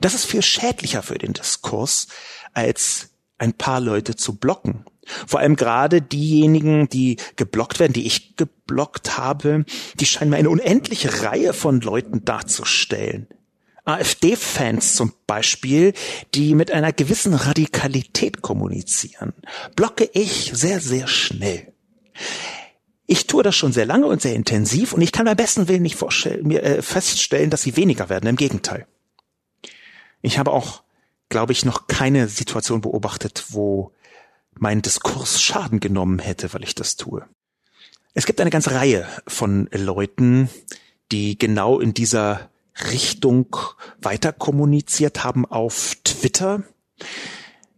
Das 0.00 0.14
ist 0.14 0.26
viel 0.26 0.42
schädlicher 0.42 1.02
für 1.02 1.18
den 1.18 1.32
Diskurs, 1.32 2.08
als 2.52 3.10
ein 3.38 3.54
paar 3.54 3.80
Leute 3.80 4.14
zu 4.14 4.36
blocken. 4.36 4.84
Vor 5.26 5.40
allem 5.40 5.56
gerade 5.56 6.02
diejenigen, 6.02 6.88
die 6.88 7.16
geblockt 7.36 7.80
werden, 7.80 7.94
die 7.94 8.06
ich 8.06 8.36
geblockt 8.36 9.18
habe, 9.18 9.64
die 9.98 10.06
scheinen 10.06 10.30
mir 10.30 10.36
eine 10.36 10.50
unendliche 10.50 11.22
Reihe 11.22 11.52
von 11.52 11.80
Leuten 11.80 12.24
darzustellen. 12.24 13.26
AfD-Fans 13.84 14.94
zum 14.94 15.12
Beispiel, 15.26 15.94
die 16.34 16.54
mit 16.54 16.70
einer 16.70 16.92
gewissen 16.92 17.34
Radikalität 17.34 18.42
kommunizieren, 18.42 19.32
blocke 19.76 20.08
ich 20.12 20.52
sehr, 20.54 20.80
sehr 20.80 21.06
schnell. 21.06 21.72
Ich 23.06 23.26
tue 23.26 23.42
das 23.42 23.56
schon 23.56 23.72
sehr 23.72 23.86
lange 23.86 24.06
und 24.06 24.22
sehr 24.22 24.34
intensiv 24.34 24.92
und 24.92 25.00
ich 25.00 25.12
kann 25.12 25.26
beim 25.26 25.36
besten 25.36 25.66
Willen 25.66 25.82
nicht 25.82 26.00
mir, 26.42 26.62
äh, 26.62 26.82
feststellen, 26.82 27.50
dass 27.50 27.62
sie 27.62 27.76
weniger 27.76 28.08
werden. 28.08 28.28
Im 28.28 28.36
Gegenteil. 28.36 28.86
Ich 30.22 30.38
habe 30.38 30.52
auch, 30.52 30.82
glaube 31.28 31.52
ich, 31.52 31.64
noch 31.64 31.86
keine 31.86 32.28
Situation 32.28 32.82
beobachtet, 32.82 33.46
wo 33.48 33.92
mein 34.52 34.82
Diskurs 34.82 35.40
Schaden 35.42 35.80
genommen 35.80 36.18
hätte, 36.18 36.52
weil 36.52 36.62
ich 36.62 36.74
das 36.74 36.96
tue. 36.96 37.26
Es 38.14 38.26
gibt 38.26 38.40
eine 38.40 38.50
ganze 38.50 38.72
Reihe 38.72 39.06
von 39.26 39.68
Leuten, 39.72 40.50
die 41.12 41.38
genau 41.38 41.80
in 41.80 41.94
dieser 41.94 42.49
Richtung 42.90 43.56
weiter 44.00 44.32
kommuniziert 44.32 45.24
haben 45.24 45.44
auf 45.46 45.96
Twitter. 46.04 46.62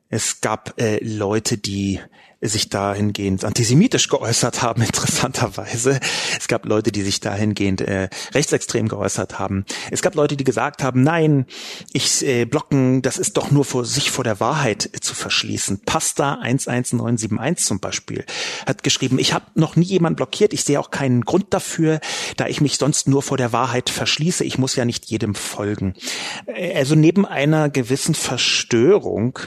Es 0.08 0.40
gab 0.40 0.78
äh, 0.80 1.02
Leute, 1.02 1.58
die 1.58 2.00
sich 2.48 2.68
dahingehend 2.68 3.44
antisemitisch 3.44 4.08
geäußert 4.08 4.62
haben, 4.62 4.82
interessanterweise. 4.92 6.00
Es 6.38 6.48
gab 6.48 6.66
Leute, 6.66 6.92
die 6.92 7.02
sich 7.02 7.20
dahingehend 7.20 7.80
äh, 7.82 8.08
rechtsextrem 8.34 8.88
geäußert 8.88 9.38
haben. 9.38 9.64
Es 9.90 10.02
gab 10.02 10.14
Leute, 10.14 10.36
die 10.36 10.44
gesagt 10.44 10.82
haben, 10.82 11.02
nein, 11.02 11.46
ich 11.92 12.26
äh, 12.26 12.44
blocken, 12.44 13.02
das 13.02 13.18
ist 13.18 13.36
doch 13.36 13.50
nur 13.50 13.64
vor 13.64 13.84
sich 13.84 14.10
vor 14.10 14.24
der 14.24 14.40
Wahrheit 14.40 14.90
äh, 14.92 15.00
zu 15.00 15.14
verschließen. 15.14 15.82
Pasta 15.84 16.34
11971 16.34 17.66
zum 17.66 17.80
Beispiel 17.80 18.24
hat 18.66 18.82
geschrieben, 18.82 19.18
ich 19.18 19.32
habe 19.32 19.46
noch 19.54 19.76
nie 19.76 19.86
jemanden 19.86 20.16
blockiert, 20.16 20.52
ich 20.52 20.64
sehe 20.64 20.80
auch 20.80 20.90
keinen 20.90 21.22
Grund 21.22 21.46
dafür, 21.54 22.00
da 22.36 22.48
ich 22.48 22.60
mich 22.60 22.76
sonst 22.76 23.08
nur 23.08 23.22
vor 23.22 23.36
der 23.36 23.52
Wahrheit 23.52 23.88
verschließe. 23.88 24.44
Ich 24.44 24.58
muss 24.58 24.74
ja 24.74 24.84
nicht 24.84 25.06
jedem 25.06 25.34
folgen. 25.34 25.94
Äh, 26.46 26.76
also 26.76 26.96
neben 26.96 27.24
einer 27.24 27.70
gewissen 27.70 28.14
Verstörung 28.14 29.38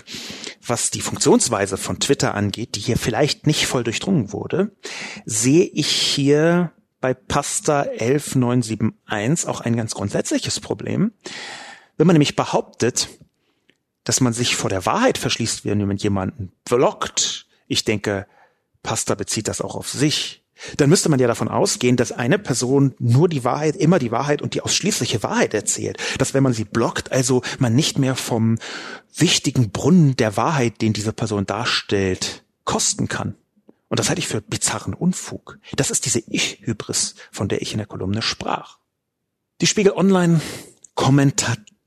was 0.68 0.92
die 0.92 1.02
Funktionsweise 1.02 1.78
von 1.78 2.00
Twitter 2.00 2.34
angeht, 2.34 2.76
die 2.76 2.80
hier 2.80 2.98
vielleicht 2.98 3.48
nicht 3.48 3.68
voll 3.68 3.84
durchdrungen 3.84 4.32
wurde, 4.32 4.76
sehe 5.26 5.66
ich 5.66 5.88
hier 5.88 6.72
bei 7.02 7.14
Pasta 7.14 7.82
11971 7.82 9.48
auch 9.48 9.62
ein 9.62 9.76
ganz 9.76 9.94
grundsätzliches 9.94 10.60
Problem. 10.60 11.12
Wenn 11.98 12.08
man 12.08 12.16
nämlich 12.16 12.36
behauptet, 12.36 13.10
dass 14.04 14.22
man 14.22 14.34
sich 14.34 14.56
vor 14.56 14.70
der 14.70 14.86
Wahrheit 14.86 15.18
verschließt, 15.18 15.66
wenn 15.66 15.86
man 15.86 15.98
jemanden 15.98 16.52
blockt, 16.64 17.48
ich 17.68 17.84
denke, 17.84 18.28
Pasta 18.84 19.16
bezieht 19.16 19.48
das 19.48 19.62
auch 19.62 19.76
auf 19.76 19.90
sich, 19.90 20.45
dann 20.78 20.90
müsste 20.90 21.10
man 21.10 21.20
ja 21.20 21.28
davon 21.28 21.48
ausgehen, 21.48 21.98
dass 21.98 22.12
eine 22.12 22.40
Person 22.40 22.96
nur 23.00 23.30
die 23.30 23.44
Wahrheit, 23.44 23.76
immer 23.76 24.00
die 24.00 24.12
Wahrheit 24.12 24.42
und 24.42 24.54
die 24.54 24.62
ausschließliche 24.62 25.24
Wahrheit 25.24 25.54
erzählt. 25.54 25.98
Dass 26.18 26.34
wenn 26.34 26.44
man 26.44 26.54
sie 26.54 26.66
blockt, 26.66 27.12
also 27.12 27.42
man 27.60 27.76
nicht 27.76 28.00
mehr 28.00 28.16
vom 28.16 28.58
wichtigen 29.16 29.72
Brunnen 29.72 30.16
der 30.16 30.38
Wahrheit, 30.38 30.82
den 30.82 30.94
diese 30.94 31.14
Person 31.14 31.46
darstellt, 31.46 32.44
kosten 32.64 33.08
kann. 33.08 33.36
Und 33.88 34.00
das 34.00 34.10
halte 34.10 34.20
ich 34.20 34.28
für 34.28 34.42
bizarren 34.42 34.94
Unfug. 34.94 35.60
Das 35.76 35.92
ist 35.92 36.06
diese 36.06 36.20
Ich-Hybris, 36.20 37.16
von 37.32 37.48
der 37.48 37.62
ich 37.62 37.72
in 37.72 37.78
der 37.78 37.88
Kolumne 37.88 38.22
sprach. 38.22 38.80
Die 39.62 39.68
Spiegel 39.68 39.94
Online 39.94 40.42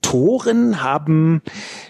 Kommentatoren 0.01 0.81
haben 0.81 1.41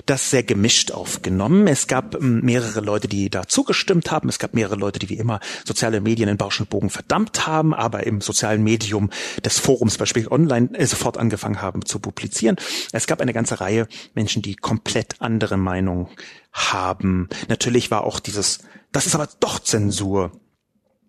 das 0.05 0.29
sehr 0.29 0.43
gemischt 0.43 0.91
aufgenommen. 0.91 1.67
Es 1.67 1.87
gab 1.87 2.15
ähm, 2.15 2.41
mehrere 2.41 2.81
Leute, 2.81 3.07
die 3.07 3.29
da 3.29 3.47
zugestimmt 3.47 4.11
haben. 4.11 4.29
Es 4.29 4.39
gab 4.39 4.53
mehrere 4.53 4.75
Leute, 4.75 4.99
die 4.99 5.09
wie 5.09 5.17
immer 5.17 5.39
soziale 5.65 6.01
Medien 6.01 6.27
in 6.27 6.37
Bausch 6.37 6.59
und 6.59 6.69
Bogen 6.69 6.89
verdammt 6.89 7.47
haben, 7.47 7.73
aber 7.73 8.05
im 8.05 8.19
sozialen 8.19 8.63
Medium 8.63 9.09
des 9.45 9.59
Forums 9.59 9.97
Beispiel 9.97 10.27
Online 10.27 10.69
äh, 10.73 10.85
sofort 10.85 11.17
angefangen 11.17 11.61
haben 11.61 11.85
zu 11.85 11.99
publizieren. 11.99 12.57
Es 12.91 13.07
gab 13.07 13.21
eine 13.21 13.33
ganze 13.33 13.61
Reihe 13.61 13.87
Menschen, 14.15 14.41
die 14.41 14.55
komplett 14.55 15.21
andere 15.21 15.57
Meinungen 15.57 16.07
haben. 16.51 17.29
Natürlich 17.47 17.89
war 17.89 18.03
auch 18.03 18.19
dieses, 18.19 18.59
das 18.91 19.05
ist 19.05 19.15
aber 19.15 19.29
doch 19.39 19.59
Zensur, 19.59 20.31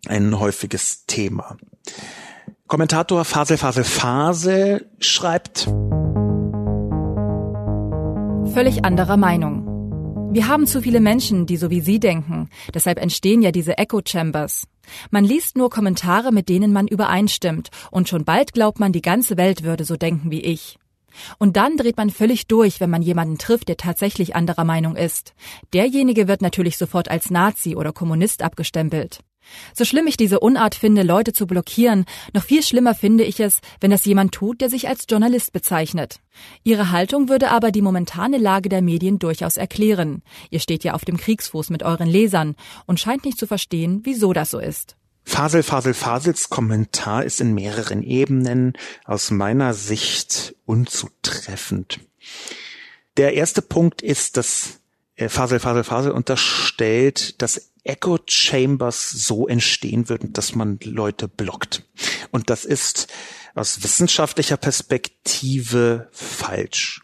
ein 0.06 0.38
häufiges 0.38 1.06
Thema. 1.06 1.56
Kommentator 2.68 3.24
Fasel 3.24 3.56
Fasel 3.56 3.84
Fasel 3.84 4.90
schreibt, 5.00 5.68
Völlig 8.52 8.84
anderer 8.84 9.16
Meinung. 9.16 10.30
Wir 10.32 10.48
haben 10.48 10.66
zu 10.66 10.82
viele 10.82 10.98
Menschen, 10.98 11.46
die 11.46 11.56
so 11.56 11.70
wie 11.70 11.80
Sie 11.80 12.00
denken. 12.00 12.48
Deshalb 12.74 13.00
entstehen 13.00 13.42
ja 13.42 13.52
diese 13.52 13.78
Echo 13.78 14.00
Chambers. 14.04 14.66
Man 15.10 15.24
liest 15.24 15.56
nur 15.56 15.70
Kommentare, 15.70 16.32
mit 16.32 16.48
denen 16.48 16.72
man 16.72 16.88
übereinstimmt, 16.88 17.70
und 17.92 18.08
schon 18.08 18.24
bald 18.24 18.52
glaubt 18.52 18.80
man, 18.80 18.92
die 18.92 19.02
ganze 19.02 19.36
Welt 19.36 19.62
würde 19.62 19.84
so 19.84 19.96
denken 19.96 20.32
wie 20.32 20.40
ich. 20.40 20.78
Und 21.38 21.56
dann 21.56 21.76
dreht 21.76 21.96
man 21.96 22.10
völlig 22.10 22.48
durch, 22.48 22.80
wenn 22.80 22.90
man 22.90 23.02
jemanden 23.02 23.38
trifft, 23.38 23.68
der 23.68 23.76
tatsächlich 23.76 24.34
anderer 24.34 24.64
Meinung 24.64 24.96
ist. 24.96 25.32
Derjenige 25.72 26.26
wird 26.26 26.42
natürlich 26.42 26.76
sofort 26.76 27.08
als 27.08 27.30
Nazi 27.30 27.76
oder 27.76 27.92
Kommunist 27.92 28.42
abgestempelt. 28.42 29.20
So 29.74 29.84
schlimm 29.84 30.06
ich 30.06 30.16
diese 30.16 30.40
Unart 30.40 30.74
finde, 30.74 31.02
Leute 31.02 31.32
zu 31.32 31.46
blockieren, 31.46 32.04
noch 32.32 32.44
viel 32.44 32.62
schlimmer 32.62 32.94
finde 32.94 33.24
ich 33.24 33.40
es, 33.40 33.60
wenn 33.80 33.90
das 33.90 34.04
jemand 34.04 34.32
tut, 34.32 34.60
der 34.60 34.70
sich 34.70 34.88
als 34.88 35.06
Journalist 35.08 35.52
bezeichnet. 35.52 36.20
Ihre 36.62 36.90
Haltung 36.90 37.28
würde 37.28 37.50
aber 37.50 37.72
die 37.72 37.82
momentane 37.82 38.38
Lage 38.38 38.68
der 38.68 38.82
Medien 38.82 39.18
durchaus 39.18 39.56
erklären. 39.56 40.22
Ihr 40.50 40.60
steht 40.60 40.84
ja 40.84 40.94
auf 40.94 41.04
dem 41.04 41.16
Kriegsfuß 41.16 41.70
mit 41.70 41.82
euren 41.82 42.08
Lesern 42.08 42.56
und 42.86 43.00
scheint 43.00 43.24
nicht 43.24 43.38
zu 43.38 43.46
verstehen, 43.46 44.00
wieso 44.04 44.32
das 44.32 44.50
so 44.50 44.58
ist. 44.58 44.96
Fasel, 45.24 45.62
Fasel, 45.62 45.94
Fasels 45.94 46.48
Kommentar 46.48 47.24
ist 47.24 47.40
in 47.40 47.54
mehreren 47.54 48.02
Ebenen 48.02 48.72
aus 49.04 49.30
meiner 49.30 49.74
Sicht 49.74 50.56
unzutreffend. 50.64 52.00
Der 53.16 53.34
erste 53.34 53.62
Punkt 53.62 54.02
ist, 54.02 54.36
dass 54.36 54.79
Fasel, 55.28 55.60
Fasel, 55.60 55.84
Fasel 55.84 56.12
unterstellt, 56.12 57.40
dass 57.42 57.72
Echo 57.84 58.18
Chambers 58.26 59.10
so 59.10 59.48
entstehen 59.48 60.08
würden, 60.08 60.32
dass 60.32 60.54
man 60.54 60.78
Leute 60.82 61.28
blockt. 61.28 61.84
Und 62.30 62.50
das 62.50 62.64
ist 62.64 63.08
aus 63.54 63.82
wissenschaftlicher 63.82 64.56
Perspektive 64.56 66.08
falsch. 66.12 67.02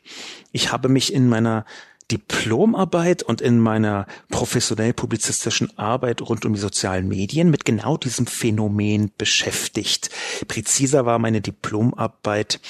Ich 0.52 0.72
habe 0.72 0.88
mich 0.88 1.12
in 1.12 1.28
meiner 1.28 1.64
Diplomarbeit 2.10 3.24
und 3.24 3.40
in 3.40 3.58
meiner 3.58 4.06
professionell 4.28 4.92
publizistischen 4.92 5.76
Arbeit 5.76 6.22
rund 6.22 6.44
um 6.44 6.54
die 6.54 6.60
sozialen 6.60 7.08
Medien 7.08 7.50
mit 7.50 7.64
genau 7.64 7.96
diesem 7.96 8.26
Phänomen 8.26 9.10
beschäftigt. 9.18 10.10
Präziser 10.46 11.04
war 11.04 11.18
meine 11.18 11.40
Diplomarbeit 11.40 12.60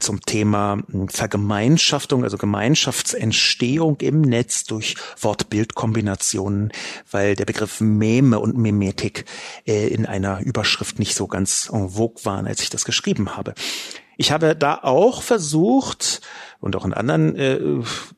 zum 0.00 0.20
Thema 0.22 0.82
Vergemeinschaftung, 1.06 2.24
also 2.24 2.38
Gemeinschaftsentstehung 2.38 4.00
im 4.00 4.20
Netz 4.20 4.64
durch 4.64 4.96
Wort-Bild-Kombinationen, 5.20 6.72
weil 7.10 7.36
der 7.36 7.44
Begriff 7.44 7.80
Meme 7.80 8.40
und 8.40 8.56
Memetik 8.56 9.26
äh, 9.64 9.86
in 9.88 10.06
einer 10.06 10.40
Überschrift 10.40 10.98
nicht 10.98 11.14
so 11.14 11.28
ganz 11.28 11.70
en 11.72 11.90
vogue 11.90 12.24
waren, 12.24 12.48
als 12.48 12.62
ich 12.62 12.70
das 12.70 12.84
geschrieben 12.84 13.36
habe. 13.36 13.54
Ich 14.16 14.32
habe 14.32 14.56
da 14.56 14.80
auch 14.82 15.22
versucht, 15.22 16.22
und 16.62 16.76
auch 16.76 16.84
in 16.84 16.94
anderen 16.94 17.34
äh, 17.34 17.58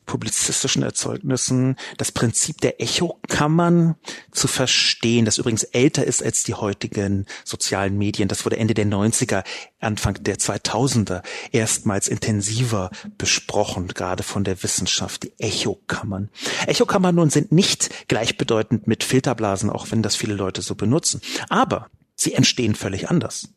publizistischen 0.05 0.83
Erzeugnissen 0.83 1.77
das 1.97 2.13
Prinzip 2.13 2.61
der 2.61 2.79
Echokammern 2.81 3.95
zu 4.33 4.49
verstehen, 4.49 5.25
das 5.25 5.39
übrigens 5.39 5.65
älter 5.65 6.05
ist 6.05 6.23
als 6.23 6.43
die 6.43 6.53
heutigen 6.53 7.25
sozialen 7.43 7.97
Medien. 7.97 8.29
Das 8.29 8.45
wurde 8.45 8.59
Ende 8.59 8.75
der 8.75 8.85
90er, 8.85 9.45
Anfang 9.81 10.23
der 10.23 10.37
2000er 10.37 11.23
erstmals 11.53 12.07
intensiver 12.07 12.91
besprochen, 13.17 13.89
gerade 13.89 14.23
von 14.23 14.45
der 14.45 14.63
Wissenschaft, 14.63 15.23
die 15.23 15.33
Echokammern. 15.39 16.29
Echokammern 16.67 17.15
nun 17.15 17.31
sind 17.31 17.51
nicht 17.51 18.09
gleichbedeutend 18.09 18.87
mit 18.87 19.05
Filterblasen, 19.05 19.71
auch 19.71 19.91
wenn 19.91 20.03
das 20.03 20.17
viele 20.17 20.35
Leute 20.35 20.61
so 20.61 20.75
benutzen. 20.75 21.23
Aber 21.49 21.89
sie 22.15 22.35
entstehen 22.35 22.75
völlig 22.75 23.09
anders. 23.09 23.49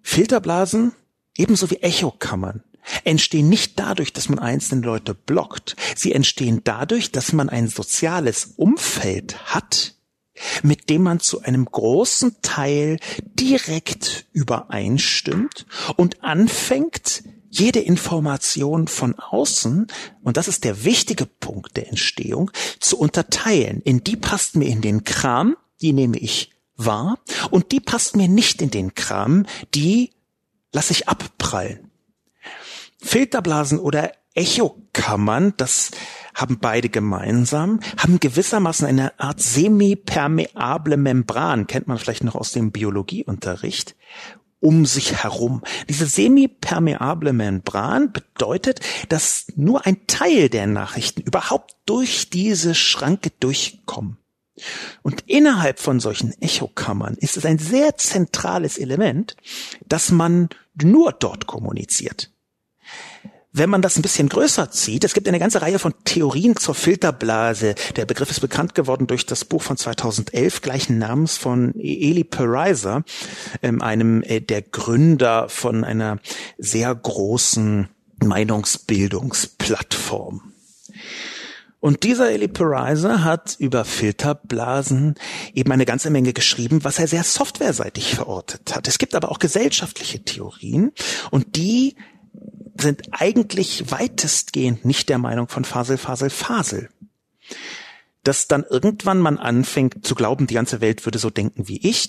Filterblasen 0.00 0.92
ebenso 1.36 1.70
wie 1.70 1.82
Echokammern 1.82 2.62
entstehen 3.04 3.48
nicht 3.48 3.78
dadurch, 3.78 4.12
dass 4.12 4.28
man 4.28 4.38
einzelne 4.38 4.82
Leute 4.82 5.14
blockt. 5.14 5.76
Sie 5.96 6.12
entstehen 6.12 6.60
dadurch, 6.64 7.12
dass 7.12 7.32
man 7.32 7.48
ein 7.48 7.68
soziales 7.68 8.52
Umfeld 8.56 9.38
hat, 9.46 9.94
mit 10.62 10.90
dem 10.90 11.02
man 11.02 11.20
zu 11.20 11.42
einem 11.42 11.64
großen 11.64 12.36
Teil 12.42 12.98
direkt 13.34 14.26
übereinstimmt 14.32 15.66
und 15.96 16.22
anfängt, 16.22 17.24
jede 17.50 17.78
Information 17.78 18.88
von 18.88 19.14
außen, 19.16 19.86
und 20.22 20.36
das 20.36 20.48
ist 20.48 20.64
der 20.64 20.84
wichtige 20.84 21.24
Punkt 21.24 21.76
der 21.76 21.88
Entstehung, 21.88 22.50
zu 22.80 22.98
unterteilen. 22.98 23.80
In 23.82 24.02
die 24.02 24.16
passt 24.16 24.56
mir 24.56 24.66
in 24.66 24.80
den 24.80 25.04
Kram, 25.04 25.56
die 25.80 25.92
nehme 25.92 26.18
ich 26.18 26.50
wahr, 26.76 27.20
und 27.52 27.70
die 27.70 27.78
passt 27.78 28.16
mir 28.16 28.26
nicht 28.26 28.60
in 28.60 28.72
den 28.72 28.94
Kram, 28.94 29.46
die 29.72 30.10
lasse 30.74 30.92
ich 30.92 31.08
abprallen. 31.08 31.90
Filterblasen 33.00 33.78
oder 33.78 34.12
Echokammern, 34.34 35.54
das 35.56 35.92
haben 36.34 36.58
beide 36.58 36.88
gemeinsam, 36.88 37.80
haben 37.96 38.18
gewissermaßen 38.18 38.86
eine 38.86 39.18
Art 39.20 39.40
semipermeable 39.40 40.96
Membran, 40.96 41.68
kennt 41.68 41.86
man 41.86 41.98
vielleicht 41.98 42.24
noch 42.24 42.34
aus 42.34 42.50
dem 42.52 42.72
Biologieunterricht, 42.72 43.94
um 44.58 44.84
sich 44.86 45.22
herum. 45.22 45.62
Diese 45.88 46.06
semipermeable 46.06 47.32
Membran 47.32 48.12
bedeutet, 48.12 48.80
dass 49.08 49.46
nur 49.54 49.86
ein 49.86 50.06
Teil 50.08 50.48
der 50.48 50.66
Nachrichten 50.66 51.20
überhaupt 51.20 51.76
durch 51.86 52.30
diese 52.30 52.74
Schranke 52.74 53.30
durchkommen. 53.38 54.16
Und 55.02 55.24
innerhalb 55.26 55.80
von 55.80 56.00
solchen 56.00 56.32
Echokammern 56.40 57.14
ist 57.14 57.36
es 57.36 57.44
ein 57.44 57.58
sehr 57.58 57.96
zentrales 57.96 58.78
Element, 58.78 59.36
dass 59.86 60.10
man 60.10 60.48
nur 60.80 61.12
dort 61.12 61.46
kommuniziert. 61.46 62.30
Wenn 63.56 63.70
man 63.70 63.82
das 63.82 63.96
ein 63.96 64.02
bisschen 64.02 64.28
größer 64.28 64.72
zieht, 64.72 65.04
es 65.04 65.14
gibt 65.14 65.28
eine 65.28 65.38
ganze 65.38 65.62
Reihe 65.62 65.78
von 65.78 65.94
Theorien 66.04 66.56
zur 66.56 66.74
Filterblase. 66.74 67.76
Der 67.94 68.04
Begriff 68.04 68.28
ist 68.28 68.40
bekannt 68.40 68.74
geworden 68.74 69.06
durch 69.06 69.26
das 69.26 69.44
Buch 69.44 69.62
von 69.62 69.76
2011 69.76 70.60
gleichen 70.60 70.98
Namens 70.98 71.36
von 71.36 71.72
Eli 71.78 72.24
Pariser, 72.24 73.04
ähm, 73.62 73.80
einem 73.80 74.24
äh, 74.24 74.40
der 74.40 74.62
Gründer 74.62 75.48
von 75.48 75.84
einer 75.84 76.18
sehr 76.58 76.92
großen 76.92 77.88
Meinungsbildungsplattform. 78.24 80.53
Und 81.84 82.02
dieser 82.02 82.30
Eli 82.30 82.48
Pariser 82.48 83.24
hat 83.24 83.56
über 83.58 83.84
Filterblasen 83.84 85.16
eben 85.52 85.70
eine 85.70 85.84
ganze 85.84 86.08
Menge 86.08 86.32
geschrieben, 86.32 86.82
was 86.82 86.98
er 86.98 87.06
sehr 87.06 87.24
softwareseitig 87.24 88.14
verortet 88.14 88.74
hat. 88.74 88.88
Es 88.88 88.96
gibt 88.96 89.14
aber 89.14 89.30
auch 89.30 89.38
gesellschaftliche 89.38 90.24
Theorien 90.24 90.92
und 91.30 91.56
die 91.56 91.96
sind 92.80 93.02
eigentlich 93.10 93.90
weitestgehend 93.90 94.86
nicht 94.86 95.10
der 95.10 95.18
Meinung 95.18 95.48
von 95.48 95.66
Fasel, 95.66 95.98
Fasel, 95.98 96.30
Fasel. 96.30 96.88
Dass 98.22 98.48
dann 98.48 98.64
irgendwann 98.64 99.18
man 99.18 99.36
anfängt 99.36 100.06
zu 100.06 100.14
glauben, 100.14 100.46
die 100.46 100.54
ganze 100.54 100.80
Welt 100.80 101.04
würde 101.04 101.18
so 101.18 101.28
denken 101.28 101.68
wie 101.68 101.86
ich, 101.86 102.08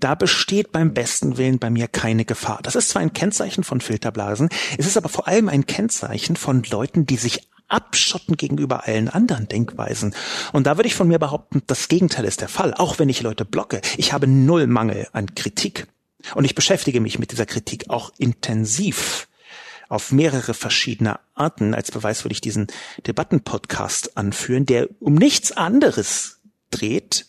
da 0.00 0.14
besteht 0.14 0.70
beim 0.70 0.92
besten 0.92 1.38
Willen 1.38 1.58
bei 1.58 1.70
mir 1.70 1.88
keine 1.88 2.26
Gefahr. 2.26 2.60
Das 2.62 2.76
ist 2.76 2.90
zwar 2.90 3.00
ein 3.00 3.14
Kennzeichen 3.14 3.64
von 3.64 3.80
Filterblasen, 3.80 4.50
es 4.76 4.86
ist 4.86 4.98
aber 4.98 5.08
vor 5.08 5.28
allem 5.28 5.48
ein 5.48 5.64
Kennzeichen 5.64 6.36
von 6.36 6.62
Leuten, 6.64 7.06
die 7.06 7.16
sich 7.16 7.48
abschotten 7.72 8.36
gegenüber 8.36 8.86
allen 8.86 9.08
anderen 9.08 9.48
Denkweisen. 9.48 10.14
Und 10.52 10.66
da 10.66 10.76
würde 10.76 10.88
ich 10.88 10.94
von 10.94 11.08
mir 11.08 11.18
behaupten, 11.18 11.62
das 11.66 11.88
Gegenteil 11.88 12.24
ist 12.24 12.40
der 12.40 12.48
Fall. 12.48 12.74
Auch 12.74 12.98
wenn 12.98 13.08
ich 13.08 13.22
Leute 13.22 13.44
blocke, 13.44 13.80
ich 13.96 14.12
habe 14.12 14.26
null 14.26 14.66
Mangel 14.66 15.08
an 15.12 15.34
Kritik. 15.34 15.86
Und 16.34 16.44
ich 16.44 16.54
beschäftige 16.54 17.00
mich 17.00 17.18
mit 17.18 17.32
dieser 17.32 17.46
Kritik 17.46 17.90
auch 17.90 18.12
intensiv 18.18 19.28
auf 19.88 20.12
mehrere 20.12 20.54
verschiedene 20.54 21.18
Arten. 21.34 21.74
Als 21.74 21.90
Beweis 21.90 22.24
würde 22.24 22.32
ich 22.32 22.40
diesen 22.40 22.68
Debattenpodcast 23.06 24.16
anführen, 24.16 24.66
der 24.66 24.88
um 25.00 25.14
nichts 25.14 25.52
anderes 25.52 26.40
dreht 26.70 27.26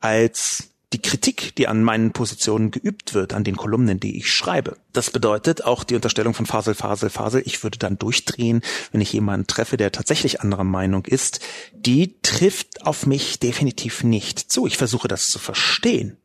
als 0.00 0.70
die 0.92 1.02
Kritik, 1.02 1.54
die 1.56 1.66
an 1.66 1.82
meinen 1.82 2.12
Positionen 2.12 2.70
geübt 2.70 3.12
wird, 3.12 3.34
an 3.34 3.42
den 3.42 3.56
Kolumnen, 3.56 3.98
die 3.98 4.16
ich 4.16 4.32
schreibe. 4.32 4.76
Das 4.92 5.10
bedeutet 5.10 5.64
auch 5.64 5.82
die 5.82 5.96
Unterstellung 5.96 6.32
von 6.32 6.46
Fasel, 6.46 6.74
Fasel, 6.74 7.10
Fasel. 7.10 7.42
Ich 7.44 7.62
würde 7.62 7.78
dann 7.78 7.98
durchdrehen, 7.98 8.62
wenn 8.92 9.00
ich 9.00 9.12
jemanden 9.12 9.48
treffe, 9.48 9.76
der 9.76 9.90
tatsächlich 9.90 10.40
anderer 10.40 10.64
Meinung 10.64 11.04
ist. 11.04 11.40
Die 11.72 12.20
trifft 12.22 12.86
auf 12.86 13.04
mich 13.04 13.40
definitiv 13.40 14.04
nicht 14.04 14.38
zu. 14.38 14.66
Ich 14.66 14.76
versuche 14.76 15.08
das 15.08 15.28
zu 15.30 15.40
verstehen. 15.40 16.18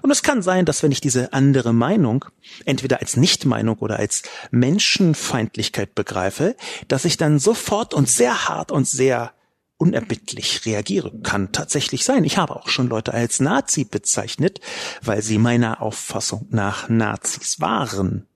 Und 0.00 0.10
es 0.10 0.22
kann 0.22 0.42
sein, 0.42 0.64
dass 0.64 0.82
wenn 0.82 0.92
ich 0.92 1.02
diese 1.02 1.34
andere 1.34 1.74
Meinung 1.74 2.24
entweder 2.64 3.00
als 3.00 3.16
Nichtmeinung 3.16 3.76
oder 3.78 3.98
als 3.98 4.22
Menschenfeindlichkeit 4.50 5.94
begreife, 5.94 6.56
dass 6.88 7.04
ich 7.04 7.18
dann 7.18 7.38
sofort 7.38 7.92
und 7.92 8.08
sehr 8.08 8.48
hart 8.48 8.72
und 8.72 8.88
sehr 8.88 9.32
unerbittlich 9.78 10.66
reagiere. 10.66 11.12
Kann 11.22 11.52
tatsächlich 11.52 12.04
sein. 12.04 12.24
Ich 12.24 12.36
habe 12.36 12.56
auch 12.56 12.68
schon 12.68 12.88
Leute 12.88 13.14
als 13.14 13.40
Nazi 13.40 13.84
bezeichnet, 13.84 14.60
weil 15.02 15.22
sie 15.22 15.38
meiner 15.38 15.80
Auffassung 15.80 16.46
nach 16.50 16.88
Nazis 16.88 17.60
waren. 17.60 18.26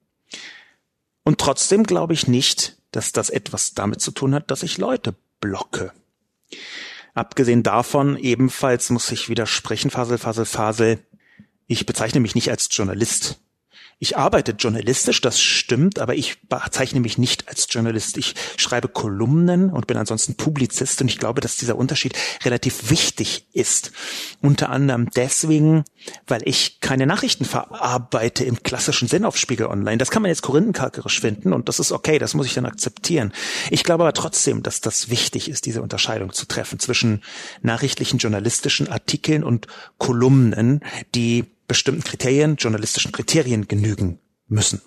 Und 1.25 1.39
trotzdem 1.39 1.83
glaube 1.85 2.15
ich 2.15 2.27
nicht, 2.27 2.79
dass 2.93 3.13
das 3.13 3.29
etwas 3.29 3.75
damit 3.75 4.01
zu 4.01 4.13
tun 4.13 4.35
hat, 4.35 4.51
dass 4.51 4.63
ich 4.63 4.79
Leute 4.79 5.15
blocke. 5.41 5.93
Abgesehen 7.15 7.63
davon 7.63 8.17
ebenfalls 8.17 8.91
muss 8.91 9.11
ich 9.11 9.29
widersprechen, 9.29 9.91
Fasel, 9.91 10.19
Fasel, 10.19 10.47
Fasel. 10.47 10.99
Ich 11.67 11.87
bezeichne 11.87 12.21
mich 12.21 12.35
nicht 12.35 12.51
als 12.51 12.69
Journalist. 12.71 13.42
Ich 14.03 14.17
arbeite 14.17 14.57
journalistisch, 14.59 15.21
das 15.21 15.41
stimmt, 15.41 16.01
aber 16.01 16.17
ich 16.17 16.49
bezeichne 16.49 16.99
mich 16.99 17.19
nicht 17.19 17.49
als 17.49 17.69
Journalist. 17.71 18.17
Ich 18.19 18.35
schreibe 18.57 18.89
Kolumnen 18.89 19.71
und 19.71 19.87
bin 19.87 19.97
ansonsten 19.97 20.35
Publizist 20.35 21.01
und 21.01 21.07
ich 21.07 21.21
glaube, 21.21 21.41
dass 21.41 21.57
dieser 21.57 21.77
Unterschied 21.77 22.19
relativ 22.45 22.91
wichtig 22.91 23.47
ist. 23.53 23.93
Unter 24.41 24.71
anderem 24.71 25.09
deswegen, 25.15 25.85
weil 26.27 26.43
ich 26.47 26.81
keine 26.81 27.07
Nachrichten 27.07 27.45
verarbeite 27.45 28.45
im 28.45 28.65
klassischen 28.65 29.07
Sinn 29.07 29.25
auf 29.25 29.37
Spiegel 29.37 29.67
Online. 29.67 29.99
Das 29.99 30.11
kann 30.11 30.23
man 30.23 30.31
jetzt 30.31 30.43
korinthenkalkerisch 30.43 31.21
finden 31.21 31.53
und 31.53 31.69
das 31.69 31.79
ist 31.79 31.93
okay, 31.93 32.19
das 32.19 32.35
muss 32.35 32.47
ich 32.47 32.55
dann 32.55 32.67
akzeptieren. 32.67 33.33
Ich 33.71 33.85
glaube 33.85 34.03
aber 34.03 34.15
trotzdem, 34.15 34.65
dass 34.65 34.81
das 34.81 35.11
wichtig 35.11 35.49
ist, 35.49 35.65
diese 35.65 35.81
Unterscheidung 35.81 36.33
zu 36.33 36.47
treffen 36.47 36.81
zwischen 36.81 37.23
nachrichtlichen 37.63 38.19
journalistischen 38.19 38.89
Artikeln 38.89 39.45
und 39.45 39.69
Kolumnen, 39.99 40.81
die 41.15 41.52
bestimmten 41.67 42.05
Kriterien, 42.05 42.57
journalistischen 42.57 43.13
Kriterien 43.13 43.69
genügen 43.69 44.19
müssen. 44.49 44.83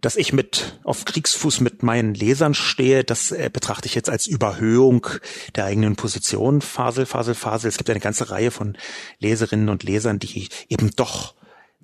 Dass 0.00 0.16
ich 0.16 0.32
mit 0.32 0.80
auf 0.82 1.04
Kriegsfuß 1.04 1.60
mit 1.60 1.82
meinen 1.84 2.14
Lesern 2.14 2.54
stehe, 2.54 3.04
das 3.04 3.30
äh, 3.30 3.50
betrachte 3.52 3.86
ich 3.86 3.94
jetzt 3.94 4.10
als 4.10 4.26
Überhöhung 4.26 5.06
der 5.54 5.64
eigenen 5.66 5.94
Position. 5.94 6.60
Fasel, 6.60 7.06
Fasel, 7.06 7.34
Fasel. 7.34 7.68
Es 7.68 7.78
gibt 7.78 7.88
eine 7.88 8.00
ganze 8.00 8.30
Reihe 8.30 8.50
von 8.50 8.76
Leserinnen 9.20 9.68
und 9.68 9.84
Lesern, 9.84 10.18
die 10.18 10.48
eben 10.68 10.90
doch 10.96 11.34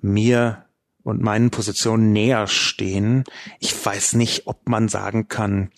mir 0.01 0.65
und 1.03 1.21
meinen 1.21 1.49
Positionen 1.49 2.11
näher 2.11 2.47
stehen. 2.47 3.23
Ich 3.59 3.73
weiß 3.85 4.13
nicht, 4.13 4.47
ob 4.47 4.67
man 4.67 4.89
sagen 4.89 5.29
kann, 5.29 5.71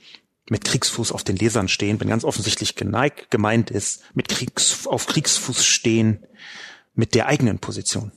mit 0.49 0.65
Kriegsfuß 0.65 1.11
auf 1.11 1.23
den 1.23 1.35
Lesern 1.35 1.67
stehen, 1.67 1.99
wenn 2.01 2.09
ganz 2.09 2.23
offensichtlich 2.23 2.75
geneigt, 2.75 3.29
gemeint 3.29 3.69
ist, 3.69 4.01
mit 4.15 4.27
Kriegs, 4.27 4.87
auf 4.87 5.05
Kriegsfuß 5.05 5.63
stehen 5.63 6.25
mit 6.93 7.15
der 7.15 7.27
eigenen 7.27 7.59
Position. 7.59 8.11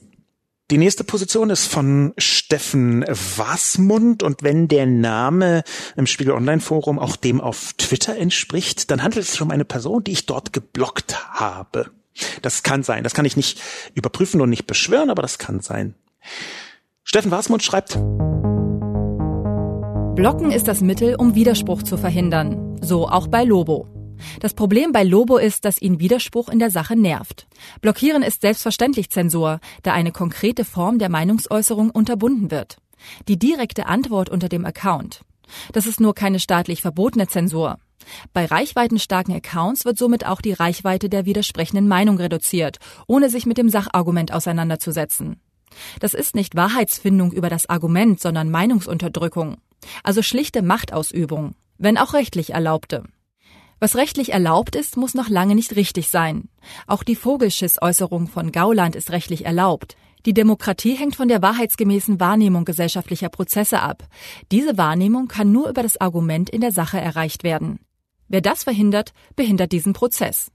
Die 0.71 0.79
nächste 0.79 1.03
Position 1.03 1.51
ist 1.51 1.67
von 1.67 2.13
Steffen 2.17 3.05
Wasmund 3.07 4.23
und 4.23 4.41
wenn 4.41 4.67
der 4.67 4.87
Name 4.87 5.63
im 5.95 6.07
Spiegel 6.07 6.33
Online 6.33 6.59
Forum 6.59 6.97
auch 6.97 7.15
dem 7.15 7.39
auf 7.39 7.73
Twitter 7.73 8.17
entspricht, 8.17 8.89
dann 8.89 9.03
handelt 9.03 9.25
es 9.25 9.33
sich 9.33 9.41
um 9.41 9.51
eine 9.51 9.65
Person, 9.65 10.03
die 10.03 10.13
ich 10.13 10.25
dort 10.25 10.53
geblockt 10.53 11.23
habe. 11.29 11.91
Das 12.41 12.63
kann 12.63 12.81
sein. 12.81 13.03
Das 13.03 13.13
kann 13.13 13.25
ich 13.25 13.37
nicht 13.37 13.61
überprüfen 13.93 14.41
und 14.41 14.49
nicht 14.49 14.65
beschwören, 14.65 15.11
aber 15.11 15.21
das 15.21 15.37
kann 15.37 15.59
sein. 15.59 15.93
Steffen 17.03 17.29
Wasmund 17.29 17.61
schreibt, 17.61 17.99
Blocken 20.15 20.49
ist 20.49 20.67
das 20.67 20.81
Mittel, 20.81 21.15
um 21.15 21.35
Widerspruch 21.35 21.83
zu 21.83 21.97
verhindern. 21.97 22.79
So 22.81 23.07
auch 23.07 23.27
bei 23.27 23.43
Lobo. 23.43 23.94
Das 24.39 24.53
Problem 24.53 24.91
bei 24.91 25.03
Lobo 25.03 25.37
ist, 25.37 25.65
dass 25.65 25.81
ihn 25.81 25.99
Widerspruch 25.99 26.49
in 26.49 26.59
der 26.59 26.71
Sache 26.71 26.95
nervt. 26.95 27.47
Blockieren 27.81 28.23
ist 28.23 28.41
selbstverständlich 28.41 29.09
Zensur, 29.09 29.59
da 29.83 29.93
eine 29.93 30.11
konkrete 30.11 30.65
Form 30.65 30.99
der 30.99 31.09
Meinungsäußerung 31.09 31.89
unterbunden 31.89 32.51
wird. 32.51 32.77
Die 33.27 33.37
direkte 33.37 33.85
Antwort 33.85 34.29
unter 34.29 34.49
dem 34.49 34.65
Account. 34.65 35.21
Das 35.73 35.85
ist 35.85 35.99
nur 35.99 36.15
keine 36.15 36.39
staatlich 36.39 36.81
verbotene 36.81 37.27
Zensur. 37.27 37.77
Bei 38.33 38.45
reichweitenstarken 38.45 39.35
Accounts 39.35 39.85
wird 39.85 39.97
somit 39.97 40.25
auch 40.25 40.41
die 40.41 40.53
Reichweite 40.53 41.09
der 41.09 41.25
widersprechenden 41.25 41.87
Meinung 41.87 42.17
reduziert, 42.17 42.77
ohne 43.07 43.29
sich 43.29 43.45
mit 43.45 43.57
dem 43.57 43.69
Sachargument 43.69 44.31
auseinanderzusetzen. 44.31 45.39
Das 45.99 46.13
ist 46.13 46.35
nicht 46.35 46.55
Wahrheitsfindung 46.55 47.31
über 47.31 47.49
das 47.49 47.69
Argument, 47.69 48.19
sondern 48.19 48.51
Meinungsunterdrückung. 48.51 49.57
Also 50.03 50.21
schlichte 50.21 50.61
Machtausübung, 50.61 51.55
wenn 51.77 51.97
auch 51.97 52.13
rechtlich 52.13 52.51
erlaubte. 52.53 53.03
Was 53.85 53.95
rechtlich 53.95 54.33
erlaubt 54.33 54.75
ist, 54.75 54.97
muss 54.97 55.13
noch 55.13 55.29
lange 55.29 55.53
nicht 55.53 55.75
richtig 55.75 56.09
sein. 56.09 56.49
Auch 56.87 57.03
die 57.03 57.15
Vogelschiss-Äußerung 57.15 58.25
von 58.25 58.51
Gauland 58.51 58.95
ist 58.95 59.11
rechtlich 59.11 59.45
erlaubt. 59.45 59.95
Die 60.25 60.33
Demokratie 60.33 60.95
hängt 60.95 61.15
von 61.15 61.27
der 61.27 61.43
wahrheitsgemäßen 61.43 62.19
Wahrnehmung 62.19 62.65
gesellschaftlicher 62.65 63.29
Prozesse 63.29 63.83
ab. 63.83 64.07
Diese 64.51 64.79
Wahrnehmung 64.79 65.27
kann 65.27 65.51
nur 65.51 65.69
über 65.69 65.83
das 65.83 66.01
Argument 66.01 66.49
in 66.49 66.61
der 66.61 66.71
Sache 66.71 66.99
erreicht 66.99 67.43
werden. 67.43 67.77
Wer 68.27 68.41
das 68.41 68.63
verhindert, 68.63 69.13
behindert 69.35 69.71
diesen 69.71 69.93
Prozess. 69.93 70.51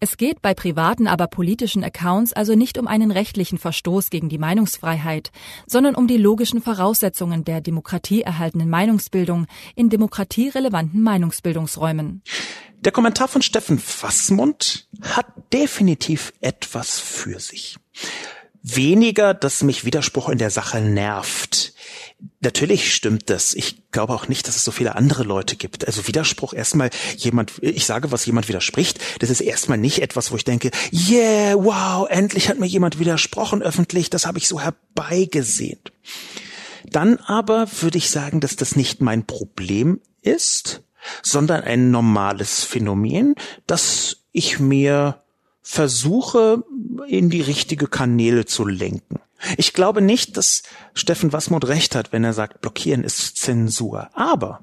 Es 0.00 0.16
geht 0.16 0.42
bei 0.42 0.54
privaten, 0.54 1.06
aber 1.06 1.26
politischen 1.26 1.84
Accounts 1.84 2.32
also 2.32 2.54
nicht 2.54 2.78
um 2.78 2.86
einen 2.86 3.10
rechtlichen 3.10 3.58
Verstoß 3.58 4.10
gegen 4.10 4.28
die 4.28 4.38
Meinungsfreiheit, 4.38 5.30
sondern 5.66 5.94
um 5.94 6.06
die 6.06 6.16
logischen 6.16 6.62
Voraussetzungen 6.62 7.44
der 7.44 7.60
demokratieerhaltenen 7.60 8.68
Meinungsbildung 8.68 9.46
in 9.74 9.88
demokratierelevanten 9.88 11.02
Meinungsbildungsräumen. 11.02 12.22
Der 12.80 12.92
Kommentar 12.92 13.28
von 13.28 13.42
Steffen 13.42 13.78
Fassmund 13.78 14.88
hat 15.02 15.26
definitiv 15.52 16.32
etwas 16.40 16.98
für 16.98 17.38
sich. 17.38 17.76
Weniger, 18.62 19.32
dass 19.32 19.62
mich 19.62 19.84
Widerspruch 19.84 20.28
in 20.28 20.38
der 20.38 20.50
Sache 20.50 20.80
nervt. 20.80 21.72
Natürlich 22.40 22.94
stimmt 22.94 23.30
das. 23.30 23.54
Ich 23.54 23.90
glaube 23.90 24.12
auch 24.12 24.28
nicht, 24.28 24.46
dass 24.46 24.56
es 24.56 24.64
so 24.64 24.70
viele 24.70 24.96
andere 24.96 25.22
Leute 25.22 25.56
gibt. 25.56 25.86
Also 25.86 26.06
Widerspruch 26.06 26.52
erstmal 26.52 26.90
jemand, 27.16 27.52
ich 27.62 27.86
sage, 27.86 28.12
was 28.12 28.26
jemand 28.26 28.48
widerspricht, 28.48 28.98
das 29.20 29.30
ist 29.30 29.40
erstmal 29.40 29.78
nicht 29.78 30.00
etwas, 30.02 30.30
wo 30.30 30.36
ich 30.36 30.44
denke, 30.44 30.70
yeah, 30.92 31.54
wow, 31.54 32.06
endlich 32.10 32.48
hat 32.48 32.58
mir 32.58 32.66
jemand 32.66 32.98
widersprochen 32.98 33.62
öffentlich, 33.62 34.10
das 34.10 34.26
habe 34.26 34.38
ich 34.38 34.48
so 34.48 34.60
herbeigesehnt. 34.60 35.92
Dann 36.84 37.16
aber 37.16 37.66
würde 37.80 37.98
ich 37.98 38.10
sagen, 38.10 38.40
dass 38.40 38.56
das 38.56 38.76
nicht 38.76 39.00
mein 39.00 39.26
Problem 39.26 40.00
ist, 40.22 40.82
sondern 41.22 41.62
ein 41.62 41.90
normales 41.90 42.64
Phänomen, 42.64 43.34
das 43.66 44.18
ich 44.32 44.60
mir 44.60 45.22
versuche, 45.62 46.64
in 47.06 47.30
die 47.30 47.40
richtige 47.40 47.86
Kanäle 47.86 48.44
zu 48.44 48.66
lenken. 48.66 49.20
Ich 49.56 49.72
glaube 49.72 50.02
nicht, 50.02 50.36
dass 50.36 50.62
Steffen 50.94 51.32
Wasmut 51.32 51.66
recht 51.66 51.94
hat, 51.94 52.12
wenn 52.12 52.24
er 52.24 52.34
sagt, 52.34 52.60
blockieren 52.60 53.04
ist 53.04 53.36
Zensur. 53.36 54.10
Aber 54.12 54.60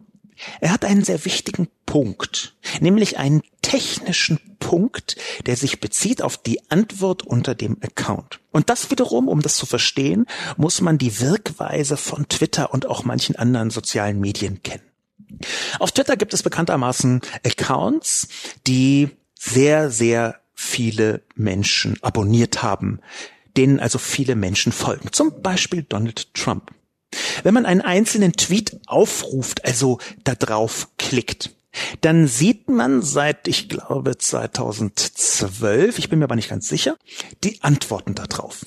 er 0.62 0.72
hat 0.72 0.86
einen 0.86 1.04
sehr 1.04 1.26
wichtigen 1.26 1.68
Punkt, 1.86 2.56
nämlich 2.80 3.18
einen 3.18 3.42
technischen 3.62 4.40
Punkt, 4.60 5.18
der 5.46 5.56
sich 5.58 5.80
bezieht 5.80 6.22
auf 6.22 6.38
die 6.38 6.70
Antwort 6.70 7.24
unter 7.24 7.56
dem 7.56 7.78
Account. 7.82 8.40
Und 8.52 8.70
das 8.70 8.92
wiederum, 8.92 9.28
um 9.28 9.42
das 9.42 9.58
zu 9.58 9.66
verstehen, 9.66 10.26
muss 10.58 10.82
man 10.82 10.98
die 10.98 11.20
Wirkweise 11.20 11.98
von 11.98 12.28
Twitter 12.28 12.74
und 12.74 12.86
auch 12.86 13.04
manchen 13.04 13.36
anderen 13.36 13.72
sozialen 13.72 14.20
Medien 14.20 14.62
kennen. 14.62 14.84
Auf 15.80 15.92
Twitter 15.92 16.18
gibt 16.18 16.34
es 16.34 16.44
bekanntermaßen 16.44 17.22
Accounts, 17.44 18.28
die 18.66 19.10
sehr, 19.40 19.92
sehr 19.92 20.40
viele 20.60 21.22
Menschen 21.36 21.98
abonniert 22.02 22.64
haben 22.64 23.00
denen 23.58 23.80
also 23.80 23.98
viele 23.98 24.36
Menschen 24.36 24.72
folgen. 24.72 25.12
Zum 25.12 25.42
Beispiel 25.42 25.84
Donald 25.84 26.34
Trump. 26.34 26.72
Wenn 27.44 27.54
man 27.54 27.66
einen 27.66 27.82
einzelnen 27.82 28.34
Tweet 28.34 28.80
aufruft, 28.86 29.66
also 29.66 30.00
da 30.24 30.36
drauf 30.36 30.90
klickt, 30.98 31.56
dann 32.02 32.28
sieht 32.28 32.70
man 32.70 33.02
seit, 33.02 33.48
ich 33.48 33.70
glaube, 33.70 34.18
2012, 34.18 36.00
ich 36.00 36.10
bin 36.10 36.20
mir 36.20 36.26
aber 36.26 36.36
nicht 36.36 36.50
ganz 36.50 36.68
sicher, 36.68 36.98
die 37.44 37.62
Antworten 37.62 38.16
darauf. 38.16 38.66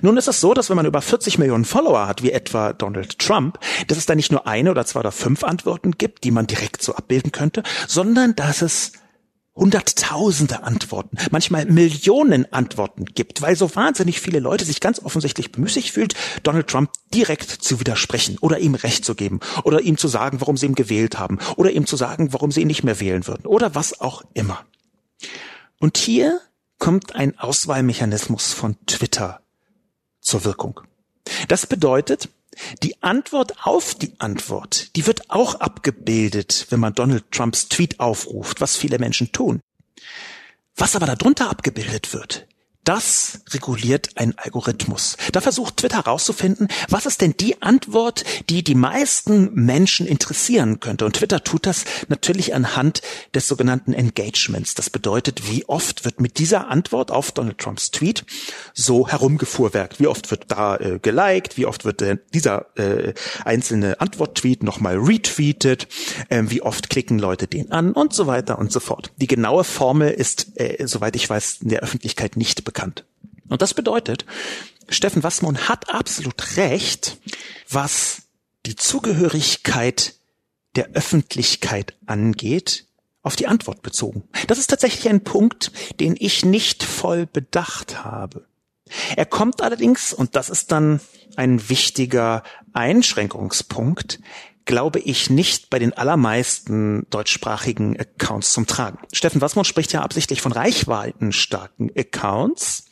Nun 0.00 0.16
ist 0.16 0.28
es 0.28 0.40
so, 0.40 0.54
dass 0.54 0.68
wenn 0.68 0.76
man 0.76 0.86
über 0.86 1.02
40 1.02 1.38
Millionen 1.38 1.64
Follower 1.64 2.06
hat, 2.06 2.22
wie 2.22 2.30
etwa 2.30 2.72
Donald 2.72 3.18
Trump, 3.18 3.58
dass 3.88 3.98
es 3.98 4.06
da 4.06 4.14
nicht 4.14 4.30
nur 4.30 4.46
eine 4.46 4.70
oder 4.70 4.84
zwei 4.84 5.00
oder 5.00 5.12
fünf 5.12 5.42
Antworten 5.44 5.92
gibt, 5.92 6.24
die 6.24 6.30
man 6.30 6.46
direkt 6.46 6.82
so 6.82 6.94
abbilden 6.94 7.32
könnte, 7.32 7.62
sondern 7.88 8.36
dass 8.36 8.62
es 8.62 8.92
Hunderttausende 9.54 10.62
Antworten, 10.62 11.18
manchmal 11.30 11.66
Millionen 11.66 12.50
Antworten 12.52 13.04
gibt, 13.04 13.42
weil 13.42 13.54
so 13.54 13.74
wahnsinnig 13.74 14.18
viele 14.18 14.40
Leute 14.40 14.64
sich 14.64 14.80
ganz 14.80 14.98
offensichtlich 15.00 15.52
bemüßigt 15.52 15.90
fühlt, 15.90 16.14
Donald 16.42 16.68
Trump 16.68 16.90
direkt 17.12 17.50
zu 17.50 17.78
widersprechen 17.78 18.38
oder 18.38 18.60
ihm 18.60 18.74
Recht 18.74 19.04
zu 19.04 19.14
geben 19.14 19.40
oder 19.64 19.82
ihm 19.82 19.98
zu 19.98 20.08
sagen, 20.08 20.40
warum 20.40 20.56
sie 20.56 20.66
ihn 20.66 20.74
gewählt 20.74 21.18
haben 21.18 21.38
oder 21.56 21.70
ihm 21.70 21.86
zu 21.86 21.96
sagen, 21.96 22.32
warum 22.32 22.50
sie 22.50 22.62
ihn 22.62 22.66
nicht 22.66 22.82
mehr 22.82 22.98
wählen 22.98 23.26
würden 23.26 23.46
oder 23.46 23.74
was 23.74 24.00
auch 24.00 24.22
immer. 24.32 24.64
Und 25.78 25.98
hier 25.98 26.40
kommt 26.78 27.14
ein 27.14 27.38
Auswahlmechanismus 27.38 28.54
von 28.54 28.76
Twitter 28.86 29.42
zur 30.22 30.44
Wirkung. 30.44 30.80
Das 31.48 31.66
bedeutet, 31.66 32.30
die 32.82 33.02
Antwort 33.02 33.66
auf 33.66 33.94
die 33.94 34.14
Antwort, 34.18 34.94
die 34.96 35.06
wird 35.06 35.30
auch 35.30 35.56
abgebildet, 35.56 36.66
wenn 36.70 36.80
man 36.80 36.94
Donald 36.94 37.30
Trumps 37.30 37.68
Tweet 37.68 38.00
aufruft, 38.00 38.60
was 38.60 38.76
viele 38.76 38.98
Menschen 38.98 39.32
tun. 39.32 39.60
Was 40.76 40.96
aber 40.96 41.06
darunter 41.06 41.50
abgebildet 41.50 42.12
wird, 42.12 42.46
das 42.84 43.42
reguliert 43.50 44.10
ein 44.16 44.36
Algorithmus. 44.36 45.16
Da 45.30 45.40
versucht 45.40 45.76
Twitter 45.76 45.98
herauszufinden, 45.98 46.66
was 46.88 47.06
ist 47.06 47.20
denn 47.20 47.34
die 47.38 47.62
Antwort, 47.62 48.24
die 48.50 48.64
die 48.64 48.74
meisten 48.74 49.54
Menschen 49.54 50.06
interessieren 50.06 50.80
könnte. 50.80 51.04
Und 51.04 51.16
Twitter 51.16 51.44
tut 51.44 51.66
das 51.66 51.84
natürlich 52.08 52.54
anhand 52.54 53.02
des 53.34 53.46
sogenannten 53.46 53.92
Engagements. 53.92 54.74
Das 54.74 54.90
bedeutet, 54.90 55.48
wie 55.48 55.64
oft 55.66 56.04
wird 56.04 56.20
mit 56.20 56.38
dieser 56.38 56.68
Antwort 56.68 57.12
auf 57.12 57.30
Donald 57.30 57.58
Trumps 57.58 57.92
Tweet 57.92 58.24
so 58.74 59.08
herumgefuhrwerkt. 59.08 60.00
Wie 60.00 60.08
oft 60.08 60.30
wird 60.32 60.46
da 60.48 60.76
äh, 60.76 60.98
geliked, 61.00 61.56
wie 61.56 61.66
oft 61.66 61.84
wird 61.84 62.02
äh, 62.02 62.16
dieser 62.34 62.66
äh, 62.76 63.14
einzelne 63.44 64.00
Antwort-Tweet 64.00 64.64
nochmal 64.64 64.96
retweetet, 64.96 65.86
äh, 66.30 66.42
wie 66.46 66.62
oft 66.62 66.90
klicken 66.90 67.20
Leute 67.20 67.46
den 67.46 67.70
an 67.70 67.92
und 67.92 68.12
so 68.12 68.26
weiter 68.26 68.58
und 68.58 68.72
so 68.72 68.80
fort. 68.80 69.12
Die 69.18 69.28
genaue 69.28 69.62
Formel 69.62 70.10
ist, 70.10 70.52
äh, 70.56 70.84
soweit 70.88 71.14
ich 71.14 71.30
weiß, 71.30 71.58
in 71.62 71.68
der 71.68 71.80
Öffentlichkeit 71.80 72.36
nicht 72.36 72.64
bekannt. 72.64 72.71
Und 73.48 73.62
das 73.62 73.74
bedeutet, 73.74 74.24
Steffen 74.88 75.22
Wassmann 75.22 75.68
hat 75.68 75.90
absolut 75.90 76.56
recht, 76.56 77.18
was 77.68 78.22
die 78.66 78.76
Zugehörigkeit 78.76 80.14
der 80.76 80.90
Öffentlichkeit 80.90 81.94
angeht, 82.06 82.86
auf 83.22 83.36
die 83.36 83.46
Antwort 83.46 83.82
bezogen. 83.82 84.24
Das 84.48 84.58
ist 84.58 84.68
tatsächlich 84.68 85.08
ein 85.08 85.22
Punkt, 85.22 85.70
den 86.00 86.16
ich 86.18 86.44
nicht 86.44 86.82
voll 86.82 87.26
bedacht 87.26 88.04
habe. 88.04 88.46
Er 89.16 89.26
kommt 89.26 89.62
allerdings, 89.62 90.12
und 90.12 90.36
das 90.36 90.50
ist 90.50 90.72
dann 90.72 91.00
ein 91.36 91.68
wichtiger 91.68 92.42
Einschränkungspunkt, 92.72 94.20
glaube 94.64 95.00
ich, 95.00 95.30
nicht 95.30 95.70
bei 95.70 95.78
den 95.78 95.92
allermeisten 95.92 97.06
deutschsprachigen 97.10 97.98
Accounts 97.98 98.52
zum 98.52 98.66
Tragen. 98.66 98.98
Steffen 99.12 99.40
Wassmann 99.40 99.64
spricht 99.64 99.92
ja 99.92 100.02
absichtlich 100.02 100.40
von 100.40 100.52
reichweitenstarken 100.52 101.90
Accounts. 101.96 102.86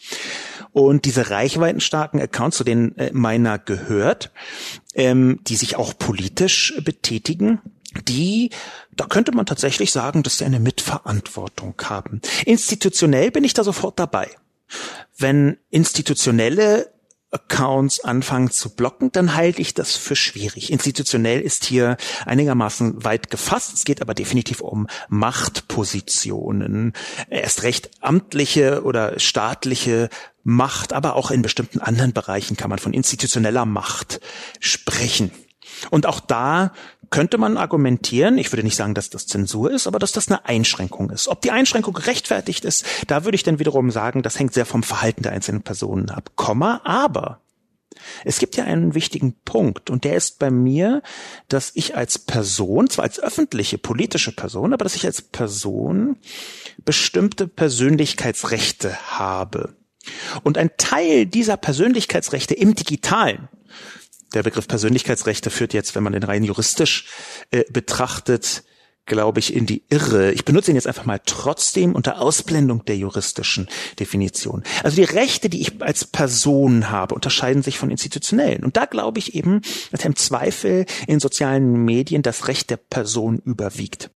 Und 0.73 1.05
diese 1.05 1.31
reichweitenstarken 1.31 2.21
Accounts, 2.21 2.57
zu 2.57 2.65
denen 2.65 2.97
äh, 2.97 3.11
meiner 3.13 3.59
gehört, 3.59 4.31
ähm, 4.95 5.41
die 5.43 5.57
sich 5.57 5.77
auch 5.77 5.99
politisch 5.99 6.75
betätigen, 6.85 7.61
die, 8.07 8.51
da 8.95 9.07
könnte 9.07 9.33
man 9.33 9.47
tatsächlich 9.47 9.91
sagen, 9.91 10.23
dass 10.23 10.39
sie 10.39 10.45
eine 10.45 10.61
Mitverantwortung 10.61 11.75
haben. 11.85 12.21
Institutionell 12.47 13.31
bin 13.31 13.43
ich 13.43 13.55
da 13.55 13.65
sofort 13.65 13.99
dabei. 13.99 14.31
Wenn 15.19 15.59
institutionelle 15.71 16.93
Accounts 17.31 18.01
anfangen 18.01 18.51
zu 18.51 18.71
blocken, 18.71 19.13
dann 19.13 19.35
halte 19.35 19.61
ich 19.61 19.75
das 19.75 19.97
für 19.97 20.17
schwierig. 20.17 20.73
Institutionell 20.73 21.41
ist 21.41 21.65
hier 21.65 21.97
einigermaßen 22.27 23.05
weit 23.05 23.31
gefasst. 23.31 23.75
Es 23.75 23.85
geht 23.85 24.03
aber 24.03 24.15
definitiv 24.15 24.61
um 24.61 24.89
Machtpositionen. 25.09 26.93
Erst 27.29 27.63
recht 27.63 27.91
amtliche 28.01 28.83
oder 28.83 29.19
staatliche 29.21 30.09
Macht, 30.43 30.93
aber 30.93 31.15
auch 31.15 31.31
in 31.31 31.43
bestimmten 31.43 31.81
anderen 31.81 32.13
Bereichen 32.13 32.57
kann 32.57 32.71
man 32.71 32.79
von 32.79 32.95
institutioneller 32.95 33.67
Macht 33.67 34.21
sprechen. 34.59 35.31
Und 35.91 36.07
auch 36.07 36.21
da 36.21 36.73
könnte 37.11 37.39
man 37.39 37.57
argumentieren, 37.57 38.39
ich 38.39 38.53
würde 38.53 38.63
nicht 38.63 38.77
sagen, 38.77 38.95
dass 38.95 39.11
das 39.11 39.27
Zensur 39.27 39.71
ist, 39.71 39.87
aber 39.87 39.99
dass 39.99 40.13
das 40.13 40.29
eine 40.29 40.45
Einschränkung 40.47 41.11
ist. 41.11 41.29
Ob 41.29 41.43
die 41.43 41.51
Einschränkung 41.51 41.93
gerechtfertigt 41.93 42.65
ist, 42.65 42.85
da 43.09 43.25
würde 43.25 43.35
ich 43.35 43.43
dann 43.43 43.59
wiederum 43.59 43.91
sagen, 43.91 44.23
das 44.23 44.39
hängt 44.39 44.55
sehr 44.55 44.67
vom 44.67 44.83
Verhalten 44.83 45.23
der 45.23 45.33
einzelnen 45.33 45.63
Personen 45.63 46.11
ab. 46.11 46.31
Komma, 46.37 46.81
aber 46.85 47.41
es 48.25 48.39
gibt 48.39 48.57
ja 48.57 48.65
einen 48.65 48.95
wichtigen 48.95 49.35
Punkt 49.45 49.91
und 49.91 50.05
der 50.05 50.15
ist 50.15 50.39
bei 50.39 50.51
mir, 50.51 51.03
dass 51.49 51.73
ich 51.75 51.97
als 51.97 52.19
Person, 52.19 52.89
zwar 52.89 53.05
als 53.05 53.21
öffentliche 53.21 53.79
politische 53.79 54.33
Person, 54.33 54.73
aber 54.73 54.85
dass 54.85 54.95
ich 54.95 55.05
als 55.05 55.23
Person 55.23 56.17
bestimmte 56.85 57.49
Persönlichkeitsrechte 57.49 59.19
habe. 59.19 59.75
Und 60.43 60.57
ein 60.57 60.71
Teil 60.79 61.27
dieser 61.27 61.57
Persönlichkeitsrechte 61.57 62.55
im 62.55 62.75
digitalen, 62.75 63.49
der 64.35 64.43
Begriff 64.43 64.69
Persönlichkeitsrechte 64.69 65.51
führt 65.51 65.75
jetzt, 65.75 65.95
wenn 65.95 66.03
man 66.03 66.13
den 66.13 66.23
rein 66.23 66.45
juristisch 66.45 67.07
äh, 67.51 67.65
betrachtet, 67.71 68.63
glaube 69.07 69.41
ich, 69.41 69.55
in 69.55 69.67
die 69.67 69.83
Irre. 69.91 70.33
Ich 70.33 70.45
benutze 70.45 70.71
ihn 70.71 70.77
jetzt 70.77 70.87
einfach 70.87 71.05
mal 71.05 71.21
trotzdem 71.25 71.95
unter 71.95 72.21
Ausblendung 72.21 72.85
der 72.85 72.97
juristischen 72.97 73.69
Definition. 73.99 74.63
Also 74.85 74.97
die 74.97 75.05
Rechte, 75.05 75.49
die 75.49 75.61
ich 75.61 75.83
als 75.83 76.05
Person 76.05 76.91
habe, 76.91 77.15
unterscheiden 77.15 77.63
sich 77.63 77.79
von 77.79 77.91
institutionellen. 77.91 78.65
Und 78.65 78.77
da 78.77 78.85
glaube 78.85 79.19
ich 79.19 79.35
eben, 79.35 79.63
dass 79.91 80.05
im 80.05 80.17
Zweifel 80.17 80.87
in 81.07 81.19
sozialen 81.19 81.85
Medien 81.85 82.23
das 82.23 82.47
Recht 82.47 82.71
der 82.71 82.77
Person 82.77 83.41
überwiegt. 83.45 84.11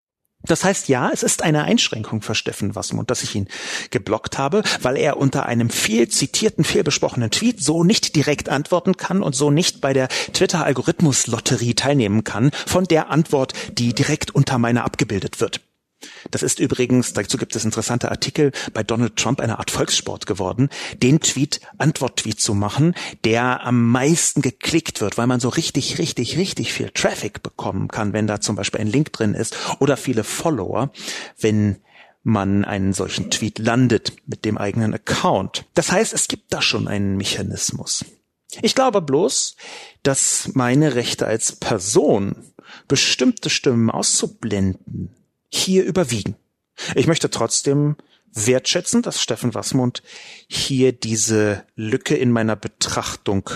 Das 0.46 0.64
heißt, 0.64 0.89
ja, 0.89 1.10
es 1.14 1.24
ist 1.24 1.41
eine 1.41 1.64
Einschränkung 1.64 2.22
für 2.22 2.36
Steffen 2.36 2.76
Wassmund, 2.76 3.10
dass 3.10 3.24
ich 3.24 3.34
ihn 3.36 3.48
geblockt 3.91 4.38
habe, 4.38 4.64
weil 4.82 4.98
er 4.98 5.18
unter 5.18 5.46
einem 5.46 5.70
viel 5.70 6.10
zitierten, 6.10 6.66
viel 6.66 6.84
besprochenen 6.84 7.32
Tweet 7.32 7.64
so 7.64 7.84
nicht 7.84 8.16
direkt 8.16 8.50
antworten 8.50 8.98
kann 8.98 9.24
und 9.24 9.36
so 9.36 9.52
nicht 9.52 9.80
bei 9.80 9.94
der 9.94 10.10
Twitter-Algorithmus-Lotterie 10.34 11.76
teilnehmen 11.76 12.24
kann 12.24 12.52
von 12.66 12.84
der 12.86 13.10
Antwort, 13.10 13.54
die 13.78 13.94
direkt 13.94 14.32
unter 14.36 14.58
meiner 14.58 14.84
abgebildet 14.84 15.39
wird. 15.39 15.62
Das 16.32 16.43
ist 16.43 16.60
übrigens, 16.60 17.14
dazu 17.14 17.38
gibt 17.38 17.56
es 17.56 17.66
interessante 17.66 18.12
Artikel, 18.12 18.51
bei 18.74 18.84
Donald 18.84 19.16
Trump 19.16 19.39
eine 19.39 19.60
Art 19.60 19.72
Volkssport 19.72 20.26
geworden, 20.26 20.70
den 20.97 21.20
Tweet, 21.20 21.62
Antwort-Tweet 21.78 22.39
zu 22.39 22.54
machen, 22.54 22.95
der 23.24 23.66
am 23.66 23.89
meisten 23.89 24.41
geklickt 24.41 25.01
wird, 25.01 25.18
weil 25.18 25.28
man 25.28 25.39
so 25.39 25.49
richtig, 25.49 25.99
richtig, 25.99 26.38
richtig 26.38 26.74
viel 26.74 26.89
Traffic 26.89 27.43
bekommen 27.43 27.88
kann, 27.88 28.14
wenn 28.14 28.28
da 28.28 28.41
zum 28.41 28.56
Beispiel 28.56 28.82
ein 28.82 28.88
Link 28.88 29.14
drin 29.14 29.34
ist 29.34 29.56
oder 29.80 29.97
viele 29.97 30.24
Follower, 30.24 30.91
wenn 31.39 31.78
man 32.24 32.64
einen 32.64 32.93
solchen 32.93 33.30
Tweet 33.30 33.60
landet 33.60 34.14
mit 34.26 34.45
dem 34.45 34.58
eigenen 34.58 34.93
Account. 34.93 35.66
Das 35.74 35.91
heißt, 35.91 36.14
es 36.14 36.28
gibt 36.28 36.54
da 36.54 36.62
schon 36.62 36.88
einen 36.88 37.18
Mechanismus. 37.18 38.06
Ich 38.62 38.76
glaube 38.76 39.01
bloß, 39.01 39.56
dass 40.04 40.49
meine 40.54 40.95
Rechte 40.95 41.26
als 41.26 41.54
Person, 41.54 42.36
bestimmte 42.88 43.49
Stimmen 43.49 43.89
auszublenden, 43.89 45.16
hier 45.54 45.84
überwiegen. 45.84 46.36
Ich 46.95 47.08
möchte 47.08 47.30
trotzdem 47.30 47.95
wertschätzen, 48.34 49.01
dass 49.01 49.22
Steffen 49.22 49.54
Wassmund 49.54 50.01
hier 50.47 50.91
diese 50.91 51.64
Lücke 51.76 52.16
in 52.16 52.32
meiner 52.32 52.56
Betrachtung 52.56 53.49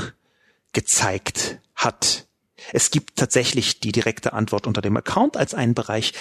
gezeigt 0.73 1.59
hat. 1.75 2.27
Es 2.73 2.91
gibt 2.91 3.15
tatsächlich 3.15 3.79
die 3.79 3.91
direkte 3.91 4.33
Antwort 4.33 4.67
unter 4.67 4.81
dem 4.81 4.97
Account 4.97 5.37
als 5.37 5.53
einen 5.53 5.73
Bereich, 5.73 6.13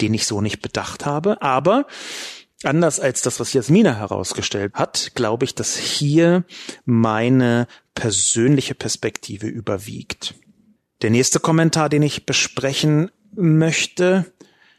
den 0.00 0.14
ich 0.14 0.26
so 0.26 0.40
nicht 0.40 0.60
bedacht 0.60 1.06
habe. 1.06 1.40
Aber 1.42 1.86
anders 2.62 3.00
als 3.00 3.22
das, 3.22 3.40
was 3.40 3.52
Jasmina 3.52 3.94
herausgestellt 3.94 4.74
hat, 4.74 5.12
glaube 5.14 5.44
ich, 5.44 5.54
dass 5.54 5.76
hier 5.76 6.44
meine 6.84 7.66
persönliche 7.94 8.74
Perspektive 8.74 9.46
überwiegt. 9.46 10.34
Der 11.02 11.10
nächste 11.10 11.40
Kommentar, 11.40 11.88
den 11.88 12.02
ich 12.02 12.26
besprechen 12.26 13.10
möchte, 13.34 14.32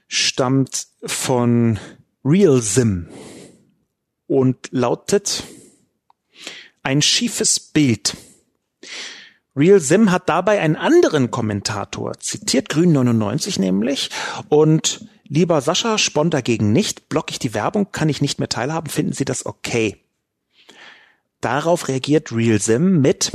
stammt 0.07 0.87
von 1.03 1.79
RealSim 2.23 3.09
und 4.27 4.69
lautet 4.71 5.43
ein 6.83 7.01
schiefes 7.01 7.59
Bild. 7.59 8.15
RealSim 9.55 10.11
hat 10.11 10.27
dabei 10.27 10.59
einen 10.59 10.75
anderen 10.75 11.31
Kommentator 11.31 12.19
zitiert, 12.19 12.69
Grün99 12.69 13.59
nämlich, 13.59 14.09
und 14.49 15.07
lieber 15.27 15.61
Sascha, 15.61 15.97
spon 15.97 16.29
dagegen 16.29 16.73
nicht, 16.73 17.09
block 17.09 17.31
ich 17.31 17.39
die 17.39 17.53
Werbung, 17.53 17.91
kann 17.91 18.09
ich 18.09 18.21
nicht 18.21 18.39
mehr 18.39 18.49
teilhaben, 18.49 18.89
finden 18.89 19.13
Sie 19.13 19.25
das 19.25 19.45
okay? 19.45 19.97
Darauf 21.41 21.87
reagiert 21.87 22.31
RealSim 22.31 23.01
mit 23.01 23.31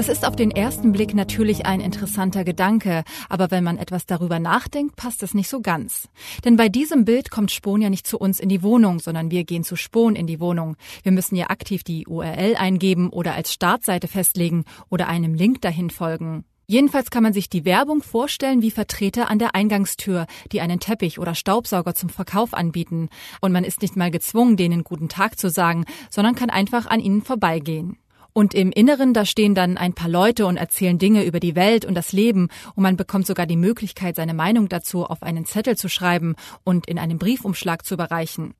Das 0.00 0.08
ist 0.08 0.26
auf 0.26 0.34
den 0.34 0.50
ersten 0.50 0.92
Blick 0.92 1.12
natürlich 1.12 1.66
ein 1.66 1.82
interessanter 1.82 2.42
Gedanke, 2.42 3.04
aber 3.28 3.50
wenn 3.50 3.62
man 3.62 3.76
etwas 3.76 4.06
darüber 4.06 4.38
nachdenkt, 4.38 4.96
passt 4.96 5.22
es 5.22 5.34
nicht 5.34 5.50
so 5.50 5.60
ganz. 5.60 6.08
Denn 6.42 6.56
bei 6.56 6.70
diesem 6.70 7.04
Bild 7.04 7.30
kommt 7.30 7.50
Spon 7.50 7.82
ja 7.82 7.90
nicht 7.90 8.06
zu 8.06 8.16
uns 8.16 8.40
in 8.40 8.48
die 8.48 8.62
Wohnung, 8.62 8.98
sondern 8.98 9.30
wir 9.30 9.44
gehen 9.44 9.62
zu 9.62 9.76
Spon 9.76 10.16
in 10.16 10.26
die 10.26 10.40
Wohnung. 10.40 10.76
Wir 11.02 11.12
müssen 11.12 11.36
ja 11.36 11.50
aktiv 11.50 11.84
die 11.84 12.06
URL 12.06 12.56
eingeben 12.56 13.10
oder 13.10 13.34
als 13.34 13.52
Startseite 13.52 14.08
festlegen 14.08 14.64
oder 14.88 15.06
einem 15.06 15.34
Link 15.34 15.60
dahin 15.60 15.90
folgen. 15.90 16.46
Jedenfalls 16.66 17.10
kann 17.10 17.22
man 17.22 17.34
sich 17.34 17.50
die 17.50 17.66
Werbung 17.66 18.02
vorstellen 18.02 18.62
wie 18.62 18.70
Vertreter 18.70 19.28
an 19.28 19.38
der 19.38 19.54
Eingangstür, 19.54 20.26
die 20.50 20.62
einen 20.62 20.80
Teppich 20.80 21.18
oder 21.18 21.34
Staubsauger 21.34 21.94
zum 21.94 22.08
Verkauf 22.08 22.54
anbieten. 22.54 23.10
Und 23.42 23.52
man 23.52 23.64
ist 23.64 23.82
nicht 23.82 23.96
mal 23.96 24.10
gezwungen, 24.10 24.56
denen 24.56 24.82
guten 24.82 25.10
Tag 25.10 25.38
zu 25.38 25.50
sagen, 25.50 25.84
sondern 26.08 26.36
kann 26.36 26.48
einfach 26.48 26.86
an 26.86 27.00
ihnen 27.00 27.20
vorbeigehen. 27.20 27.98
Und 28.32 28.54
im 28.54 28.70
Inneren, 28.70 29.12
da 29.12 29.24
stehen 29.24 29.54
dann 29.54 29.76
ein 29.76 29.92
paar 29.92 30.08
Leute 30.08 30.46
und 30.46 30.56
erzählen 30.56 30.98
Dinge 30.98 31.24
über 31.24 31.40
die 31.40 31.56
Welt 31.56 31.84
und 31.84 31.94
das 31.94 32.12
Leben 32.12 32.48
und 32.74 32.82
man 32.82 32.96
bekommt 32.96 33.26
sogar 33.26 33.46
die 33.46 33.56
Möglichkeit, 33.56 34.16
seine 34.16 34.34
Meinung 34.34 34.68
dazu 34.68 35.04
auf 35.04 35.22
einen 35.22 35.44
Zettel 35.44 35.76
zu 35.76 35.88
schreiben 35.88 36.36
und 36.64 36.86
in 36.86 36.98
einem 36.98 37.18
Briefumschlag 37.18 37.84
zu 37.84 37.94
überreichen. 37.94 38.54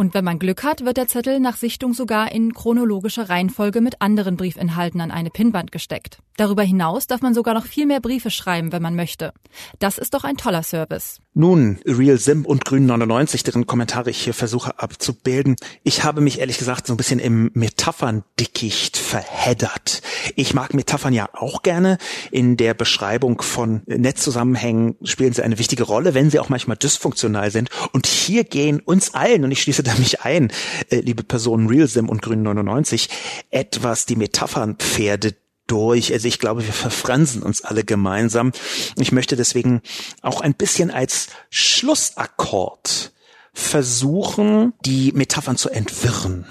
Und 0.00 0.14
wenn 0.14 0.24
man 0.24 0.38
Glück 0.38 0.62
hat, 0.62 0.84
wird 0.84 0.96
der 0.96 1.08
Zettel 1.08 1.40
nach 1.40 1.56
Sichtung 1.56 1.92
sogar 1.92 2.30
in 2.30 2.54
chronologischer 2.54 3.28
Reihenfolge 3.28 3.80
mit 3.80 4.00
anderen 4.00 4.36
Briefinhalten 4.36 5.00
an 5.00 5.10
eine 5.10 5.30
Pinnwand 5.30 5.72
gesteckt. 5.72 6.20
Darüber 6.36 6.62
hinaus 6.62 7.08
darf 7.08 7.20
man 7.20 7.34
sogar 7.34 7.52
noch 7.52 7.66
viel 7.66 7.84
mehr 7.84 7.98
Briefe 7.98 8.30
schreiben, 8.30 8.70
wenn 8.70 8.80
man 8.80 8.94
möchte. 8.94 9.32
Das 9.80 9.98
ist 9.98 10.14
doch 10.14 10.22
ein 10.22 10.36
toller 10.36 10.62
Service. 10.62 11.18
Nun, 11.38 11.78
Real 11.86 12.18
Sim 12.18 12.44
und 12.44 12.64
Grün 12.64 12.86
99, 12.86 13.44
deren 13.44 13.64
Kommentare 13.64 14.10
ich 14.10 14.20
hier 14.20 14.34
versuche 14.34 14.80
abzubilden. 14.80 15.54
Ich 15.84 16.02
habe 16.02 16.20
mich 16.20 16.40
ehrlich 16.40 16.58
gesagt 16.58 16.88
so 16.88 16.92
ein 16.92 16.96
bisschen 16.96 17.20
im 17.20 17.52
Metapherndickicht 17.54 18.96
verheddert. 18.96 20.02
Ich 20.34 20.52
mag 20.52 20.74
Metaphern 20.74 21.12
ja 21.12 21.28
auch 21.34 21.62
gerne. 21.62 21.98
In 22.32 22.56
der 22.56 22.74
Beschreibung 22.74 23.40
von 23.40 23.82
Netzzusammenhängen 23.86 24.96
spielen 25.04 25.32
sie 25.32 25.44
eine 25.44 25.60
wichtige 25.60 25.84
Rolle, 25.84 26.12
wenn 26.12 26.28
sie 26.28 26.40
auch 26.40 26.48
manchmal 26.48 26.76
dysfunktional 26.76 27.52
sind. 27.52 27.70
Und 27.92 28.08
hier 28.08 28.42
gehen 28.42 28.80
uns 28.80 29.14
allen, 29.14 29.44
und 29.44 29.52
ich 29.52 29.62
schließe 29.62 29.84
da 29.84 29.94
mich 29.94 30.22
ein, 30.22 30.50
äh, 30.90 30.96
liebe 30.96 31.22
Personen 31.22 31.68
Real 31.68 31.86
Sim 31.86 32.08
und 32.08 32.20
Grün 32.20 32.42
99, 32.42 33.10
etwas 33.50 34.06
die 34.06 34.16
Metaphernpferde 34.16 35.36
durch. 35.68 36.12
Also 36.12 36.26
ich 36.26 36.40
glaube, 36.40 36.66
wir 36.66 36.72
verfransen 36.72 37.42
uns 37.42 37.62
alle 37.62 37.84
gemeinsam. 37.84 38.52
Ich 38.96 39.12
möchte 39.12 39.36
deswegen 39.36 39.80
auch 40.22 40.40
ein 40.40 40.54
bisschen 40.54 40.90
als 40.90 41.28
Schlussakkord 41.50 43.12
versuchen, 43.52 44.72
die 44.84 45.12
Metaphern 45.12 45.56
zu 45.56 45.68
entwirren. 45.68 46.46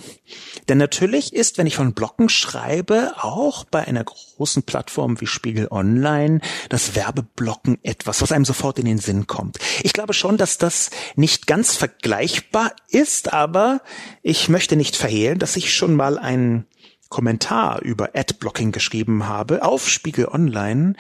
Denn 0.68 0.78
natürlich 0.78 1.34
ist, 1.34 1.58
wenn 1.58 1.68
ich 1.68 1.78
von 1.78 1.94
Blocken 1.94 2.28
schreibe, 2.28 3.14
auch 3.22 3.64
bei 3.64 3.88
einer 3.88 4.04
großen 4.04 4.64
Plattform 4.64 5.22
wie 5.22 5.28
Spiegel 5.28 5.70
Online 5.72 6.42
das 6.68 6.96
Werbeblocken 6.96 7.80
etwas, 7.84 8.22
was 8.22 8.34
einem 8.34 8.44
sofort 8.44 8.78
in 8.80 8.86
den 8.86 8.98
Sinn 8.98 9.28
kommt. 9.28 9.58
Ich 9.84 9.94
glaube 9.94 10.14
schon, 10.14 10.36
dass 10.36 10.58
das 10.58 10.90
nicht 11.16 11.48
ganz 11.48 11.76
vergleichbar 11.76 12.74
ist, 12.90 13.32
aber 13.32 13.82
ich 14.22 14.50
möchte 14.50 14.76
nicht 14.76 14.98
verhehlen, 14.98 15.40
dass 15.40 15.56
ich 15.56 15.74
schon 15.74 15.96
mal 15.96 16.18
einen 16.18 16.68
Kommentar 17.10 17.82
über 17.82 18.12
Adblocking 18.14 18.72
geschrieben 18.72 19.28
habe 19.28 19.64
auf 19.64 19.90
Spiegel 19.90 20.28
Online, 20.28 20.94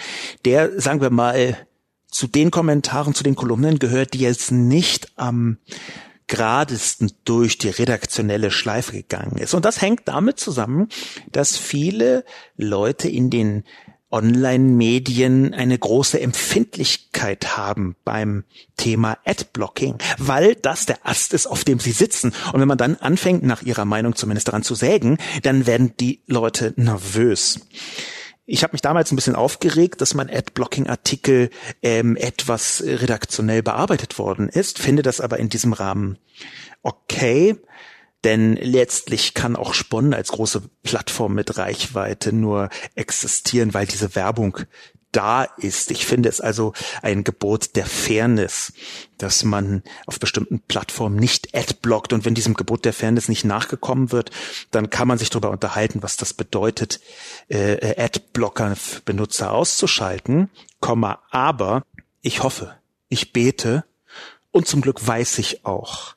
der, 0.45 0.79
sagen 0.79 1.01
wir 1.01 1.09
mal, 1.09 1.57
zu 2.09 2.27
den 2.27 2.51
Kommentaren, 2.51 3.13
zu 3.13 3.23
den 3.23 3.35
Kolumnen 3.35 3.79
gehört, 3.79 4.13
die 4.13 4.19
jetzt 4.19 4.51
nicht 4.51 5.11
am 5.17 5.57
geradesten 6.27 7.11
durch 7.23 7.57
die 7.57 7.69
redaktionelle 7.69 8.51
Schleife 8.51 8.91
gegangen 8.91 9.37
ist. 9.37 9.53
Und 9.53 9.63
das 9.65 9.81
hängt 9.81 10.07
damit 10.07 10.39
zusammen, 10.39 10.89
dass 11.31 11.55
viele 11.55 12.25
Leute 12.57 13.07
in 13.07 13.29
den 13.29 13.63
Online-Medien 14.11 15.53
eine 15.53 15.77
große 15.77 16.19
Empfindlichkeit 16.19 17.57
haben 17.57 17.95
beim 18.03 18.45
Thema 18.77 19.17
Adblocking, 19.25 19.97
weil 20.17 20.55
das 20.55 20.85
der 20.85 21.05
Ast 21.05 21.33
ist, 21.33 21.47
auf 21.47 21.63
dem 21.63 21.79
sie 21.79 21.91
sitzen. 21.91 22.33
Und 22.53 22.61
wenn 22.61 22.67
man 22.67 22.77
dann 22.77 22.95
anfängt, 22.95 23.43
nach 23.43 23.61
ihrer 23.63 23.85
Meinung 23.85 24.15
zumindest 24.15 24.47
daran 24.47 24.63
zu 24.63 24.75
sägen, 24.75 25.17
dann 25.43 25.67
werden 25.67 25.93
die 25.99 26.21
Leute 26.27 26.73
nervös. 26.77 27.59
Ich 28.45 28.63
habe 28.63 28.71
mich 28.73 28.81
damals 28.81 29.11
ein 29.11 29.17
bisschen 29.17 29.35
aufgeregt, 29.35 29.99
dass 29.99 30.13
mein 30.13 30.29
Adblocking-Artikel 30.29 31.49
ähm, 31.81 32.15
etwas 32.15 32.81
redaktionell 32.81 33.61
bearbeitet 33.61 34.17
worden 34.17 34.47
ist, 34.47 34.79
finde 34.79 35.01
das 35.01 35.19
aber 35.19 35.37
in 35.37 35.49
diesem 35.49 35.73
Rahmen 35.73 36.17
okay. 36.81 37.57
Denn 38.24 38.55
letztlich 38.55 39.34
kann 39.34 39.55
auch 39.55 39.74
Spon 39.74 40.13
als 40.13 40.30
große 40.30 40.63
Plattform 40.84 41.36
mit 41.36 41.57
Reichweite 41.57 42.34
nur 42.34 42.70
existieren, 42.95 43.74
weil 43.74 43.86
diese 43.86 44.15
Werbung 44.15 44.59
da 45.11 45.43
ist. 45.43 45.91
Ich 45.91 46.05
finde 46.05 46.30
es 46.30 46.41
also 46.41 46.74
ein 47.01 47.24
Gebot 47.24 47.76
der 47.76 47.86
Fairness, 47.86 48.74
dass 49.18 49.43
man 49.43 49.84
auf 50.05 50.20
bestimmten 50.20 50.59
Plattformen 50.59 51.15
nicht 51.15 51.55
adblockt. 51.55 52.13
Und 52.13 52.26
wenn 52.26 52.36
diesem 52.36 52.53
Gebot 52.53 52.86
der 52.86 52.93
Fairness 52.93 53.30
nicht 53.30 53.45
nachgekommen 53.45 54.11
wird, 54.11 54.32
dann 54.72 54.89
kann 54.89 55.07
man 55.07 55.18
sich 55.18 55.30
darüber 55.30 55.49
unterhalten, 55.49 56.03
was 56.03 56.18
das 56.18 56.34
bedeutet, 56.34 56.99
äh, 57.47 57.99
Adblocker-Benutzer 57.99 59.51
auszuschalten. 59.51 60.49
Komma, 60.80 61.20
aber 61.32 61.84
ich 62.22 62.43
hoffe, 62.43 62.76
ich 63.09 63.34
bete 63.34 63.86
und 64.57 64.67
zum 64.67 64.81
Glück 64.81 65.05
weiß 65.05 65.37
ich 65.37 65.65
auch, 65.65 66.15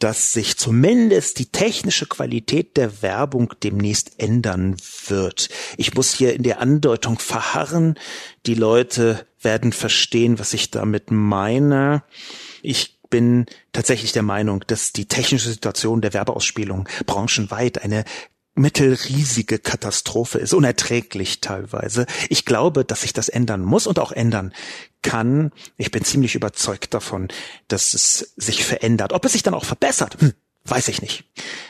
dass 0.00 0.32
sich 0.32 0.58
zumindest 0.58 1.38
die 1.38 1.46
technische 1.46 2.06
Qualität 2.06 2.76
der 2.76 3.00
Werbung 3.00 3.54
demnächst 3.62 4.18
ändern 4.18 4.76
wird. 5.06 5.48
Ich 5.76 5.94
muss 5.94 6.12
hier 6.12 6.34
in 6.34 6.42
der 6.42 6.60
Andeutung 6.60 7.18
verharren. 7.20 7.94
Die 8.44 8.54
Leute 8.54 9.24
werden 9.40 9.72
verstehen, 9.72 10.40
was 10.40 10.52
ich 10.52 10.72
damit 10.72 11.12
meine. 11.12 12.02
Ich 12.60 12.98
bin 13.08 13.46
tatsächlich 13.72 14.10
der 14.10 14.24
Meinung, 14.24 14.64
dass 14.66 14.92
die 14.92 15.06
technische 15.06 15.48
Situation 15.48 16.00
der 16.00 16.12
Werbeausspielung 16.12 16.88
branchenweit 17.06 17.82
eine 17.84 18.04
mittelriesige 18.56 19.58
Katastrophe 19.60 20.38
ist, 20.38 20.54
unerträglich 20.54 21.40
teilweise. 21.40 22.06
Ich 22.30 22.46
glaube, 22.46 22.84
dass 22.84 23.02
sich 23.02 23.12
das 23.12 23.28
ändern 23.28 23.62
muss 23.62 23.86
und 23.86 23.98
auch 24.00 24.12
ändern 24.12 24.52
kann. 25.06 25.52
Ich 25.76 25.90
bin 25.90 26.04
ziemlich 26.04 26.34
überzeugt 26.34 26.92
davon, 26.92 27.28
dass 27.68 27.94
es 27.94 28.34
sich 28.36 28.64
verändert. 28.64 29.12
Ob 29.12 29.24
es 29.24 29.32
sich 29.32 29.42
dann 29.42 29.54
auch 29.54 29.64
verbessert, 29.64 30.16
hm, 30.20 30.32
weiß 30.64 30.88
ich 30.88 31.00
nicht. 31.00 31.24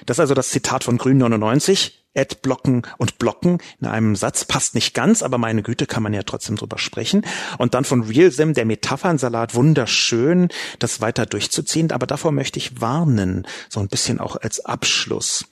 Das 0.06 0.16
ist 0.16 0.20
also 0.20 0.34
das 0.34 0.50
Zitat 0.50 0.84
von 0.84 0.98
Grün 0.98 1.18
99. 1.18 2.02
Ad 2.16 2.36
blocken 2.40 2.80
und 2.96 3.18
blocken 3.18 3.58
in 3.78 3.86
einem 3.86 4.16
Satz 4.16 4.46
passt 4.46 4.74
nicht 4.74 4.94
ganz, 4.94 5.22
aber 5.22 5.36
meine 5.36 5.62
Güte, 5.62 5.84
kann 5.84 6.02
man 6.02 6.14
ja 6.14 6.22
trotzdem 6.22 6.56
drüber 6.56 6.78
sprechen. 6.78 7.26
Und 7.58 7.74
dann 7.74 7.84
von 7.84 8.04
RealSim, 8.04 8.54
der 8.54 8.64
Metaphernsalat, 8.64 9.54
wunderschön, 9.54 10.48
das 10.78 11.02
weiter 11.02 11.26
durchzuziehen. 11.26 11.92
Aber 11.92 12.06
davor 12.06 12.32
möchte 12.32 12.58
ich 12.58 12.80
warnen, 12.80 13.46
so 13.68 13.80
ein 13.80 13.88
bisschen 13.88 14.18
auch 14.18 14.36
als 14.36 14.64
Abschluss. 14.64 15.44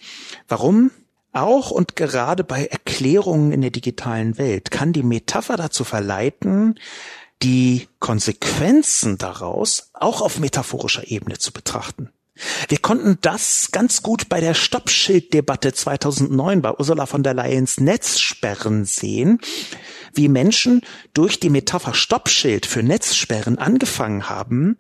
Warum? 0.49 0.91
Auch 1.35 1.71
und 1.71 1.97
gerade 1.97 2.45
bei 2.45 2.65
Erklärungen 2.65 3.53
in 3.53 3.61
der 3.61 3.73
digitalen 3.73 4.39
Welt 4.39 4.71
kann 4.71 4.95
die 4.95 5.03
Metapher 5.03 5.57
dazu 5.57 5.83
verleiten, 5.85 6.79
die 7.43 7.89
Konsequenzen 7.99 9.19
daraus 9.19 9.91
auch 9.93 10.21
auf 10.21 10.39
metaphorischer 10.39 11.09
Ebene 11.09 11.39
zu 11.39 11.53
betrachten. 11.53 12.11
Wir 12.69 12.79
konnten 12.79 13.19
das 13.21 13.69
ganz 13.71 14.03
gut 14.03 14.29
bei 14.29 14.41
der 14.41 14.55
Stoppschilddebatte 14.55 15.73
2009 15.73 16.63
bei 16.63 16.73
Ursula 16.73 17.07
von 17.07 17.23
der 17.23 17.35
Leyens 17.35 17.79
Netzsperren 17.79 18.85
sehen, 18.85 19.39
wie 20.15 20.29
Menschen 20.29 20.81
durch 21.13 21.39
die 21.39 21.51
Metapher 21.51 21.95
Stoppschild 21.95 22.67
für 22.67 22.83
Netzsperren 22.83 23.59
angefangen 23.59 24.29
haben, 24.29 24.79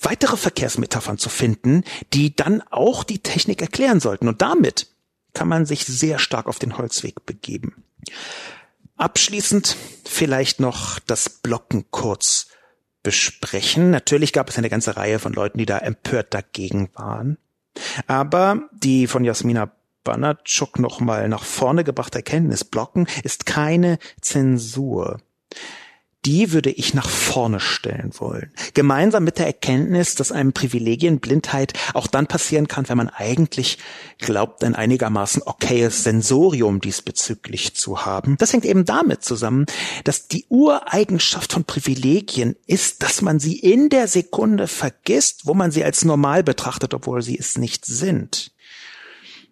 weitere 0.00 0.36
Verkehrsmetaphern 0.36 1.18
zu 1.18 1.28
finden, 1.28 1.82
die 2.12 2.36
dann 2.36 2.62
auch 2.70 3.02
die 3.02 3.18
Technik 3.18 3.62
erklären 3.62 3.98
sollten. 3.98 4.28
Und 4.28 4.40
damit 4.40 4.88
kann 5.34 5.48
man 5.48 5.66
sich 5.66 5.84
sehr 5.84 6.18
stark 6.18 6.46
auf 6.46 6.58
den 6.58 6.78
Holzweg 6.78 7.26
begeben. 7.26 7.84
Abschließend 8.96 9.76
vielleicht 10.04 10.60
noch 10.60 10.98
das 11.00 11.28
Blocken 11.28 11.86
kurz 11.90 12.48
besprechen. 13.02 13.90
Natürlich 13.90 14.32
gab 14.32 14.48
es 14.50 14.58
eine 14.58 14.70
ganze 14.70 14.96
Reihe 14.96 15.18
von 15.18 15.32
Leuten, 15.32 15.58
die 15.58 15.66
da 15.66 15.78
empört 15.78 16.34
dagegen 16.34 16.90
waren. 16.94 17.38
Aber 18.06 18.68
die 18.72 19.06
von 19.06 19.24
Jasmina 19.24 19.72
Banatschuk 20.04 20.78
nochmal 20.78 21.28
nach 21.28 21.44
vorne 21.44 21.84
gebrachte 21.84 22.18
Erkenntnis, 22.18 22.64
Blocken 22.64 23.06
ist 23.22 23.46
keine 23.46 23.98
Zensur 24.20 25.20
die 26.24 26.52
würde 26.52 26.70
ich 26.70 26.94
nach 26.94 27.08
vorne 27.08 27.58
stellen 27.58 28.12
wollen. 28.18 28.52
Gemeinsam 28.74 29.24
mit 29.24 29.38
der 29.38 29.46
Erkenntnis, 29.46 30.14
dass 30.14 30.30
einem 30.30 30.52
Privilegienblindheit 30.52 31.72
auch 31.94 32.06
dann 32.06 32.28
passieren 32.28 32.68
kann, 32.68 32.88
wenn 32.88 32.96
man 32.96 33.08
eigentlich 33.08 33.78
glaubt, 34.18 34.62
ein 34.62 34.76
einigermaßen 34.76 35.42
okayes 35.42 36.04
Sensorium 36.04 36.80
diesbezüglich 36.80 37.74
zu 37.74 38.04
haben. 38.04 38.36
Das 38.38 38.52
hängt 38.52 38.64
eben 38.64 38.84
damit 38.84 39.24
zusammen, 39.24 39.66
dass 40.04 40.28
die 40.28 40.46
Ureigenschaft 40.48 41.52
von 41.52 41.64
Privilegien 41.64 42.54
ist, 42.66 43.02
dass 43.02 43.20
man 43.20 43.40
sie 43.40 43.58
in 43.58 43.88
der 43.88 44.06
Sekunde 44.06 44.68
vergisst, 44.68 45.46
wo 45.46 45.54
man 45.54 45.72
sie 45.72 45.82
als 45.82 46.04
normal 46.04 46.44
betrachtet, 46.44 46.94
obwohl 46.94 47.22
sie 47.22 47.38
es 47.38 47.58
nicht 47.58 47.84
sind. 47.84 48.52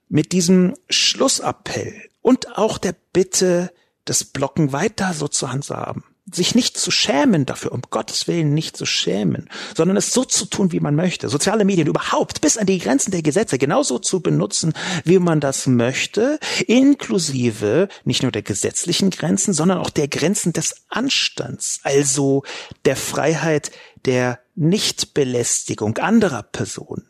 Mit 0.08 0.30
diesem 0.30 0.74
Schlussappell 0.88 1.94
und 2.22 2.56
auch 2.56 2.78
der 2.78 2.94
Bitte, 3.12 3.72
das 4.04 4.24
Blocken 4.24 4.72
weiter 4.72 5.14
so 5.14 5.28
zu 5.28 5.52
handhaben 5.52 6.04
sich 6.32 6.54
nicht 6.54 6.76
zu 6.76 6.90
schämen 6.90 7.46
dafür, 7.46 7.72
um 7.72 7.82
Gottes 7.90 8.28
Willen 8.28 8.54
nicht 8.54 8.76
zu 8.76 8.86
schämen, 8.86 9.48
sondern 9.76 9.96
es 9.96 10.12
so 10.12 10.24
zu 10.24 10.46
tun, 10.46 10.72
wie 10.72 10.80
man 10.80 10.94
möchte. 10.94 11.28
Soziale 11.28 11.64
Medien 11.64 11.88
überhaupt 11.88 12.40
bis 12.40 12.56
an 12.56 12.66
die 12.66 12.78
Grenzen 12.78 13.10
der 13.10 13.22
Gesetze 13.22 13.58
genauso 13.58 13.98
zu 13.98 14.20
benutzen, 14.20 14.72
wie 15.04 15.18
man 15.18 15.40
das 15.40 15.66
möchte, 15.66 16.38
inklusive 16.66 17.88
nicht 18.04 18.22
nur 18.22 18.32
der 18.32 18.42
gesetzlichen 18.42 19.10
Grenzen, 19.10 19.52
sondern 19.52 19.78
auch 19.78 19.90
der 19.90 20.08
Grenzen 20.08 20.52
des 20.52 20.86
Anstands, 20.88 21.80
also 21.82 22.42
der 22.84 22.96
Freiheit 22.96 23.70
der 24.04 24.40
Nichtbelästigung 24.54 25.98
anderer 25.98 26.42
Personen. 26.42 27.06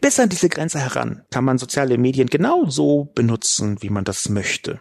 Bis 0.00 0.18
an 0.18 0.28
diese 0.28 0.48
Grenze 0.48 0.80
heran 0.80 1.24
kann 1.30 1.44
man 1.44 1.58
soziale 1.58 1.96
Medien 1.96 2.28
genauso 2.28 3.10
benutzen, 3.14 3.80
wie 3.82 3.90
man 3.90 4.04
das 4.04 4.28
möchte. 4.28 4.80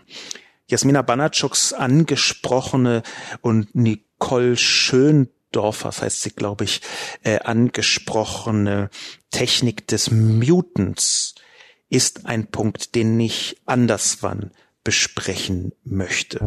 Jasmina 0.70 1.01
Banatschuks 1.01 1.74
angesprochene 1.74 3.01
und 3.41 3.74
Nicole 3.74 4.55
Schöndorfers 4.55 6.01
heißt 6.03 6.22
sie, 6.22 6.30
glaube 6.30 6.65
ich, 6.65 6.82
äh, 7.24 7.39
angesprochene 7.39 8.91
Technik 9.32 9.88
des 9.88 10.11
Mutens 10.11 11.34
ist 11.89 12.28
ein 12.28 12.47
Punkt, 12.47 12.93
den 12.93 13.20
ich 13.20 13.59
anderswann 13.65 14.51
besprechen 14.84 15.74
möchte. 15.84 16.39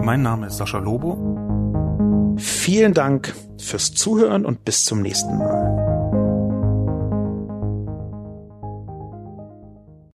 Mein 0.00 0.22
Name 0.22 0.46
ist 0.46 0.58
Sascha 0.58 0.78
Lobo. 0.78 1.36
Vielen 2.38 2.94
Dank 2.94 3.34
fürs 3.58 3.92
Zuhören 3.92 4.46
und 4.46 4.64
bis 4.64 4.84
zum 4.84 5.02
nächsten 5.02 5.36
Mal. 5.36 5.77